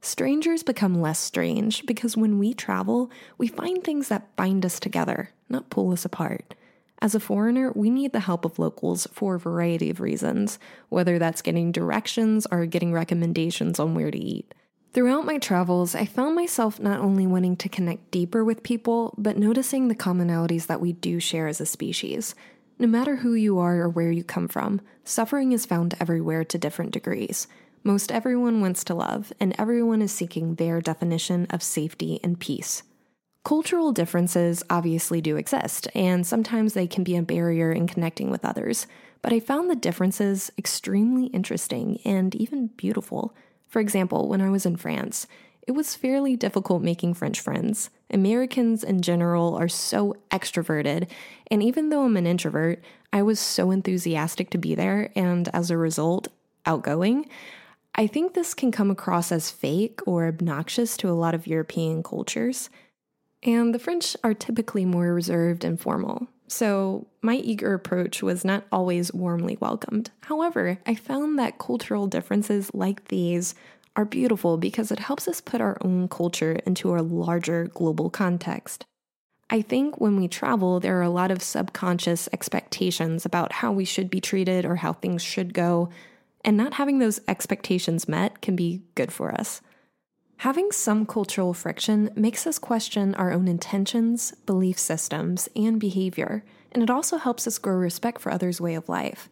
Strangers 0.00 0.62
become 0.62 1.02
less 1.02 1.18
strange 1.18 1.84
because 1.86 2.16
when 2.16 2.38
we 2.38 2.54
travel, 2.54 3.10
we 3.36 3.48
find 3.48 3.82
things 3.82 4.06
that 4.10 4.36
bind 4.36 4.64
us 4.64 4.78
together, 4.78 5.30
not 5.48 5.70
pull 5.70 5.90
us 5.90 6.04
apart. 6.04 6.54
As 7.00 7.16
a 7.16 7.20
foreigner, 7.20 7.72
we 7.74 7.90
need 7.90 8.12
the 8.12 8.20
help 8.20 8.44
of 8.44 8.60
locals 8.60 9.08
for 9.12 9.34
a 9.34 9.40
variety 9.40 9.90
of 9.90 9.98
reasons, 9.98 10.60
whether 10.88 11.18
that's 11.18 11.42
getting 11.42 11.72
directions 11.72 12.46
or 12.52 12.64
getting 12.64 12.92
recommendations 12.92 13.80
on 13.80 13.96
where 13.96 14.12
to 14.12 14.18
eat. 14.18 14.54
Throughout 14.92 15.24
my 15.24 15.38
travels, 15.38 15.94
I 15.94 16.04
found 16.04 16.34
myself 16.34 16.78
not 16.78 17.00
only 17.00 17.26
wanting 17.26 17.56
to 17.56 17.68
connect 17.70 18.10
deeper 18.10 18.44
with 18.44 18.62
people, 18.62 19.14
but 19.16 19.38
noticing 19.38 19.88
the 19.88 19.94
commonalities 19.94 20.66
that 20.66 20.82
we 20.82 20.92
do 20.92 21.18
share 21.18 21.46
as 21.46 21.62
a 21.62 21.66
species. 21.66 22.34
No 22.78 22.86
matter 22.86 23.16
who 23.16 23.32
you 23.32 23.58
are 23.58 23.80
or 23.80 23.88
where 23.88 24.10
you 24.10 24.22
come 24.22 24.48
from, 24.48 24.82
suffering 25.02 25.52
is 25.52 25.64
found 25.64 25.94
everywhere 25.98 26.44
to 26.44 26.58
different 26.58 26.90
degrees. 26.90 27.46
Most 27.82 28.12
everyone 28.12 28.60
wants 28.60 28.84
to 28.84 28.94
love, 28.94 29.32
and 29.40 29.54
everyone 29.58 30.02
is 30.02 30.12
seeking 30.12 30.56
their 30.56 30.82
definition 30.82 31.46
of 31.48 31.62
safety 31.62 32.20
and 32.22 32.38
peace. 32.38 32.82
Cultural 33.44 33.92
differences 33.92 34.62
obviously 34.68 35.22
do 35.22 35.36
exist, 35.36 35.88
and 35.94 36.26
sometimes 36.26 36.74
they 36.74 36.86
can 36.86 37.02
be 37.02 37.16
a 37.16 37.22
barrier 37.22 37.72
in 37.72 37.86
connecting 37.86 38.28
with 38.30 38.44
others, 38.44 38.86
but 39.22 39.32
I 39.32 39.40
found 39.40 39.70
the 39.70 39.74
differences 39.74 40.52
extremely 40.58 41.26
interesting 41.28 41.98
and 42.04 42.34
even 42.34 42.66
beautiful. 42.66 43.34
For 43.72 43.80
example, 43.80 44.28
when 44.28 44.42
I 44.42 44.50
was 44.50 44.66
in 44.66 44.76
France, 44.76 45.26
it 45.66 45.72
was 45.72 45.94
fairly 45.94 46.36
difficult 46.36 46.82
making 46.82 47.14
French 47.14 47.40
friends. 47.40 47.88
Americans 48.10 48.84
in 48.84 49.00
general 49.00 49.54
are 49.54 49.66
so 49.66 50.14
extroverted, 50.30 51.08
and 51.50 51.62
even 51.62 51.88
though 51.88 52.04
I'm 52.04 52.18
an 52.18 52.26
introvert, 52.26 52.84
I 53.14 53.22
was 53.22 53.40
so 53.40 53.70
enthusiastic 53.70 54.50
to 54.50 54.58
be 54.58 54.74
there 54.74 55.10
and 55.16 55.48
as 55.54 55.70
a 55.70 55.78
result, 55.78 56.28
outgoing. 56.66 57.30
I 57.94 58.06
think 58.06 58.34
this 58.34 58.52
can 58.52 58.72
come 58.72 58.90
across 58.90 59.32
as 59.32 59.50
fake 59.50 60.00
or 60.06 60.26
obnoxious 60.26 60.94
to 60.98 61.08
a 61.08 61.16
lot 61.16 61.34
of 61.34 61.46
European 61.46 62.02
cultures. 62.02 62.68
And 63.42 63.74
the 63.74 63.78
French 63.78 64.18
are 64.22 64.34
typically 64.34 64.84
more 64.84 65.14
reserved 65.14 65.64
and 65.64 65.80
formal, 65.80 66.28
so 66.52 67.06
my 67.22 67.36
eager 67.36 67.72
approach 67.72 68.22
was 68.22 68.44
not 68.44 68.64
always 68.70 69.12
warmly 69.14 69.56
welcomed. 69.58 70.10
However, 70.24 70.78
I 70.84 70.94
found 70.94 71.38
that 71.38 71.58
cultural 71.58 72.06
differences 72.06 72.70
like 72.74 73.08
these 73.08 73.54
are 73.96 74.04
beautiful 74.04 74.58
because 74.58 74.92
it 74.92 74.98
helps 74.98 75.26
us 75.26 75.40
put 75.40 75.62
our 75.62 75.78
own 75.80 76.08
culture 76.08 76.52
into 76.66 76.94
a 76.94 77.00
larger 77.00 77.68
global 77.68 78.10
context. 78.10 78.84
I 79.48 79.62
think 79.62 79.98
when 79.98 80.20
we 80.20 80.28
travel, 80.28 80.78
there 80.78 80.98
are 80.98 81.02
a 81.02 81.08
lot 81.08 81.30
of 81.30 81.42
subconscious 81.42 82.28
expectations 82.34 83.24
about 83.24 83.52
how 83.52 83.72
we 83.72 83.86
should 83.86 84.10
be 84.10 84.20
treated 84.20 84.66
or 84.66 84.76
how 84.76 84.92
things 84.92 85.22
should 85.22 85.54
go, 85.54 85.88
and 86.44 86.56
not 86.56 86.74
having 86.74 86.98
those 86.98 87.20
expectations 87.28 88.06
met 88.06 88.42
can 88.42 88.56
be 88.56 88.82
good 88.94 89.10
for 89.10 89.32
us. 89.32 89.62
Having 90.42 90.72
some 90.72 91.06
cultural 91.06 91.54
friction 91.54 92.10
makes 92.16 92.48
us 92.48 92.58
question 92.58 93.14
our 93.14 93.32
own 93.32 93.46
intentions, 93.46 94.34
belief 94.44 94.76
systems, 94.76 95.48
and 95.54 95.78
behavior, 95.78 96.42
and 96.72 96.82
it 96.82 96.90
also 96.90 97.16
helps 97.16 97.46
us 97.46 97.58
grow 97.58 97.76
respect 97.76 98.20
for 98.20 98.32
others' 98.32 98.60
way 98.60 98.74
of 98.74 98.88
life. 98.88 99.28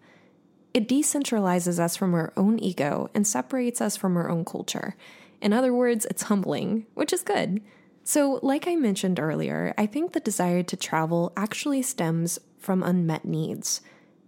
It 0.72 0.86
decentralizes 0.86 1.80
us 1.80 1.96
from 1.96 2.14
our 2.14 2.32
own 2.36 2.60
ego 2.60 3.10
and 3.12 3.26
separates 3.26 3.80
us 3.80 3.96
from 3.96 4.16
our 4.16 4.30
own 4.30 4.44
culture. 4.44 4.94
In 5.42 5.52
other 5.52 5.74
words, 5.74 6.06
it's 6.08 6.22
humbling, 6.22 6.86
which 6.94 7.12
is 7.12 7.22
good. 7.22 7.60
So, 8.04 8.38
like 8.44 8.68
I 8.68 8.76
mentioned 8.76 9.18
earlier, 9.18 9.74
I 9.76 9.86
think 9.86 10.12
the 10.12 10.20
desire 10.20 10.62
to 10.62 10.76
travel 10.76 11.32
actually 11.36 11.82
stems 11.82 12.38
from 12.56 12.84
unmet 12.84 13.24
needs. 13.24 13.80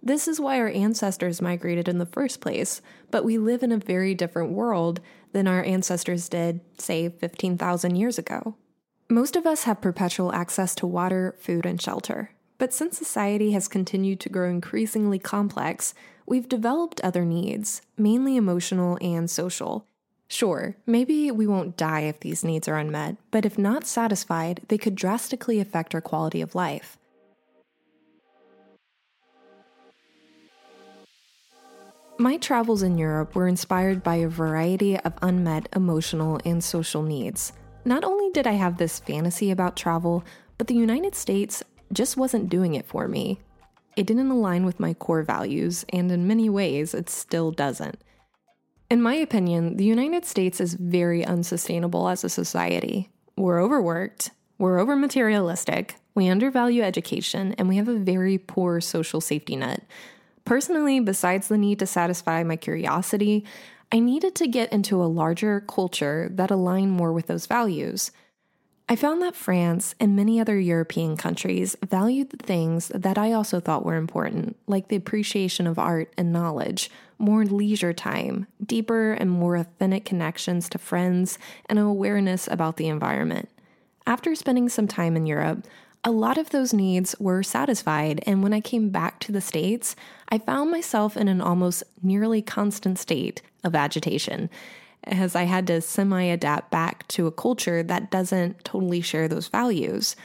This 0.03 0.27
is 0.27 0.41
why 0.41 0.59
our 0.59 0.69
ancestors 0.69 1.41
migrated 1.41 1.87
in 1.87 1.99
the 1.99 2.07
first 2.07 2.41
place, 2.41 2.83
but 3.13 3.25
we 3.25 3.39
live 3.39 3.63
in 3.63 3.71
a 3.71 3.77
very 3.77 4.17
different 4.17 4.51
world 4.51 5.01
than 5.33 5.49
our 5.49 5.63
ancestors 5.65 6.29
did, 6.29 6.61
say, 6.79 7.09
15,000 7.09 7.97
years 7.97 8.19
ago. 8.19 8.57
Most 9.11 9.37
of 9.37 9.47
us 9.47 9.65
have 9.65 9.81
perpetual 9.81 10.33
access 10.33 10.75
to 10.77 10.87
water, 10.87 11.35
food, 11.39 11.67
and 11.67 11.81
shelter. 11.81 12.31
But 12.59 12.73
since 12.73 12.97
society 12.97 13.53
has 13.53 13.69
continued 13.69 14.21
to 14.21 14.29
grow 14.29 14.49
increasingly 14.49 15.19
complex, 15.19 15.95
we've 16.27 16.49
developed 16.49 17.01
other 17.01 17.25
needs, 17.25 17.83
mainly 17.99 18.37
emotional 18.37 18.99
and 19.01 19.29
social. 19.29 19.87
Sure, 20.29 20.77
maybe 20.87 21.31
we 21.31 21.47
won't 21.47 21.77
die 21.77 22.03
if 22.03 22.21
these 22.21 22.43
needs 22.43 22.69
are 22.69 22.79
unmet, 22.79 23.17
but 23.31 23.45
if 23.45 23.59
not 23.59 23.85
satisfied, 23.85 24.63
they 24.69 24.79
could 24.79 24.95
drastically 24.95 25.61
affect 25.61 25.95
our 25.95 26.01
quality 26.01 26.41
of 26.41 26.55
life. 26.55 26.97
My 32.23 32.37
travels 32.37 32.85
in 32.85 32.99
Europe 32.99 33.35
were 33.35 33.49
inspired 33.49 34.05
by 34.05 34.15
a 34.15 34.29
variety 34.29 34.97
of 34.97 35.13
unmet 35.23 35.69
emotional 35.75 36.39
and 36.45 36.63
social 36.63 37.03
needs. 37.03 37.53
Not 37.85 38.05
only 38.05 38.31
did 38.31 38.47
I 38.47 38.53
have 38.53 38.77
this 38.77 39.01
fantasy 39.01 39.51
about 39.51 39.77
travel, 39.77 40.23
but 40.57 40.69
the 40.69 40.77
United 40.77 41.17
States 41.17 41.65
just 41.93 42.17
wasn't 42.17 42.49
doing 42.49 42.77
it 42.77 42.87
for 42.87 43.09
me. 43.09 43.41
It 43.97 44.07
didn't 44.07 44.31
align 44.31 44.65
with 44.65 44.79
my 44.79 44.95
core 44.95 45.25
values, 45.25 45.85
and 45.89 46.13
in 46.13 46.29
many 46.29 46.49
ways, 46.49 46.95
it 46.95 47.11
still 47.11 47.51
doesn't. 47.51 48.01
In 48.89 49.03
my 49.03 49.15
opinion, 49.15 49.77
the 49.77 49.85
United 49.85 50.25
States 50.25 50.61
is 50.61 50.75
very 50.75 51.25
unsustainable 51.25 52.09
as 52.09 52.23
a 52.23 52.29
society. 52.29 53.11
We're 53.37 53.61
overworked, 53.61 54.31
we're 54.59 54.79
over 54.79 54.95
materialistic, 54.95 55.97
we 56.15 56.29
undervalue 56.29 56.83
education, 56.85 57.57
and 57.59 57.69
we 57.69 57.79
have 57.79 57.89
a 57.89 57.99
very 57.99 58.39
poor 58.39 58.81
social 58.81 59.21
safety 59.21 59.57
net. 59.57 59.83
Personally, 60.45 61.01
besides 61.01 61.49
the 61.49 61.59
need 61.59 61.79
to 61.79 61.87
satisfy 61.87 62.43
my 62.43 62.57
curiosity, 62.57 63.45
I 63.91 63.99
needed 63.99 64.35
to 64.37 64.49
get 64.49 64.73
into 64.73 65.03
a 65.03 65.05
larger 65.05 65.61
culture 65.61 66.29
that 66.33 66.51
aligned 66.51 66.93
more 66.93 67.13
with 67.13 67.27
those 67.27 67.47
values. 67.47 68.11
I 68.89 68.97
found 68.97 69.23
that 69.23 69.37
France 69.37 69.95
and 70.01 70.17
many 70.17 70.41
other 70.41 70.59
European 70.59 71.17
countries 71.17 71.77
valued 71.87 72.31
the 72.31 72.37
things 72.37 72.89
that 72.89 73.17
I 73.17 73.33
also 73.33 73.61
thought 73.61 73.87
were 73.87 73.97
important, 73.97 74.57
like 74.67 74.89
the 74.89 74.97
appreciation 74.97 75.67
of 75.67 75.79
art 75.79 76.13
and 76.19 76.33
knowledge, 76.33 76.91
more 77.19 77.45
leisure 77.45 77.93
time, 77.93 78.47
deeper 78.65 79.13
and 79.13 79.31
more 79.31 79.57
authentic 79.57 80.05
connections 80.05 80.69
to 80.71 80.79
friends, 80.79 81.39
and 81.67 81.79
an 81.79 81.85
awareness 81.85 82.49
about 82.49 82.77
the 82.77 82.89
environment. 82.89 83.49
After 84.07 84.35
spending 84.35 84.69
some 84.69 84.89
time 84.89 85.17
in 85.17 85.27
Europe, 85.27 85.65
a 86.05 86.11
lot 86.11 86.37
of 86.37 86.51
those 86.51 86.73
needs 86.73 87.15
were 87.21 87.43
satisfied, 87.43 88.23
and 88.27 88.43
when 88.43 88.53
I 88.53 88.61
came 88.61 88.91
back 88.91 89.21
to 89.21 89.33
the 89.33 89.41
States, 89.41 89.95
I 90.29 90.39
found 90.39 90.71
myself 90.71 91.17
in 91.17 91.29
an 91.29 91.41
almost 91.41 91.85
nearly 92.03 92.43
constant 92.43 92.99
state 92.99 93.41
of 93.63 93.75
agitation 93.75 94.51
as 95.05 95.35
I 95.37 95.45
had 95.45 95.67
to 95.69 95.81
semi 95.81 96.23
adapt 96.23 96.71
back 96.71 97.07
to 97.09 97.27
a 97.27 97.33
culture 97.33 97.83
that 97.83 98.11
doesn't 98.11 98.65
totally 98.65 99.01
share 99.01 99.29
those 99.29 99.49
values. 99.49 100.17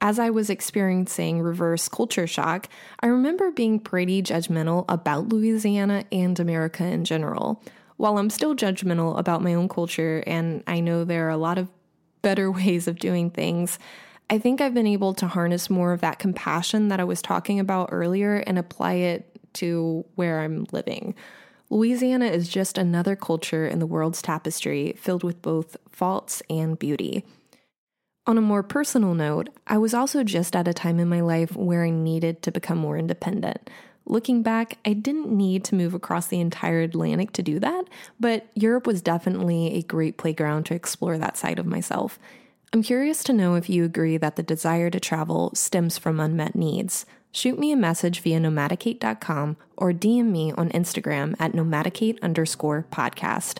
As 0.00 0.18
I 0.18 0.30
was 0.30 0.50
experiencing 0.50 1.40
reverse 1.40 1.88
culture 1.88 2.26
shock, 2.26 2.68
I 3.00 3.06
remember 3.06 3.50
being 3.50 3.80
pretty 3.80 4.22
judgmental 4.22 4.84
about 4.88 5.28
Louisiana 5.28 6.04
and 6.12 6.38
America 6.38 6.84
in 6.84 7.04
general. 7.04 7.62
While 7.96 8.18
I'm 8.18 8.30
still 8.30 8.54
judgmental 8.54 9.18
about 9.18 9.42
my 9.42 9.54
own 9.54 9.68
culture, 9.68 10.22
and 10.26 10.62
I 10.66 10.80
know 10.80 11.04
there 11.04 11.26
are 11.26 11.30
a 11.30 11.36
lot 11.36 11.58
of 11.58 11.70
better 12.22 12.50
ways 12.52 12.86
of 12.88 12.98
doing 12.98 13.30
things, 13.30 13.78
I 14.30 14.38
think 14.38 14.60
I've 14.60 14.74
been 14.74 14.86
able 14.86 15.14
to 15.14 15.26
harness 15.26 15.68
more 15.68 15.92
of 15.92 16.00
that 16.00 16.18
compassion 16.18 16.88
that 16.88 17.00
I 17.00 17.04
was 17.04 17.20
talking 17.20 17.60
about 17.60 17.90
earlier 17.92 18.36
and 18.36 18.58
apply 18.58 18.94
it 18.94 19.38
to 19.54 20.04
where 20.14 20.40
I'm 20.40 20.66
living. 20.72 21.14
Louisiana 21.70 22.26
is 22.26 22.48
just 22.48 22.78
another 22.78 23.16
culture 23.16 23.66
in 23.66 23.78
the 23.78 23.86
world's 23.86 24.22
tapestry 24.22 24.94
filled 24.98 25.24
with 25.24 25.42
both 25.42 25.76
faults 25.90 26.42
and 26.48 26.78
beauty. 26.78 27.24
On 28.26 28.38
a 28.38 28.42
more 28.42 28.62
personal 28.62 29.14
note, 29.14 29.50
I 29.66 29.76
was 29.76 29.92
also 29.92 30.24
just 30.24 30.56
at 30.56 30.68
a 30.68 30.72
time 30.72 30.98
in 30.98 31.08
my 31.08 31.20
life 31.20 31.54
where 31.54 31.84
I 31.84 31.90
needed 31.90 32.42
to 32.42 32.52
become 32.52 32.78
more 32.78 32.96
independent. 32.96 33.68
Looking 34.06 34.42
back, 34.42 34.78
I 34.84 34.92
didn't 34.92 35.30
need 35.30 35.64
to 35.64 35.74
move 35.74 35.94
across 35.94 36.26
the 36.26 36.40
entire 36.40 36.80
Atlantic 36.80 37.32
to 37.32 37.42
do 37.42 37.58
that, 37.60 37.84
but 38.20 38.46
Europe 38.54 38.86
was 38.86 39.02
definitely 39.02 39.74
a 39.74 39.82
great 39.82 40.16
playground 40.16 40.64
to 40.66 40.74
explore 40.74 41.18
that 41.18 41.36
side 41.36 41.58
of 41.58 41.66
myself. 41.66 42.18
I'm 42.74 42.82
curious 42.82 43.22
to 43.24 43.32
know 43.32 43.54
if 43.54 43.70
you 43.70 43.84
agree 43.84 44.16
that 44.16 44.34
the 44.34 44.42
desire 44.42 44.90
to 44.90 44.98
travel 44.98 45.52
stems 45.54 45.96
from 45.96 46.18
unmet 46.18 46.56
needs 46.56 47.06
shoot 47.30 47.56
me 47.56 47.70
a 47.70 47.76
message 47.76 48.18
via 48.18 48.40
nomadikate.com 48.40 49.56
or 49.76 49.92
DM 49.92 50.32
me 50.32 50.50
on 50.50 50.70
Instagram 50.70 51.36
at 51.38 51.52
nomadikate 51.52 52.20
underscore 52.20 52.84
podcast. 52.90 53.58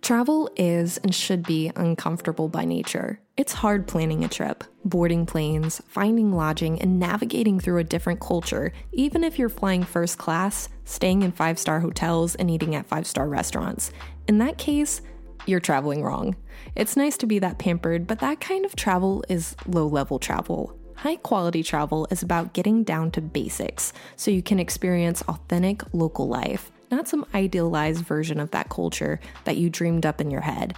Travel 0.00 0.50
is 0.56 0.98
and 0.98 1.14
should 1.14 1.44
be 1.44 1.70
uncomfortable 1.76 2.48
by 2.48 2.64
nature. 2.64 3.20
It's 3.36 3.52
hard 3.52 3.86
planning 3.86 4.24
a 4.24 4.28
trip, 4.28 4.64
boarding 4.84 5.26
planes, 5.26 5.80
finding 5.86 6.32
lodging, 6.32 6.82
and 6.82 6.98
navigating 6.98 7.60
through 7.60 7.78
a 7.78 7.84
different 7.84 8.18
culture, 8.18 8.72
even 8.90 9.22
if 9.22 9.38
you're 9.38 9.48
flying 9.48 9.84
first 9.84 10.18
class, 10.18 10.68
staying 10.84 11.22
in 11.22 11.30
five 11.30 11.56
star 11.56 11.78
hotels, 11.78 12.34
and 12.34 12.50
eating 12.50 12.74
at 12.74 12.86
five 12.86 13.06
star 13.06 13.28
restaurants. 13.28 13.92
In 14.26 14.38
that 14.38 14.58
case, 14.58 15.02
you're 15.46 15.60
traveling 15.60 16.02
wrong. 16.02 16.36
It's 16.74 16.96
nice 16.96 17.16
to 17.18 17.26
be 17.26 17.38
that 17.40 17.58
pampered, 17.58 18.06
but 18.06 18.20
that 18.20 18.40
kind 18.40 18.64
of 18.64 18.76
travel 18.76 19.24
is 19.28 19.56
low 19.66 19.86
level 19.86 20.18
travel. 20.18 20.78
High 20.96 21.16
quality 21.16 21.62
travel 21.62 22.06
is 22.10 22.22
about 22.22 22.52
getting 22.52 22.84
down 22.84 23.10
to 23.12 23.20
basics 23.20 23.92
so 24.16 24.30
you 24.30 24.42
can 24.42 24.60
experience 24.60 25.22
authentic 25.22 25.82
local 25.92 26.28
life, 26.28 26.70
not 26.90 27.08
some 27.08 27.26
idealized 27.34 28.04
version 28.04 28.38
of 28.38 28.52
that 28.52 28.68
culture 28.68 29.18
that 29.44 29.56
you 29.56 29.68
dreamed 29.68 30.06
up 30.06 30.20
in 30.20 30.30
your 30.30 30.42
head. 30.42 30.74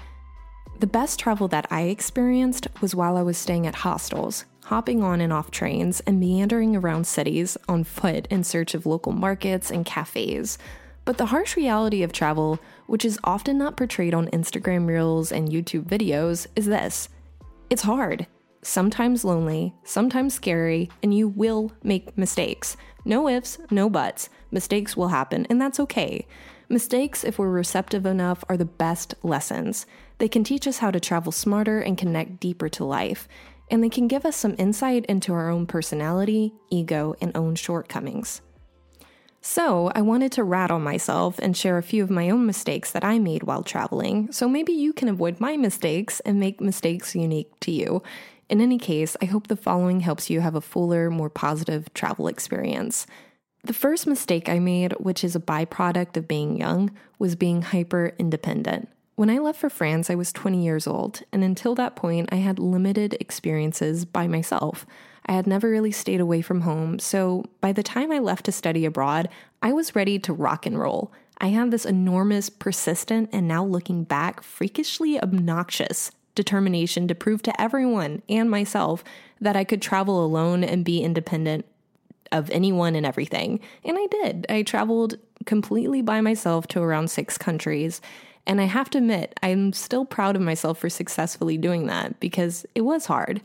The 0.80 0.86
best 0.86 1.20
travel 1.20 1.46
that 1.48 1.66
I 1.70 1.82
experienced 1.82 2.68
was 2.80 2.94
while 2.94 3.16
I 3.16 3.22
was 3.22 3.38
staying 3.38 3.66
at 3.66 3.74
hostels, 3.76 4.44
hopping 4.64 5.02
on 5.02 5.20
and 5.20 5.32
off 5.32 5.50
trains, 5.50 6.00
and 6.00 6.18
meandering 6.18 6.74
around 6.74 7.06
cities 7.06 7.56
on 7.68 7.84
foot 7.84 8.26
in 8.28 8.44
search 8.44 8.74
of 8.74 8.86
local 8.86 9.12
markets 9.12 9.70
and 9.70 9.84
cafes. 9.84 10.58
But 11.04 11.18
the 11.18 11.26
harsh 11.26 11.56
reality 11.56 12.02
of 12.02 12.12
travel, 12.12 12.58
which 12.86 13.04
is 13.04 13.18
often 13.24 13.58
not 13.58 13.76
portrayed 13.76 14.14
on 14.14 14.28
Instagram 14.28 14.86
reels 14.86 15.32
and 15.32 15.48
YouTube 15.48 15.84
videos, 15.84 16.46
is 16.56 16.66
this 16.66 17.08
it's 17.70 17.82
hard. 17.82 18.26
sometimes 18.64 19.24
lonely, 19.24 19.74
sometimes 19.84 20.34
scary, 20.34 20.88
and 21.02 21.14
you 21.14 21.28
will 21.28 21.70
make 21.82 22.16
mistakes. 22.16 22.76
No 23.04 23.28
ifs, 23.28 23.58
no 23.70 23.90
buts. 23.90 24.30
Mistakes 24.50 24.96
will 24.96 25.08
happen, 25.08 25.46
and 25.50 25.60
that's 25.60 25.78
okay. 25.80 26.26
Mistakes, 26.68 27.24
if 27.24 27.38
we're 27.38 27.50
receptive 27.50 28.06
enough, 28.06 28.42
are 28.48 28.56
the 28.56 28.64
best 28.64 29.14
lessons. 29.22 29.86
They 30.18 30.28
can 30.28 30.44
teach 30.44 30.66
us 30.66 30.78
how 30.78 30.90
to 30.90 31.00
travel 31.00 31.30
smarter 31.30 31.80
and 31.80 31.98
connect 31.98 32.40
deeper 32.40 32.68
to 32.70 32.84
life, 32.84 33.28
and 33.70 33.82
they 33.82 33.90
can 33.90 34.08
give 34.08 34.24
us 34.24 34.36
some 34.36 34.54
insight 34.58 35.04
into 35.06 35.32
our 35.34 35.50
own 35.50 35.66
personality, 35.66 36.54
ego, 36.70 37.14
and 37.20 37.36
own 37.36 37.54
shortcomings. 37.54 38.40
So, 39.46 39.92
I 39.94 40.00
wanted 40.00 40.32
to 40.32 40.42
rattle 40.42 40.78
myself 40.78 41.38
and 41.38 41.54
share 41.54 41.76
a 41.76 41.82
few 41.82 42.02
of 42.02 42.08
my 42.08 42.30
own 42.30 42.46
mistakes 42.46 42.92
that 42.92 43.04
I 43.04 43.18
made 43.18 43.42
while 43.42 43.62
traveling, 43.62 44.32
so 44.32 44.48
maybe 44.48 44.72
you 44.72 44.94
can 44.94 45.06
avoid 45.06 45.38
my 45.38 45.58
mistakes 45.58 46.20
and 46.20 46.40
make 46.40 46.62
mistakes 46.62 47.14
unique 47.14 47.50
to 47.60 47.70
you. 47.70 48.02
In 48.48 48.62
any 48.62 48.78
case, 48.78 49.18
I 49.20 49.26
hope 49.26 49.48
the 49.48 49.54
following 49.54 50.00
helps 50.00 50.30
you 50.30 50.40
have 50.40 50.54
a 50.54 50.62
fuller, 50.62 51.10
more 51.10 51.28
positive 51.28 51.92
travel 51.92 52.26
experience. 52.26 53.06
The 53.64 53.74
first 53.74 54.06
mistake 54.06 54.48
I 54.48 54.60
made, 54.60 54.92
which 54.92 55.22
is 55.22 55.36
a 55.36 55.40
byproduct 55.40 56.16
of 56.16 56.26
being 56.26 56.56
young, 56.56 56.90
was 57.18 57.36
being 57.36 57.60
hyper 57.60 58.14
independent. 58.18 58.88
When 59.16 59.30
I 59.30 59.38
left 59.38 59.60
for 59.60 59.70
France, 59.70 60.10
I 60.10 60.16
was 60.16 60.32
20 60.32 60.64
years 60.64 60.88
old, 60.88 61.22
and 61.30 61.44
until 61.44 61.76
that 61.76 61.94
point, 61.94 62.30
I 62.32 62.36
had 62.36 62.58
limited 62.58 63.16
experiences 63.20 64.04
by 64.04 64.26
myself. 64.26 64.84
I 65.26 65.32
had 65.32 65.46
never 65.46 65.70
really 65.70 65.92
stayed 65.92 66.20
away 66.20 66.42
from 66.42 66.62
home, 66.62 66.98
so 66.98 67.44
by 67.60 67.72
the 67.72 67.84
time 67.84 68.10
I 68.10 68.18
left 68.18 68.44
to 68.46 68.52
study 68.52 68.84
abroad, 68.84 69.28
I 69.62 69.72
was 69.72 69.94
ready 69.94 70.18
to 70.18 70.32
rock 70.32 70.66
and 70.66 70.76
roll. 70.76 71.12
I 71.38 71.48
had 71.48 71.70
this 71.70 71.86
enormous, 71.86 72.50
persistent, 72.50 73.30
and 73.32 73.46
now 73.46 73.64
looking 73.64 74.02
back, 74.02 74.42
freakishly 74.42 75.20
obnoxious 75.20 76.10
determination 76.34 77.06
to 77.06 77.14
prove 77.14 77.40
to 77.42 77.60
everyone 77.60 78.20
and 78.28 78.50
myself 78.50 79.04
that 79.40 79.54
I 79.54 79.62
could 79.62 79.80
travel 79.80 80.24
alone 80.24 80.64
and 80.64 80.84
be 80.84 81.04
independent 81.04 81.66
of 82.32 82.50
anyone 82.50 82.96
and 82.96 83.06
everything. 83.06 83.60
And 83.84 83.96
I 83.96 84.06
did. 84.06 84.46
I 84.48 84.62
traveled 84.62 85.18
completely 85.46 86.02
by 86.02 86.20
myself 86.20 86.66
to 86.68 86.82
around 86.82 87.08
six 87.08 87.38
countries. 87.38 88.00
And 88.46 88.60
I 88.60 88.64
have 88.64 88.90
to 88.90 88.98
admit, 88.98 89.38
I'm 89.42 89.72
still 89.72 90.04
proud 90.04 90.36
of 90.36 90.42
myself 90.42 90.78
for 90.78 90.90
successfully 90.90 91.56
doing 91.56 91.86
that 91.86 92.20
because 92.20 92.66
it 92.74 92.82
was 92.82 93.06
hard. 93.06 93.40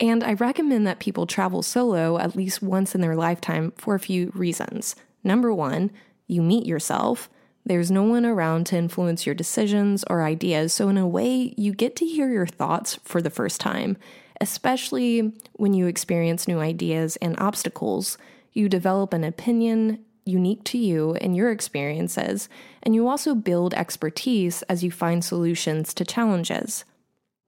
And 0.00 0.22
I 0.22 0.34
recommend 0.34 0.86
that 0.86 1.00
people 1.00 1.26
travel 1.26 1.62
solo 1.62 2.18
at 2.18 2.36
least 2.36 2.62
once 2.62 2.94
in 2.94 3.00
their 3.00 3.16
lifetime 3.16 3.72
for 3.76 3.94
a 3.94 4.00
few 4.00 4.30
reasons. 4.34 4.94
Number 5.24 5.52
one, 5.52 5.90
you 6.26 6.42
meet 6.42 6.66
yourself. 6.66 7.30
There's 7.64 7.90
no 7.90 8.02
one 8.04 8.24
around 8.24 8.66
to 8.66 8.76
influence 8.76 9.26
your 9.26 9.34
decisions 9.34 10.04
or 10.08 10.22
ideas, 10.22 10.72
so 10.72 10.88
in 10.88 10.96
a 10.96 11.08
way, 11.08 11.54
you 11.56 11.72
get 11.72 11.96
to 11.96 12.06
hear 12.06 12.30
your 12.30 12.46
thoughts 12.46 12.98
for 13.04 13.20
the 13.20 13.30
first 13.30 13.60
time. 13.60 13.96
Especially 14.40 15.32
when 15.54 15.74
you 15.74 15.86
experience 15.86 16.46
new 16.46 16.60
ideas 16.60 17.16
and 17.16 17.34
obstacles, 17.40 18.18
you 18.52 18.68
develop 18.68 19.12
an 19.12 19.24
opinion 19.24 20.04
unique 20.26 20.64
to 20.64 20.78
you 20.78 21.14
and 21.14 21.36
your 21.36 21.50
experiences, 21.50 22.48
and 22.82 22.94
you 22.94 23.08
also 23.08 23.34
build 23.34 23.74
expertise 23.74 24.62
as 24.62 24.82
you 24.82 24.90
find 24.90 25.24
solutions 25.24 25.94
to 25.94 26.04
challenges. 26.04 26.84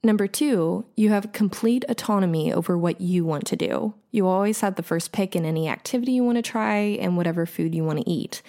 Number 0.05 0.29
two, 0.29 0.85
you 0.97 1.09
have 1.09 1.33
complete 1.33 1.85
autonomy 1.89 2.53
over 2.53 2.79
what 2.79 3.01
you 3.01 3.25
want 3.25 3.47
to 3.47 3.57
do. 3.57 3.95
You 4.13 4.29
always 4.29 4.61
have 4.61 4.77
the 4.77 4.83
first 4.83 5.11
pick 5.11 5.35
in 5.35 5.45
any 5.45 5.69
activity 5.69 6.13
you 6.13 6.25
want 6.25 6.37
to 6.37 6.43
try 6.43 6.77
and 6.77 7.17
whatever 7.17 7.47
food 7.47 7.75
you 7.75 7.83
want 7.83 7.99
to 7.99 8.09
eat. 8.09 8.41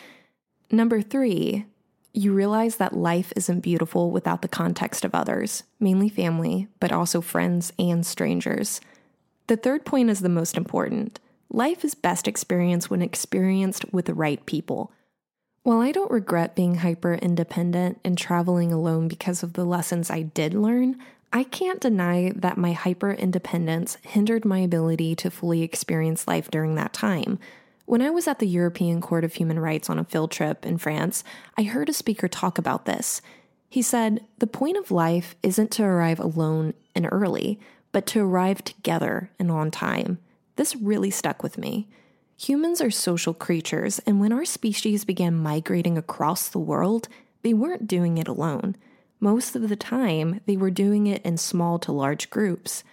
Number 0.71 1.01
three, 1.01 1.65
you 2.13 2.33
realize 2.33 2.75
that 2.75 2.93
life 2.95 3.33
isn't 3.35 3.61
beautiful 3.61 4.11
without 4.11 4.41
the 4.41 4.47
context 4.47 5.03
of 5.03 5.15
others, 5.15 5.63
mainly 5.79 6.09
family, 6.09 6.67
but 6.79 6.91
also 6.91 7.21
friends 7.21 7.73
and 7.79 8.05
strangers. 8.05 8.79
The 9.47 9.57
third 9.57 9.85
point 9.85 10.11
is 10.11 10.19
the 10.19 10.29
most 10.29 10.55
important. 10.55 11.19
Life 11.51 11.83
is 11.83 11.95
best 11.95 12.27
experienced 12.27 12.91
when 12.91 13.01
experienced 13.01 13.91
with 13.91 14.05
the 14.05 14.13
right 14.13 14.45
people. 14.45 14.91
While 15.63 15.81
I 15.81 15.91
don't 15.91 16.11
regret 16.11 16.55
being 16.55 16.75
hyper 16.75 17.15
independent 17.15 17.99
and 18.03 18.17
traveling 18.17 18.71
alone 18.71 19.07
because 19.07 19.41
of 19.41 19.53
the 19.53 19.65
lessons 19.65 20.11
I 20.11 20.21
did 20.21 20.53
learn, 20.53 20.97
I 21.33 21.43
can't 21.43 21.79
deny 21.79 22.31
that 22.35 22.57
my 22.57 22.73
hyper 22.73 23.11
independence 23.11 23.97
hindered 24.03 24.45
my 24.45 24.59
ability 24.59 25.15
to 25.15 25.31
fully 25.31 25.63
experience 25.63 26.27
life 26.27 26.49
during 26.49 26.75
that 26.75 26.93
time. 26.93 27.39
When 27.85 28.01
I 28.03 28.11
was 28.11 28.27
at 28.27 28.37
the 28.37 28.47
European 28.47 29.01
Court 29.01 29.23
of 29.23 29.33
Human 29.33 29.59
Rights 29.59 29.89
on 29.89 29.97
a 29.97 30.03
field 30.03 30.31
trip 30.31 30.65
in 30.65 30.77
France, 30.77 31.23
I 31.57 31.63
heard 31.63 31.89
a 31.89 31.93
speaker 31.93 32.27
talk 32.27 32.59
about 32.59 32.85
this. 32.85 33.21
He 33.67 33.81
said, 33.81 34.23
The 34.37 34.47
point 34.47 34.77
of 34.77 34.91
life 34.91 35.35
isn't 35.41 35.71
to 35.71 35.83
arrive 35.83 36.19
alone 36.19 36.75
and 36.93 37.07
early, 37.11 37.59
but 37.91 38.05
to 38.07 38.21
arrive 38.21 38.63
together 38.63 39.31
and 39.39 39.51
on 39.51 39.71
time. 39.71 40.19
This 40.59 40.75
really 40.75 41.09
stuck 41.09 41.41
with 41.41 41.57
me. 41.57 41.87
Humans 42.35 42.81
are 42.81 42.91
social 42.91 43.33
creatures, 43.33 43.99
and 43.99 44.19
when 44.19 44.33
our 44.33 44.43
species 44.43 45.05
began 45.05 45.39
migrating 45.39 45.97
across 45.97 46.49
the 46.49 46.59
world, 46.59 47.07
they 47.43 47.53
weren't 47.53 47.87
doing 47.87 48.17
it 48.17 48.27
alone. 48.27 48.75
Most 49.21 49.55
of 49.55 49.69
the 49.69 49.77
time, 49.77 50.41
they 50.47 50.57
were 50.57 50.69
doing 50.69 51.07
it 51.07 51.23
in 51.23 51.37
small 51.37 51.79
to 51.79 51.93
large 51.93 52.29
groups. 52.29 52.83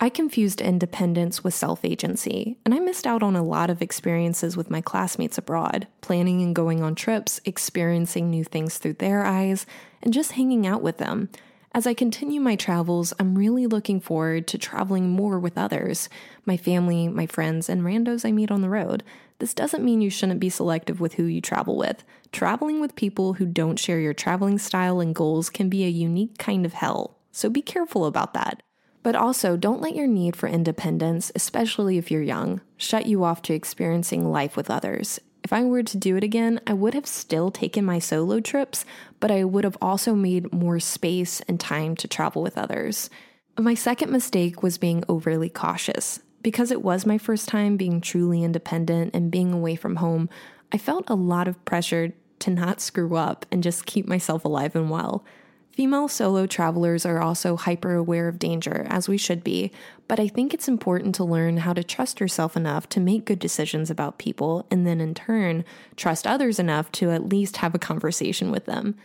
I 0.00 0.08
confused 0.08 0.60
independence 0.60 1.44
with 1.44 1.54
self 1.54 1.84
agency, 1.84 2.58
and 2.64 2.74
I 2.74 2.80
missed 2.80 3.06
out 3.06 3.22
on 3.22 3.36
a 3.36 3.44
lot 3.44 3.70
of 3.70 3.80
experiences 3.80 4.56
with 4.56 4.68
my 4.68 4.80
classmates 4.80 5.38
abroad, 5.38 5.86
planning 6.00 6.42
and 6.42 6.52
going 6.52 6.82
on 6.82 6.96
trips, 6.96 7.40
experiencing 7.44 8.28
new 8.28 8.42
things 8.42 8.78
through 8.78 8.94
their 8.94 9.24
eyes, 9.24 9.66
and 10.02 10.12
just 10.12 10.32
hanging 10.32 10.66
out 10.66 10.82
with 10.82 10.98
them. 10.98 11.28
As 11.74 11.86
I 11.86 11.94
continue 11.94 12.38
my 12.38 12.54
travels, 12.54 13.14
I'm 13.18 13.34
really 13.34 13.66
looking 13.66 13.98
forward 13.98 14.46
to 14.48 14.58
traveling 14.58 15.08
more 15.08 15.38
with 15.38 15.56
others 15.56 16.10
my 16.44 16.58
family, 16.58 17.08
my 17.08 17.26
friends, 17.26 17.70
and 17.70 17.80
randos 17.80 18.26
I 18.26 18.32
meet 18.32 18.50
on 18.50 18.60
the 18.60 18.68
road. 18.68 19.02
This 19.38 19.54
doesn't 19.54 19.82
mean 19.82 20.02
you 20.02 20.10
shouldn't 20.10 20.38
be 20.38 20.50
selective 20.50 21.00
with 21.00 21.14
who 21.14 21.24
you 21.24 21.40
travel 21.40 21.78
with. 21.78 22.04
Traveling 22.30 22.78
with 22.78 22.94
people 22.94 23.34
who 23.34 23.46
don't 23.46 23.78
share 23.78 23.98
your 23.98 24.12
traveling 24.12 24.58
style 24.58 25.00
and 25.00 25.14
goals 25.14 25.48
can 25.48 25.70
be 25.70 25.84
a 25.84 25.88
unique 25.88 26.36
kind 26.36 26.66
of 26.66 26.74
hell, 26.74 27.16
so 27.30 27.48
be 27.48 27.62
careful 27.62 28.04
about 28.04 28.34
that. 28.34 28.62
But 29.02 29.16
also, 29.16 29.56
don't 29.56 29.80
let 29.80 29.96
your 29.96 30.06
need 30.06 30.36
for 30.36 30.48
independence, 30.48 31.32
especially 31.34 31.96
if 31.96 32.10
you're 32.10 32.22
young, 32.22 32.60
shut 32.76 33.06
you 33.06 33.24
off 33.24 33.40
to 33.42 33.54
experiencing 33.54 34.30
life 34.30 34.56
with 34.58 34.70
others. 34.70 35.20
If 35.44 35.52
I 35.52 35.64
were 35.64 35.82
to 35.82 35.96
do 35.96 36.16
it 36.16 36.24
again, 36.24 36.60
I 36.66 36.72
would 36.72 36.94
have 36.94 37.06
still 37.06 37.50
taken 37.50 37.84
my 37.84 37.98
solo 37.98 38.40
trips, 38.40 38.84
but 39.18 39.30
I 39.30 39.44
would 39.44 39.64
have 39.64 39.76
also 39.82 40.14
made 40.14 40.52
more 40.52 40.78
space 40.78 41.40
and 41.42 41.58
time 41.58 41.96
to 41.96 42.08
travel 42.08 42.42
with 42.42 42.56
others. 42.56 43.10
My 43.58 43.74
second 43.74 44.10
mistake 44.10 44.62
was 44.62 44.78
being 44.78 45.04
overly 45.08 45.48
cautious. 45.48 46.20
Because 46.42 46.70
it 46.72 46.82
was 46.82 47.06
my 47.06 47.18
first 47.18 47.48
time 47.48 47.76
being 47.76 48.00
truly 48.00 48.42
independent 48.42 49.14
and 49.14 49.30
being 49.30 49.52
away 49.52 49.76
from 49.76 49.96
home, 49.96 50.28
I 50.72 50.78
felt 50.78 51.08
a 51.08 51.14
lot 51.14 51.46
of 51.46 51.64
pressure 51.64 52.14
to 52.40 52.50
not 52.50 52.80
screw 52.80 53.14
up 53.14 53.46
and 53.52 53.62
just 53.62 53.86
keep 53.86 54.08
myself 54.08 54.44
alive 54.44 54.74
and 54.74 54.90
well. 54.90 55.24
Female 55.72 56.06
solo 56.06 56.46
travelers 56.46 57.06
are 57.06 57.22
also 57.22 57.56
hyper 57.56 57.94
aware 57.94 58.28
of 58.28 58.38
danger, 58.38 58.86
as 58.90 59.08
we 59.08 59.16
should 59.16 59.42
be, 59.42 59.72
but 60.06 60.20
I 60.20 60.28
think 60.28 60.52
it's 60.52 60.68
important 60.68 61.14
to 61.14 61.24
learn 61.24 61.56
how 61.58 61.72
to 61.72 61.82
trust 61.82 62.20
yourself 62.20 62.58
enough 62.58 62.90
to 62.90 63.00
make 63.00 63.24
good 63.24 63.38
decisions 63.38 63.90
about 63.90 64.18
people 64.18 64.66
and 64.70 64.86
then 64.86 65.00
in 65.00 65.14
turn 65.14 65.64
trust 65.96 66.26
others 66.26 66.58
enough 66.58 66.92
to 66.92 67.10
at 67.10 67.30
least 67.30 67.56
have 67.58 67.74
a 67.74 67.78
conversation 67.78 68.50
with 68.50 68.66
them. 68.66 68.96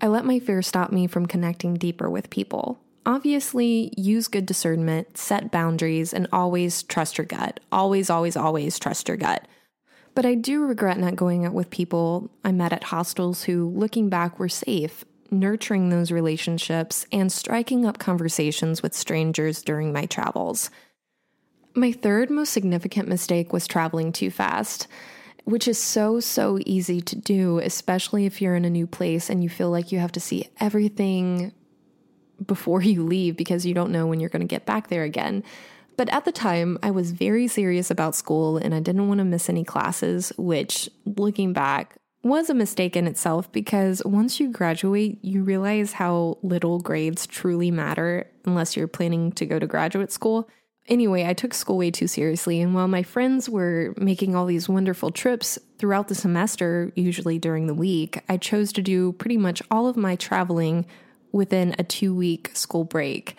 I 0.00 0.08
let 0.08 0.24
my 0.24 0.40
fear 0.40 0.60
stop 0.60 0.90
me 0.90 1.06
from 1.06 1.26
connecting 1.26 1.74
deeper 1.74 2.10
with 2.10 2.30
people. 2.30 2.80
Obviously, 3.06 3.92
use 3.96 4.26
good 4.26 4.44
discernment, 4.44 5.16
set 5.16 5.52
boundaries, 5.52 6.12
and 6.12 6.26
always 6.32 6.82
trust 6.82 7.16
your 7.16 7.26
gut. 7.26 7.60
Always, 7.70 8.10
always, 8.10 8.36
always 8.36 8.78
trust 8.78 9.08
your 9.08 9.16
gut. 9.16 9.46
But 10.14 10.26
I 10.26 10.34
do 10.34 10.64
regret 10.64 10.98
not 10.98 11.16
going 11.16 11.46
out 11.46 11.54
with 11.54 11.70
people 11.70 12.28
I 12.44 12.50
met 12.50 12.72
at 12.72 12.84
hostels 12.84 13.44
who, 13.44 13.68
looking 13.68 14.08
back, 14.08 14.38
were 14.38 14.48
safe, 14.48 15.04
nurturing 15.30 15.88
those 15.88 16.10
relationships, 16.10 17.06
and 17.12 17.30
striking 17.30 17.84
up 17.84 17.98
conversations 17.98 18.82
with 18.82 18.94
strangers 18.94 19.62
during 19.62 19.92
my 19.92 20.06
travels. 20.06 20.70
My 21.74 21.92
third 21.92 22.30
most 22.30 22.52
significant 22.52 23.08
mistake 23.08 23.52
was 23.52 23.66
traveling 23.66 24.12
too 24.12 24.30
fast, 24.30 24.88
which 25.44 25.68
is 25.68 25.78
so, 25.78 26.20
so 26.20 26.58
easy 26.66 27.00
to 27.00 27.16
do, 27.16 27.58
especially 27.58 28.26
if 28.26 28.42
you're 28.42 28.56
in 28.56 28.64
a 28.64 28.70
new 28.70 28.86
place 28.86 29.30
and 29.30 29.42
you 29.42 29.48
feel 29.48 29.70
like 29.70 29.92
you 29.92 29.98
have 29.98 30.12
to 30.12 30.20
see 30.20 30.48
everything 30.60 31.52
before 32.46 32.82
you 32.82 33.04
leave 33.04 33.36
because 33.36 33.66
you 33.66 33.74
don't 33.74 33.92
know 33.92 34.06
when 34.06 34.20
you're 34.20 34.28
going 34.28 34.40
to 34.40 34.46
get 34.46 34.66
back 34.66 34.88
there 34.88 35.04
again. 35.04 35.42
But 35.96 36.08
at 36.10 36.24
the 36.24 36.32
time, 36.32 36.78
I 36.82 36.92
was 36.92 37.10
very 37.10 37.48
serious 37.48 37.90
about 37.90 38.14
school 38.14 38.56
and 38.56 38.74
I 38.74 38.80
didn't 38.80 39.08
want 39.08 39.18
to 39.18 39.24
miss 39.24 39.48
any 39.48 39.64
classes, 39.64 40.32
which, 40.36 40.88
looking 41.04 41.52
back, 41.52 41.96
was 42.28 42.50
a 42.50 42.54
mistake 42.54 42.96
in 42.96 43.06
itself 43.06 43.50
because 43.52 44.02
once 44.04 44.38
you 44.38 44.50
graduate, 44.50 45.18
you 45.22 45.42
realize 45.42 45.92
how 45.92 46.38
little 46.42 46.78
grades 46.78 47.26
truly 47.26 47.70
matter 47.70 48.30
unless 48.44 48.76
you're 48.76 48.86
planning 48.86 49.32
to 49.32 49.46
go 49.46 49.58
to 49.58 49.66
graduate 49.66 50.12
school. 50.12 50.48
Anyway, 50.86 51.26
I 51.26 51.34
took 51.34 51.52
school 51.52 51.76
way 51.76 51.90
too 51.90 52.06
seriously, 52.06 52.62
and 52.62 52.74
while 52.74 52.88
my 52.88 53.02
friends 53.02 53.48
were 53.48 53.94
making 53.98 54.34
all 54.34 54.46
these 54.46 54.68
wonderful 54.70 55.10
trips 55.10 55.58
throughout 55.78 56.08
the 56.08 56.14
semester, 56.14 56.92
usually 56.96 57.38
during 57.38 57.66
the 57.66 57.74
week, 57.74 58.22
I 58.28 58.38
chose 58.38 58.72
to 58.72 58.82
do 58.82 59.12
pretty 59.12 59.36
much 59.36 59.62
all 59.70 59.86
of 59.86 59.98
my 59.98 60.16
traveling 60.16 60.86
within 61.30 61.74
a 61.78 61.84
two 61.84 62.14
week 62.14 62.50
school 62.54 62.84
break. 62.84 63.36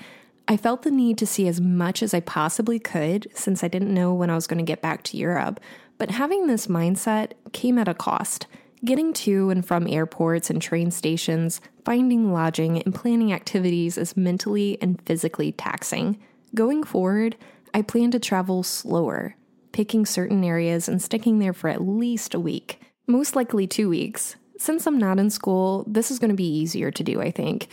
I 0.47 0.57
felt 0.57 0.83
the 0.83 0.91
need 0.91 1.17
to 1.19 1.27
see 1.27 1.47
as 1.47 1.59
much 1.59 2.03
as 2.03 2.13
I 2.13 2.19
possibly 2.21 2.79
could 2.79 3.27
since 3.33 3.63
I 3.63 3.67
didn't 3.67 3.93
know 3.93 4.13
when 4.13 4.29
I 4.29 4.35
was 4.35 4.47
going 4.47 4.57
to 4.57 4.63
get 4.63 4.81
back 4.81 5.03
to 5.05 5.17
Europe. 5.17 5.59
But 5.97 6.11
having 6.11 6.47
this 6.47 6.67
mindset 6.67 7.33
came 7.51 7.77
at 7.77 7.87
a 7.87 7.93
cost. 7.93 8.47
Getting 8.85 9.11
to 9.13 9.49
and 9.49 9.65
from 9.65 9.87
airports 9.87 10.49
and 10.49 10.61
train 10.61 10.89
stations, 10.89 11.59
finding 11.83 12.31
lodging, 12.31 12.81
and 12.81 12.95
planning 12.95 13.33
activities 13.33 13.97
is 13.97 14.15
mentally 14.15 14.77
and 14.81 15.01
physically 15.05 15.51
taxing. 15.51 16.17
Going 16.55 16.83
forward, 16.83 17.35
I 17.73 17.81
plan 17.81 18.11
to 18.11 18.19
travel 18.19 18.63
slower, 18.63 19.35
picking 19.73 20.05
certain 20.05 20.45
areas 20.45 20.87
and 20.87 21.01
sticking 21.01 21.39
there 21.39 21.51
for 21.51 21.69
at 21.69 21.85
least 21.85 22.33
a 22.33 22.39
week, 22.39 22.79
most 23.05 23.35
likely 23.35 23.67
two 23.67 23.89
weeks. 23.89 24.37
Since 24.57 24.87
I'm 24.87 24.97
not 24.97 25.19
in 25.19 25.29
school, 25.29 25.83
this 25.85 26.09
is 26.09 26.19
going 26.19 26.31
to 26.31 26.35
be 26.35 26.47
easier 26.47 26.89
to 26.89 27.03
do, 27.03 27.21
I 27.21 27.31
think. 27.31 27.67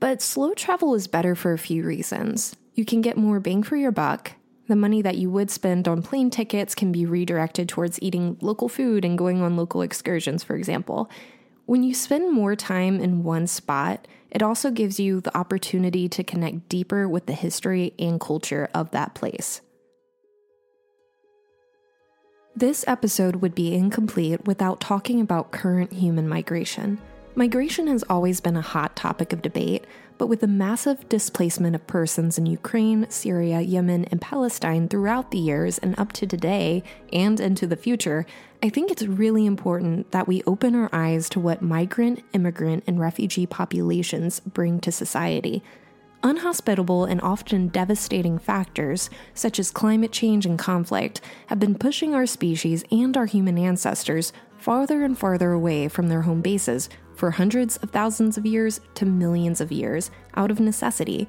But 0.00 0.22
slow 0.22 0.54
travel 0.54 0.94
is 0.94 1.06
better 1.06 1.34
for 1.34 1.52
a 1.52 1.58
few 1.58 1.84
reasons. 1.84 2.56
You 2.74 2.86
can 2.86 3.02
get 3.02 3.18
more 3.18 3.40
bang 3.40 3.62
for 3.62 3.76
your 3.76 3.92
buck, 3.92 4.32
the 4.68 4.76
money 4.76 5.02
that 5.02 5.16
you 5.16 5.30
would 5.30 5.50
spend 5.50 5.86
on 5.86 6.02
plane 6.02 6.30
tickets 6.30 6.74
can 6.74 6.92
be 6.92 7.06
redirected 7.06 7.68
towards 7.68 8.00
eating 8.02 8.36
local 8.40 8.68
food 8.68 9.04
and 9.04 9.16
going 9.16 9.42
on 9.42 9.56
local 9.56 9.82
excursions, 9.82 10.42
for 10.42 10.56
example. 10.56 11.10
When 11.66 11.82
you 11.82 11.94
spend 11.94 12.32
more 12.32 12.56
time 12.56 13.00
in 13.00 13.24
one 13.24 13.46
spot, 13.46 14.06
it 14.30 14.42
also 14.42 14.70
gives 14.70 15.00
you 15.00 15.20
the 15.20 15.36
opportunity 15.36 16.08
to 16.08 16.24
connect 16.24 16.68
deeper 16.68 17.08
with 17.08 17.26
the 17.26 17.32
history 17.32 17.94
and 17.98 18.20
culture 18.20 18.68
of 18.74 18.90
that 18.90 19.14
place. 19.14 19.60
This 22.54 22.84
episode 22.88 23.36
would 23.36 23.54
be 23.54 23.74
incomplete 23.74 24.46
without 24.46 24.80
talking 24.80 25.20
about 25.20 25.52
current 25.52 25.92
human 25.92 26.28
migration. 26.28 26.98
Migration 27.34 27.86
has 27.88 28.02
always 28.08 28.40
been 28.40 28.56
a 28.56 28.62
hot 28.62 28.96
topic 28.96 29.34
of 29.34 29.42
debate, 29.42 29.84
but 30.18 30.28
with 30.28 30.40
the 30.40 30.46
massive 30.46 31.08
displacement 31.08 31.74
of 31.74 31.86
persons 31.86 32.38
in 32.38 32.46
Ukraine, 32.46 33.06
Syria, 33.10 33.60
Yemen, 33.60 34.04
and 34.06 34.20
Palestine 34.20 34.88
throughout 34.88 35.30
the 35.30 35.38
years 35.38 35.78
and 35.78 35.98
up 35.98 36.12
to 36.12 36.26
today 36.26 36.82
and 37.12 37.38
into 37.40 37.66
the 37.66 37.76
future, 37.76 38.26
I 38.62 38.68
think 38.70 38.90
it's 38.90 39.02
really 39.02 39.46
important 39.46 40.10
that 40.12 40.26
we 40.26 40.42
open 40.46 40.74
our 40.74 40.88
eyes 40.92 41.28
to 41.30 41.40
what 41.40 41.62
migrant, 41.62 42.22
immigrant, 42.32 42.84
and 42.86 42.98
refugee 42.98 43.46
populations 43.46 44.40
bring 44.40 44.80
to 44.80 44.92
society. 44.92 45.62
Unhospitable 46.22 47.04
and 47.04 47.20
often 47.20 47.68
devastating 47.68 48.38
factors, 48.38 49.10
such 49.34 49.58
as 49.58 49.70
climate 49.70 50.12
change 50.12 50.46
and 50.46 50.58
conflict, 50.58 51.20
have 51.48 51.60
been 51.60 51.76
pushing 51.76 52.14
our 52.14 52.26
species 52.26 52.84
and 52.90 53.16
our 53.16 53.26
human 53.26 53.58
ancestors 53.58 54.32
farther 54.58 55.04
and 55.04 55.18
farther 55.18 55.52
away 55.52 55.86
from 55.86 56.08
their 56.08 56.22
home 56.22 56.40
bases 56.40 56.88
for 57.16 57.32
hundreds 57.32 57.76
of 57.78 57.90
thousands 57.90 58.38
of 58.38 58.46
years 58.46 58.80
to 58.94 59.04
millions 59.04 59.60
of 59.60 59.72
years 59.72 60.10
out 60.34 60.50
of 60.50 60.60
necessity. 60.60 61.28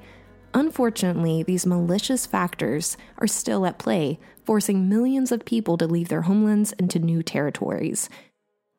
Unfortunately, 0.54 1.42
these 1.42 1.66
malicious 1.66 2.26
factors 2.26 2.96
are 3.18 3.26
still 3.26 3.66
at 3.66 3.78
play, 3.78 4.18
forcing 4.44 4.88
millions 4.88 5.32
of 5.32 5.44
people 5.44 5.76
to 5.78 5.86
leave 5.86 6.08
their 6.08 6.22
homelands 6.22 6.72
into 6.72 6.98
new 6.98 7.22
territories. 7.22 8.08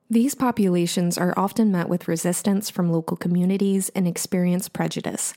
These 0.10 0.34
populations 0.34 1.18
are 1.18 1.38
often 1.38 1.72
met 1.72 1.90
with 1.90 2.08
resistance 2.08 2.70
from 2.70 2.92
local 2.92 3.18
communities 3.18 3.90
and 3.90 4.08
experience 4.08 4.68
prejudice. 4.68 5.34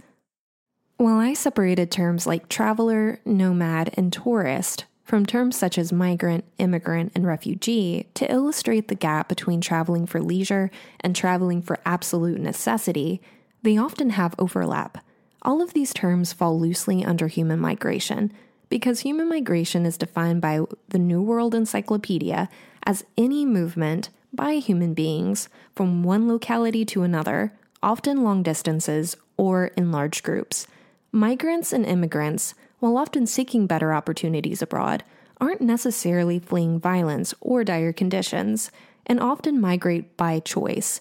While 0.96 1.18
I 1.18 1.34
separated 1.34 1.90
terms 1.90 2.26
like 2.26 2.48
traveler, 2.48 3.20
nomad, 3.24 3.92
and 3.94 4.12
tourist 4.12 4.86
from 5.04 5.26
terms 5.26 5.56
such 5.56 5.78
as 5.78 5.92
migrant, 5.92 6.44
immigrant, 6.58 7.12
and 7.14 7.26
refugee 7.26 8.06
to 8.14 8.30
illustrate 8.30 8.88
the 8.88 8.94
gap 8.94 9.28
between 9.28 9.60
traveling 9.60 10.06
for 10.06 10.22
leisure 10.22 10.70
and 11.00 11.14
traveling 11.14 11.60
for 11.60 11.80
absolute 11.84 12.40
necessity, 12.40 13.20
they 13.62 13.76
often 13.76 14.10
have 14.10 14.34
overlap. 14.38 15.04
All 15.42 15.60
of 15.60 15.72
these 15.72 15.92
terms 15.92 16.32
fall 16.32 16.58
loosely 16.58 17.04
under 17.04 17.26
human 17.26 17.58
migration 17.58 18.32
because 18.68 19.00
human 19.00 19.28
migration 19.28 19.84
is 19.84 19.98
defined 19.98 20.40
by 20.40 20.60
the 20.88 20.98
New 20.98 21.20
World 21.20 21.54
Encyclopedia 21.54 22.48
as 22.84 23.04
any 23.18 23.44
movement 23.44 24.08
by 24.32 24.54
human 24.54 24.94
beings 24.94 25.48
from 25.74 26.02
one 26.02 26.26
locality 26.26 26.84
to 26.86 27.02
another, 27.02 27.52
often 27.82 28.22
long 28.22 28.42
distances 28.42 29.16
or 29.36 29.66
in 29.76 29.92
large 29.92 30.22
groups. 30.22 30.66
Migrants 31.10 31.72
and 31.72 31.84
immigrants 31.84 32.54
while 32.82 32.96
often 32.96 33.28
seeking 33.28 33.68
better 33.68 33.94
opportunities 33.94 34.60
abroad, 34.60 35.04
aren't 35.40 35.60
necessarily 35.60 36.40
fleeing 36.40 36.80
violence 36.80 37.32
or 37.40 37.62
dire 37.62 37.92
conditions, 37.92 38.72
and 39.06 39.20
often 39.20 39.60
migrate 39.60 40.16
by 40.16 40.40
choice. 40.40 41.00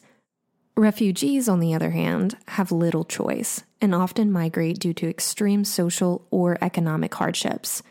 Refugees, 0.77 1.49
on 1.49 1.59
the 1.59 1.73
other 1.73 1.89
hand, 1.89 2.37
have 2.49 2.71
little 2.71 3.03
choice 3.03 3.63
and 3.81 3.95
often 3.95 4.31
migrate 4.31 4.77
due 4.77 4.93
to 4.93 5.09
extreme 5.09 5.65
social 5.65 6.27
or 6.29 6.55
economic 6.61 7.15
hardships. 7.15 7.81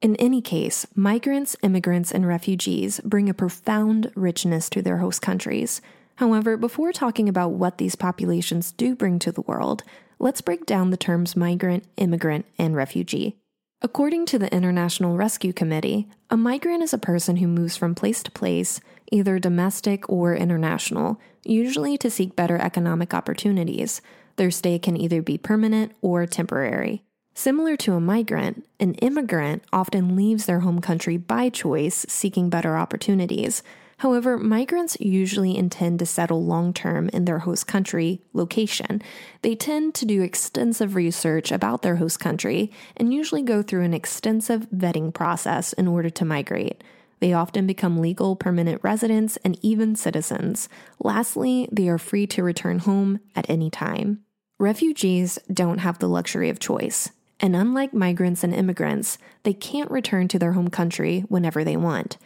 In 0.00 0.14
any 0.16 0.40
case, 0.40 0.86
migrants, 0.94 1.56
immigrants, 1.64 2.12
and 2.12 2.24
refugees 2.24 3.00
bring 3.00 3.28
a 3.28 3.34
profound 3.34 4.12
richness 4.14 4.70
to 4.70 4.82
their 4.82 4.98
host 4.98 5.20
countries. 5.20 5.80
However, 6.14 6.56
before 6.56 6.92
talking 6.92 7.28
about 7.28 7.54
what 7.54 7.78
these 7.78 7.96
populations 7.96 8.70
do 8.70 8.94
bring 8.94 9.18
to 9.18 9.32
the 9.32 9.42
world, 9.42 9.82
let's 10.22 10.40
break 10.40 10.64
down 10.64 10.90
the 10.90 10.96
terms 10.96 11.34
migrant, 11.34 11.84
immigrant, 11.96 12.46
and 12.56 12.76
refugee. 12.76 13.36
According 13.82 14.26
to 14.26 14.38
the 14.38 14.54
International 14.54 15.16
Rescue 15.16 15.52
Committee, 15.52 16.08
a 16.30 16.36
migrant 16.36 16.84
is 16.84 16.94
a 16.94 16.98
person 16.98 17.38
who 17.38 17.48
moves 17.48 17.76
from 17.76 17.96
place 17.96 18.22
to 18.22 18.30
place, 18.30 18.80
either 19.10 19.40
domestic 19.40 20.08
or 20.08 20.36
international, 20.36 21.20
usually 21.44 21.98
to 21.98 22.08
seek 22.08 22.36
better 22.36 22.56
economic 22.56 23.12
opportunities. 23.12 24.00
Their 24.36 24.52
stay 24.52 24.78
can 24.78 24.96
either 24.96 25.20
be 25.20 25.36
permanent 25.36 25.92
or 26.00 26.24
temporary. 26.26 27.02
Similar 27.34 27.76
to 27.78 27.94
a 27.94 28.00
migrant, 28.00 28.64
an 28.78 28.94
immigrant 28.94 29.64
often 29.72 30.14
leaves 30.14 30.46
their 30.46 30.60
home 30.60 30.80
country 30.80 31.16
by 31.16 31.48
choice, 31.48 32.06
seeking 32.08 32.48
better 32.48 32.76
opportunities. 32.76 33.64
However, 34.02 34.36
migrants 34.36 34.96
usually 34.98 35.56
intend 35.56 36.00
to 36.00 36.06
settle 36.06 36.44
long 36.44 36.72
term 36.72 37.08
in 37.10 37.24
their 37.24 37.38
host 37.38 37.68
country 37.68 38.20
location. 38.32 39.00
They 39.42 39.54
tend 39.54 39.94
to 39.94 40.04
do 40.04 40.22
extensive 40.22 40.96
research 40.96 41.52
about 41.52 41.82
their 41.82 41.94
host 41.94 42.18
country 42.18 42.72
and 42.96 43.14
usually 43.14 43.42
go 43.42 43.62
through 43.62 43.84
an 43.84 43.94
extensive 43.94 44.66
vetting 44.74 45.14
process 45.14 45.72
in 45.72 45.86
order 45.86 46.10
to 46.10 46.24
migrate. 46.24 46.82
They 47.20 47.32
often 47.32 47.64
become 47.64 48.00
legal 48.00 48.34
permanent 48.34 48.80
residents 48.82 49.38
and 49.44 49.56
even 49.62 49.94
citizens. 49.94 50.68
Lastly, 50.98 51.68
they 51.70 51.88
are 51.88 51.96
free 51.96 52.26
to 52.26 52.42
return 52.42 52.80
home 52.80 53.20
at 53.36 53.48
any 53.48 53.70
time. 53.70 54.24
Refugees 54.58 55.38
don't 55.52 55.78
have 55.78 56.00
the 56.00 56.08
luxury 56.08 56.50
of 56.50 56.58
choice, 56.58 57.10
and 57.38 57.54
unlike 57.54 57.94
migrants 57.94 58.42
and 58.42 58.52
immigrants, 58.52 59.16
they 59.44 59.54
can't 59.54 59.92
return 59.92 60.26
to 60.26 60.40
their 60.40 60.54
home 60.54 60.70
country 60.70 61.20
whenever 61.28 61.62
they 61.62 61.76
want. 61.76 62.16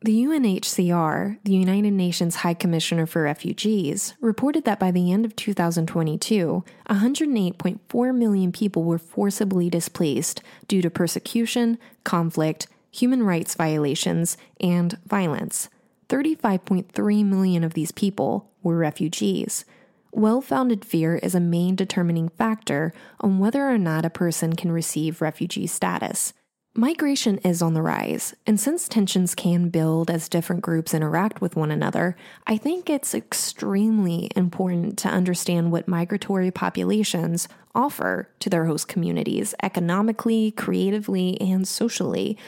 The 0.00 0.24
UNHCR, 0.24 1.38
the 1.42 1.52
United 1.52 1.90
Nations 1.90 2.36
High 2.36 2.54
Commissioner 2.54 3.04
for 3.04 3.22
Refugees, 3.22 4.14
reported 4.20 4.64
that 4.64 4.78
by 4.78 4.92
the 4.92 5.10
end 5.10 5.24
of 5.24 5.34
2022, 5.34 6.62
108.4 6.88 8.14
million 8.14 8.52
people 8.52 8.84
were 8.84 8.98
forcibly 8.98 9.68
displaced 9.68 10.40
due 10.68 10.82
to 10.82 10.88
persecution, 10.88 11.78
conflict, 12.04 12.68
human 12.92 13.24
rights 13.24 13.56
violations, 13.56 14.36
and 14.60 14.98
violence. 15.04 15.68
35.3 16.08 17.24
million 17.24 17.64
of 17.64 17.74
these 17.74 17.90
people 17.90 18.48
were 18.62 18.76
refugees. 18.76 19.64
Well 20.12 20.40
founded 20.40 20.84
fear 20.84 21.16
is 21.16 21.34
a 21.34 21.40
main 21.40 21.74
determining 21.74 22.28
factor 22.28 22.92
on 23.20 23.40
whether 23.40 23.68
or 23.68 23.78
not 23.78 24.04
a 24.04 24.10
person 24.10 24.54
can 24.54 24.70
receive 24.70 25.20
refugee 25.20 25.66
status. 25.66 26.34
Migration 26.78 27.38
is 27.38 27.60
on 27.60 27.74
the 27.74 27.82
rise, 27.82 28.36
and 28.46 28.60
since 28.60 28.86
tensions 28.86 29.34
can 29.34 29.68
build 29.68 30.12
as 30.12 30.28
different 30.28 30.62
groups 30.62 30.94
interact 30.94 31.40
with 31.40 31.56
one 31.56 31.72
another, 31.72 32.14
I 32.46 32.56
think 32.56 32.88
it's 32.88 33.16
extremely 33.16 34.30
important 34.36 34.96
to 34.98 35.08
understand 35.08 35.72
what 35.72 35.88
migratory 35.88 36.52
populations 36.52 37.48
offer 37.74 38.28
to 38.38 38.48
their 38.48 38.66
host 38.66 38.86
communities 38.86 39.56
economically, 39.60 40.52
creatively, 40.52 41.36
and 41.40 41.66
socially. 41.66 42.38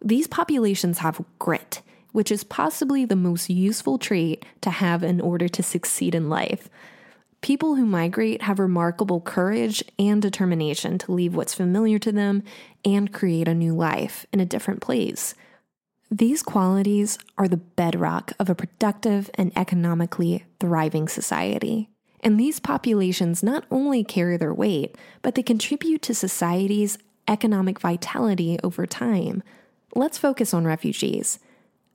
These 0.00 0.28
populations 0.28 0.98
have 0.98 1.24
grit, 1.40 1.82
which 2.12 2.30
is 2.30 2.44
possibly 2.44 3.04
the 3.04 3.16
most 3.16 3.50
useful 3.50 3.98
trait 3.98 4.46
to 4.60 4.70
have 4.70 5.02
in 5.02 5.20
order 5.20 5.48
to 5.48 5.64
succeed 5.64 6.14
in 6.14 6.28
life. 6.28 6.70
People 7.42 7.76
who 7.76 7.86
migrate 7.86 8.42
have 8.42 8.58
remarkable 8.58 9.20
courage 9.20 9.82
and 9.98 10.20
determination 10.20 10.98
to 10.98 11.12
leave 11.12 11.34
what's 11.34 11.54
familiar 11.54 11.98
to 11.98 12.12
them 12.12 12.42
and 12.84 13.12
create 13.12 13.48
a 13.48 13.54
new 13.54 13.74
life 13.74 14.26
in 14.32 14.40
a 14.40 14.46
different 14.46 14.82
place. 14.82 15.34
These 16.10 16.42
qualities 16.42 17.18
are 17.38 17.48
the 17.48 17.56
bedrock 17.56 18.32
of 18.38 18.50
a 18.50 18.54
productive 18.54 19.30
and 19.34 19.52
economically 19.56 20.44
thriving 20.58 21.08
society. 21.08 21.88
And 22.22 22.38
these 22.38 22.60
populations 22.60 23.42
not 23.42 23.64
only 23.70 24.04
carry 24.04 24.36
their 24.36 24.52
weight, 24.52 24.96
but 25.22 25.34
they 25.34 25.42
contribute 25.42 26.02
to 26.02 26.14
society's 26.14 26.98
economic 27.26 27.80
vitality 27.80 28.58
over 28.62 28.86
time. 28.86 29.42
Let's 29.94 30.18
focus 30.18 30.52
on 30.52 30.66
refugees. 30.66 31.38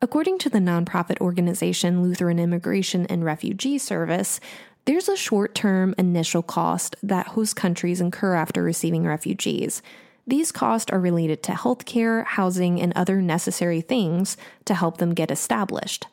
According 0.01 0.39
to 0.39 0.49
the 0.49 0.59
nonprofit 0.59 1.19
organization 1.21 2.01
Lutheran 2.01 2.39
Immigration 2.39 3.05
and 3.07 3.23
Refugee 3.23 3.77
Service, 3.77 4.39
There's 4.85 5.09
a 5.09 5.17
short 5.17 5.55
term 5.55 5.95
initial 5.97 6.43
cost 6.43 6.95
that 7.01 7.29
host 7.29 7.55
countries 7.55 7.99
incur 7.99 8.35
after 8.35 8.61
receiving 8.61 9.03
refugees. 9.03 9.81
These 10.27 10.51
costs 10.51 10.91
are 10.91 10.99
related 10.99 11.41
to 11.43 11.53
healthcare, 11.53 12.23
housing, 12.23 12.79
and 12.79 12.93
other 12.93 13.19
necessary 13.19 13.81
things 13.81 14.37
to 14.65 14.75
help 14.75 14.97
them 14.97 15.15
get 15.15 15.31
established. 15.31 16.05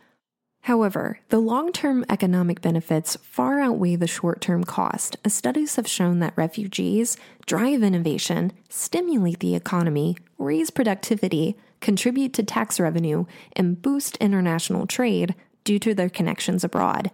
However, 0.62 1.18
the 1.28 1.38
long 1.38 1.70
term 1.70 2.06
economic 2.08 2.62
benefits 2.62 3.16
far 3.16 3.60
outweigh 3.60 3.96
the 3.96 4.06
short 4.06 4.40
term 4.40 4.64
cost, 4.64 5.18
as 5.22 5.34
studies 5.34 5.76
have 5.76 5.86
shown 5.86 6.20
that 6.20 6.36
refugees 6.36 7.18
drive 7.44 7.82
innovation, 7.82 8.52
stimulate 8.70 9.40
the 9.40 9.54
economy, 9.54 10.16
raise 10.38 10.70
productivity, 10.70 11.58
contribute 11.82 12.32
to 12.32 12.42
tax 12.42 12.80
revenue, 12.80 13.26
and 13.54 13.82
boost 13.82 14.16
international 14.16 14.86
trade 14.86 15.34
due 15.62 15.78
to 15.78 15.92
their 15.92 16.08
connections 16.08 16.64
abroad. 16.64 17.10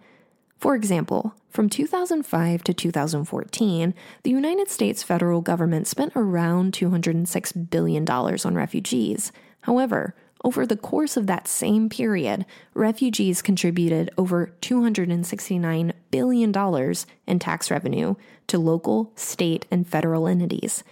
For 0.57 0.75
example, 0.75 1.33
from 1.49 1.67
2005 1.67 2.63
to 2.63 2.73
2014, 2.73 3.93
the 4.23 4.29
United 4.29 4.69
States 4.69 5.01
federal 5.01 5.41
government 5.41 5.87
spent 5.87 6.13
around 6.15 6.73
$206 6.73 7.69
billion 7.69 8.07
on 8.07 8.55
refugees. 8.55 9.31
However, 9.61 10.15
over 10.43 10.65
the 10.65 10.77
course 10.77 11.17
of 11.17 11.27
that 11.27 11.47
same 11.47 11.89
period, 11.89 12.45
refugees 12.73 13.41
contributed 13.41 14.09
over 14.17 14.53
$269 14.61 15.91
billion 16.11 16.95
in 17.27 17.39
tax 17.39 17.71
revenue 17.71 18.15
to 18.47 18.57
local, 18.57 19.11
state, 19.15 19.65
and 19.69 19.87
federal 19.87 20.27
entities. 20.27 20.83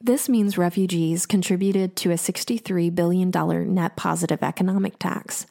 This 0.00 0.28
means 0.28 0.56
refugees 0.56 1.26
contributed 1.26 1.96
to 1.96 2.10
a 2.10 2.14
$63 2.14 2.94
billion 2.94 3.30
net 3.74 3.96
positive 3.96 4.42
economic 4.42 4.98
tax. 4.98 5.46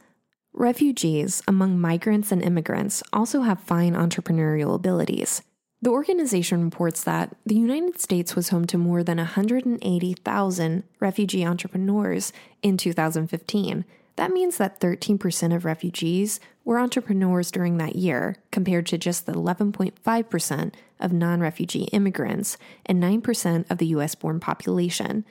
Refugees, 0.57 1.43
among 1.49 1.81
migrants 1.81 2.31
and 2.31 2.41
immigrants, 2.41 3.03
also 3.11 3.41
have 3.41 3.59
fine 3.59 3.93
entrepreneurial 3.93 4.73
abilities. 4.73 5.41
The 5.81 5.89
organization 5.89 6.63
reports 6.63 7.03
that 7.03 7.35
the 7.45 7.55
United 7.55 7.99
States 7.99 8.37
was 8.37 8.49
home 8.49 8.65
to 8.67 8.77
more 8.77 9.03
than 9.03 9.17
180,000 9.17 10.83
refugee 11.01 11.45
entrepreneurs 11.45 12.31
in 12.61 12.77
2015. 12.77 13.83
That 14.15 14.31
means 14.31 14.55
that 14.55 14.79
13% 14.79 15.53
of 15.53 15.65
refugees 15.65 16.39
were 16.63 16.79
entrepreneurs 16.79 17.51
during 17.51 17.77
that 17.79 17.97
year, 17.97 18.37
compared 18.51 18.85
to 18.85 18.97
just 18.97 19.25
the 19.25 19.33
11.5% 19.33 20.73
of 21.01 21.11
non 21.11 21.41
refugee 21.41 21.83
immigrants 21.91 22.57
and 22.85 23.03
9% 23.03 23.69
of 23.69 23.77
the 23.77 23.87
US 23.87 24.15
born 24.15 24.39
population. 24.39 25.25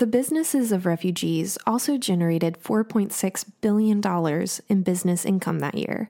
The 0.00 0.06
businesses 0.06 0.72
of 0.72 0.86
refugees 0.86 1.58
also 1.66 1.98
generated 1.98 2.56
$4.6 2.64 3.44
billion 3.60 4.00
in 4.70 4.82
business 4.82 5.26
income 5.26 5.58
that 5.58 5.74
year. 5.74 6.08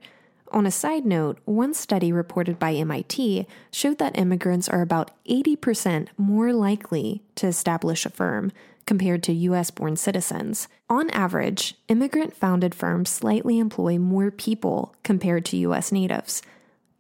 On 0.53 0.65
a 0.65 0.71
side 0.71 1.05
note, 1.05 1.41
one 1.45 1.75
study 1.75 2.13
reported 2.13 2.57
by 2.57 2.73
MIT 2.75 3.49
showed 3.73 3.99
that 3.99 4.17
immigrants 4.17 4.69
are 4.69 4.81
about 4.81 5.11
80% 5.29 6.07
more 6.17 6.53
likely 6.53 7.25
to 7.35 7.49
establish 7.49 8.07
a 8.07 8.11
firm 8.11 8.53
compared 8.87 9.25
to 9.25 9.33
US 9.33 9.73
born 9.73 9.97
citizens. 9.97 10.69
On 10.89 11.11
average, 11.11 11.75
immigrant 11.89 12.33
founded 12.33 12.77
firms 12.77 13.11
slightly 13.11 13.59
employ 13.59 13.99
more 13.99 14.31
people 14.31 14.95
compared 15.03 15.45
to 15.47 15.57
US 15.57 15.91
natives. 15.91 16.43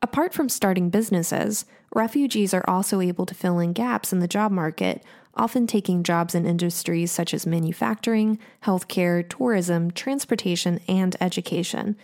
Apart 0.03 0.35
from 0.35 0.49
starting 0.49 0.91
businesses, 0.91 1.67
refugees 1.95 2.53
are 2.53 2.65
also 2.67 3.01
able 3.01 3.27
to 3.27 3.35
fill 3.35 3.61
in 3.61 3.75
gaps 3.75 4.13
in 4.13 4.19
the 4.19 4.27
job 4.27 4.51
market 4.51 5.05
often 5.41 5.67
taking 5.67 6.03
jobs 6.03 6.35
in 6.35 6.45
industries 6.45 7.11
such 7.11 7.33
as 7.33 7.47
manufacturing, 7.47 8.39
healthcare, 8.63 9.27
tourism, 9.27 9.91
transportation, 9.91 10.79
and 10.87 11.17
education. 11.19 11.97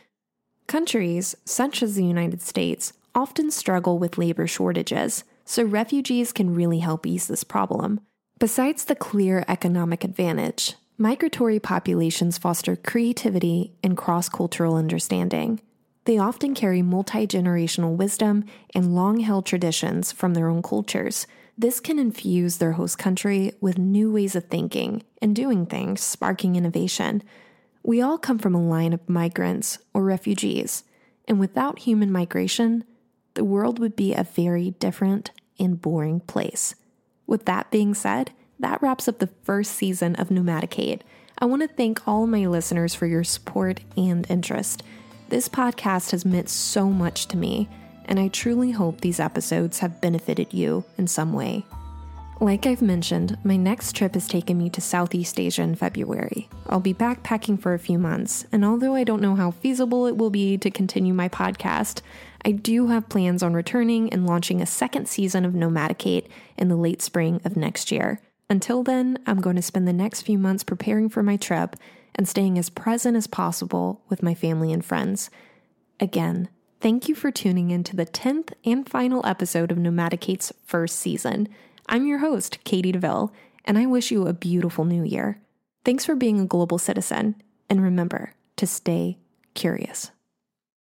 Countries, 0.66 1.36
such 1.44 1.82
as 1.82 1.94
the 1.94 2.04
United 2.04 2.40
States, 2.40 2.94
often 3.14 3.50
struggle 3.50 3.98
with 3.98 4.16
labor 4.16 4.46
shortages, 4.46 5.22
so 5.44 5.62
refugees 5.62 6.32
can 6.32 6.54
really 6.54 6.78
help 6.78 7.06
ease 7.06 7.28
this 7.28 7.44
problem. 7.44 8.00
Besides 8.38 8.86
the 8.86 8.96
clear 8.96 9.44
economic 9.48 10.02
advantage, 10.02 10.74
migratory 10.96 11.60
populations 11.60 12.38
foster 12.38 12.74
creativity 12.74 13.74
and 13.84 13.98
cross 13.98 14.30
cultural 14.30 14.76
understanding. 14.76 15.60
They 16.06 16.16
often 16.16 16.54
carry 16.54 16.80
multi 16.80 17.26
generational 17.26 17.96
wisdom 17.96 18.44
and 18.74 18.94
long 18.94 19.20
held 19.20 19.44
traditions 19.44 20.10
from 20.10 20.32
their 20.32 20.48
own 20.48 20.62
cultures, 20.62 21.26
this 21.58 21.80
can 21.80 21.98
infuse 21.98 22.58
their 22.58 22.72
host 22.72 22.98
country 22.98 23.52
with 23.60 23.78
new 23.78 24.12
ways 24.12 24.36
of 24.36 24.44
thinking 24.44 25.02
and 25.22 25.34
doing 25.34 25.64
things, 25.64 26.02
sparking 26.02 26.54
innovation. 26.54 27.22
We 27.82 28.02
all 28.02 28.18
come 28.18 28.38
from 28.38 28.54
a 28.54 28.62
line 28.62 28.92
of 28.92 29.08
migrants 29.08 29.78
or 29.94 30.02
refugees, 30.02 30.84
and 31.26 31.40
without 31.40 31.80
human 31.80 32.12
migration, 32.12 32.84
the 33.34 33.44
world 33.44 33.78
would 33.78 33.96
be 33.96 34.12
a 34.12 34.24
very 34.24 34.72
different 34.72 35.30
and 35.58 35.80
boring 35.80 36.20
place. 36.20 36.74
With 37.26 37.46
that 37.46 37.70
being 37.70 37.94
said, 37.94 38.32
that 38.58 38.80
wraps 38.82 39.08
up 39.08 39.18
the 39.18 39.30
first 39.42 39.72
season 39.72 40.14
of 40.16 40.28
Nomadikate. 40.28 41.00
I 41.38 41.44
want 41.46 41.62
to 41.62 41.68
thank 41.68 42.06
all 42.06 42.26
my 42.26 42.46
listeners 42.46 42.94
for 42.94 43.06
your 43.06 43.24
support 43.24 43.80
and 43.96 44.26
interest. 44.30 44.82
This 45.28 45.48
podcast 45.48 46.12
has 46.12 46.24
meant 46.24 46.48
so 46.48 46.88
much 46.88 47.26
to 47.28 47.36
me 47.36 47.68
and 48.06 48.18
I 48.18 48.28
truly 48.28 48.70
hope 48.70 49.00
these 49.00 49.20
episodes 49.20 49.80
have 49.80 50.00
benefited 50.00 50.54
you 50.54 50.84
in 50.96 51.06
some 51.06 51.32
way. 51.32 51.66
Like 52.38 52.66
I've 52.66 52.82
mentioned, 52.82 53.38
my 53.44 53.56
next 53.56 53.96
trip 53.96 54.14
is 54.14 54.28
taking 54.28 54.58
me 54.58 54.68
to 54.70 54.80
Southeast 54.82 55.40
Asia 55.40 55.62
in 55.62 55.74
February. 55.74 56.50
I'll 56.68 56.80
be 56.80 56.92
backpacking 56.92 57.60
for 57.60 57.72
a 57.72 57.78
few 57.78 57.98
months, 57.98 58.44
and 58.52 58.62
although 58.62 58.94
I 58.94 59.04
don't 59.04 59.22
know 59.22 59.36
how 59.36 59.52
feasible 59.52 60.06
it 60.06 60.18
will 60.18 60.28
be 60.28 60.58
to 60.58 60.70
continue 60.70 61.14
my 61.14 61.30
podcast, 61.30 62.02
I 62.44 62.52
do 62.52 62.88
have 62.88 63.08
plans 63.08 63.42
on 63.42 63.54
returning 63.54 64.12
and 64.12 64.26
launching 64.26 64.60
a 64.60 64.66
second 64.66 65.08
season 65.08 65.46
of 65.46 65.54
Nomadikate 65.54 66.28
in 66.58 66.68
the 66.68 66.76
late 66.76 67.00
spring 67.00 67.40
of 67.44 67.56
next 67.56 67.90
year. 67.90 68.20
Until 68.50 68.82
then, 68.82 69.18
I'm 69.26 69.40
going 69.40 69.56
to 69.56 69.62
spend 69.62 69.88
the 69.88 69.92
next 69.94 70.22
few 70.22 70.38
months 70.38 70.62
preparing 70.62 71.08
for 71.08 71.22
my 71.22 71.36
trip 71.36 71.74
and 72.14 72.28
staying 72.28 72.58
as 72.58 72.70
present 72.70 73.16
as 73.16 73.26
possible 73.26 74.02
with 74.10 74.22
my 74.22 74.34
family 74.34 74.72
and 74.72 74.84
friends. 74.84 75.30
Again, 76.00 76.50
Thank 76.78 77.08
you 77.08 77.14
for 77.14 77.30
tuning 77.30 77.70
in 77.70 77.84
to 77.84 77.96
the 77.96 78.04
10th 78.04 78.52
and 78.64 78.88
final 78.88 79.24
episode 79.24 79.72
of 79.72 79.78
Nomadikate's 79.78 80.52
first 80.66 80.96
season. 80.96 81.48
I'm 81.88 82.06
your 82.06 82.18
host, 82.18 82.58
Katie 82.64 82.92
DeVille, 82.92 83.32
and 83.64 83.78
I 83.78 83.86
wish 83.86 84.10
you 84.10 84.26
a 84.26 84.34
beautiful 84.34 84.84
new 84.84 85.02
year. 85.02 85.40
Thanks 85.86 86.04
for 86.04 86.14
being 86.14 86.38
a 86.38 86.46
global 86.46 86.76
citizen, 86.78 87.36
and 87.70 87.82
remember 87.82 88.34
to 88.56 88.66
stay 88.66 89.16
curious. 89.54 90.10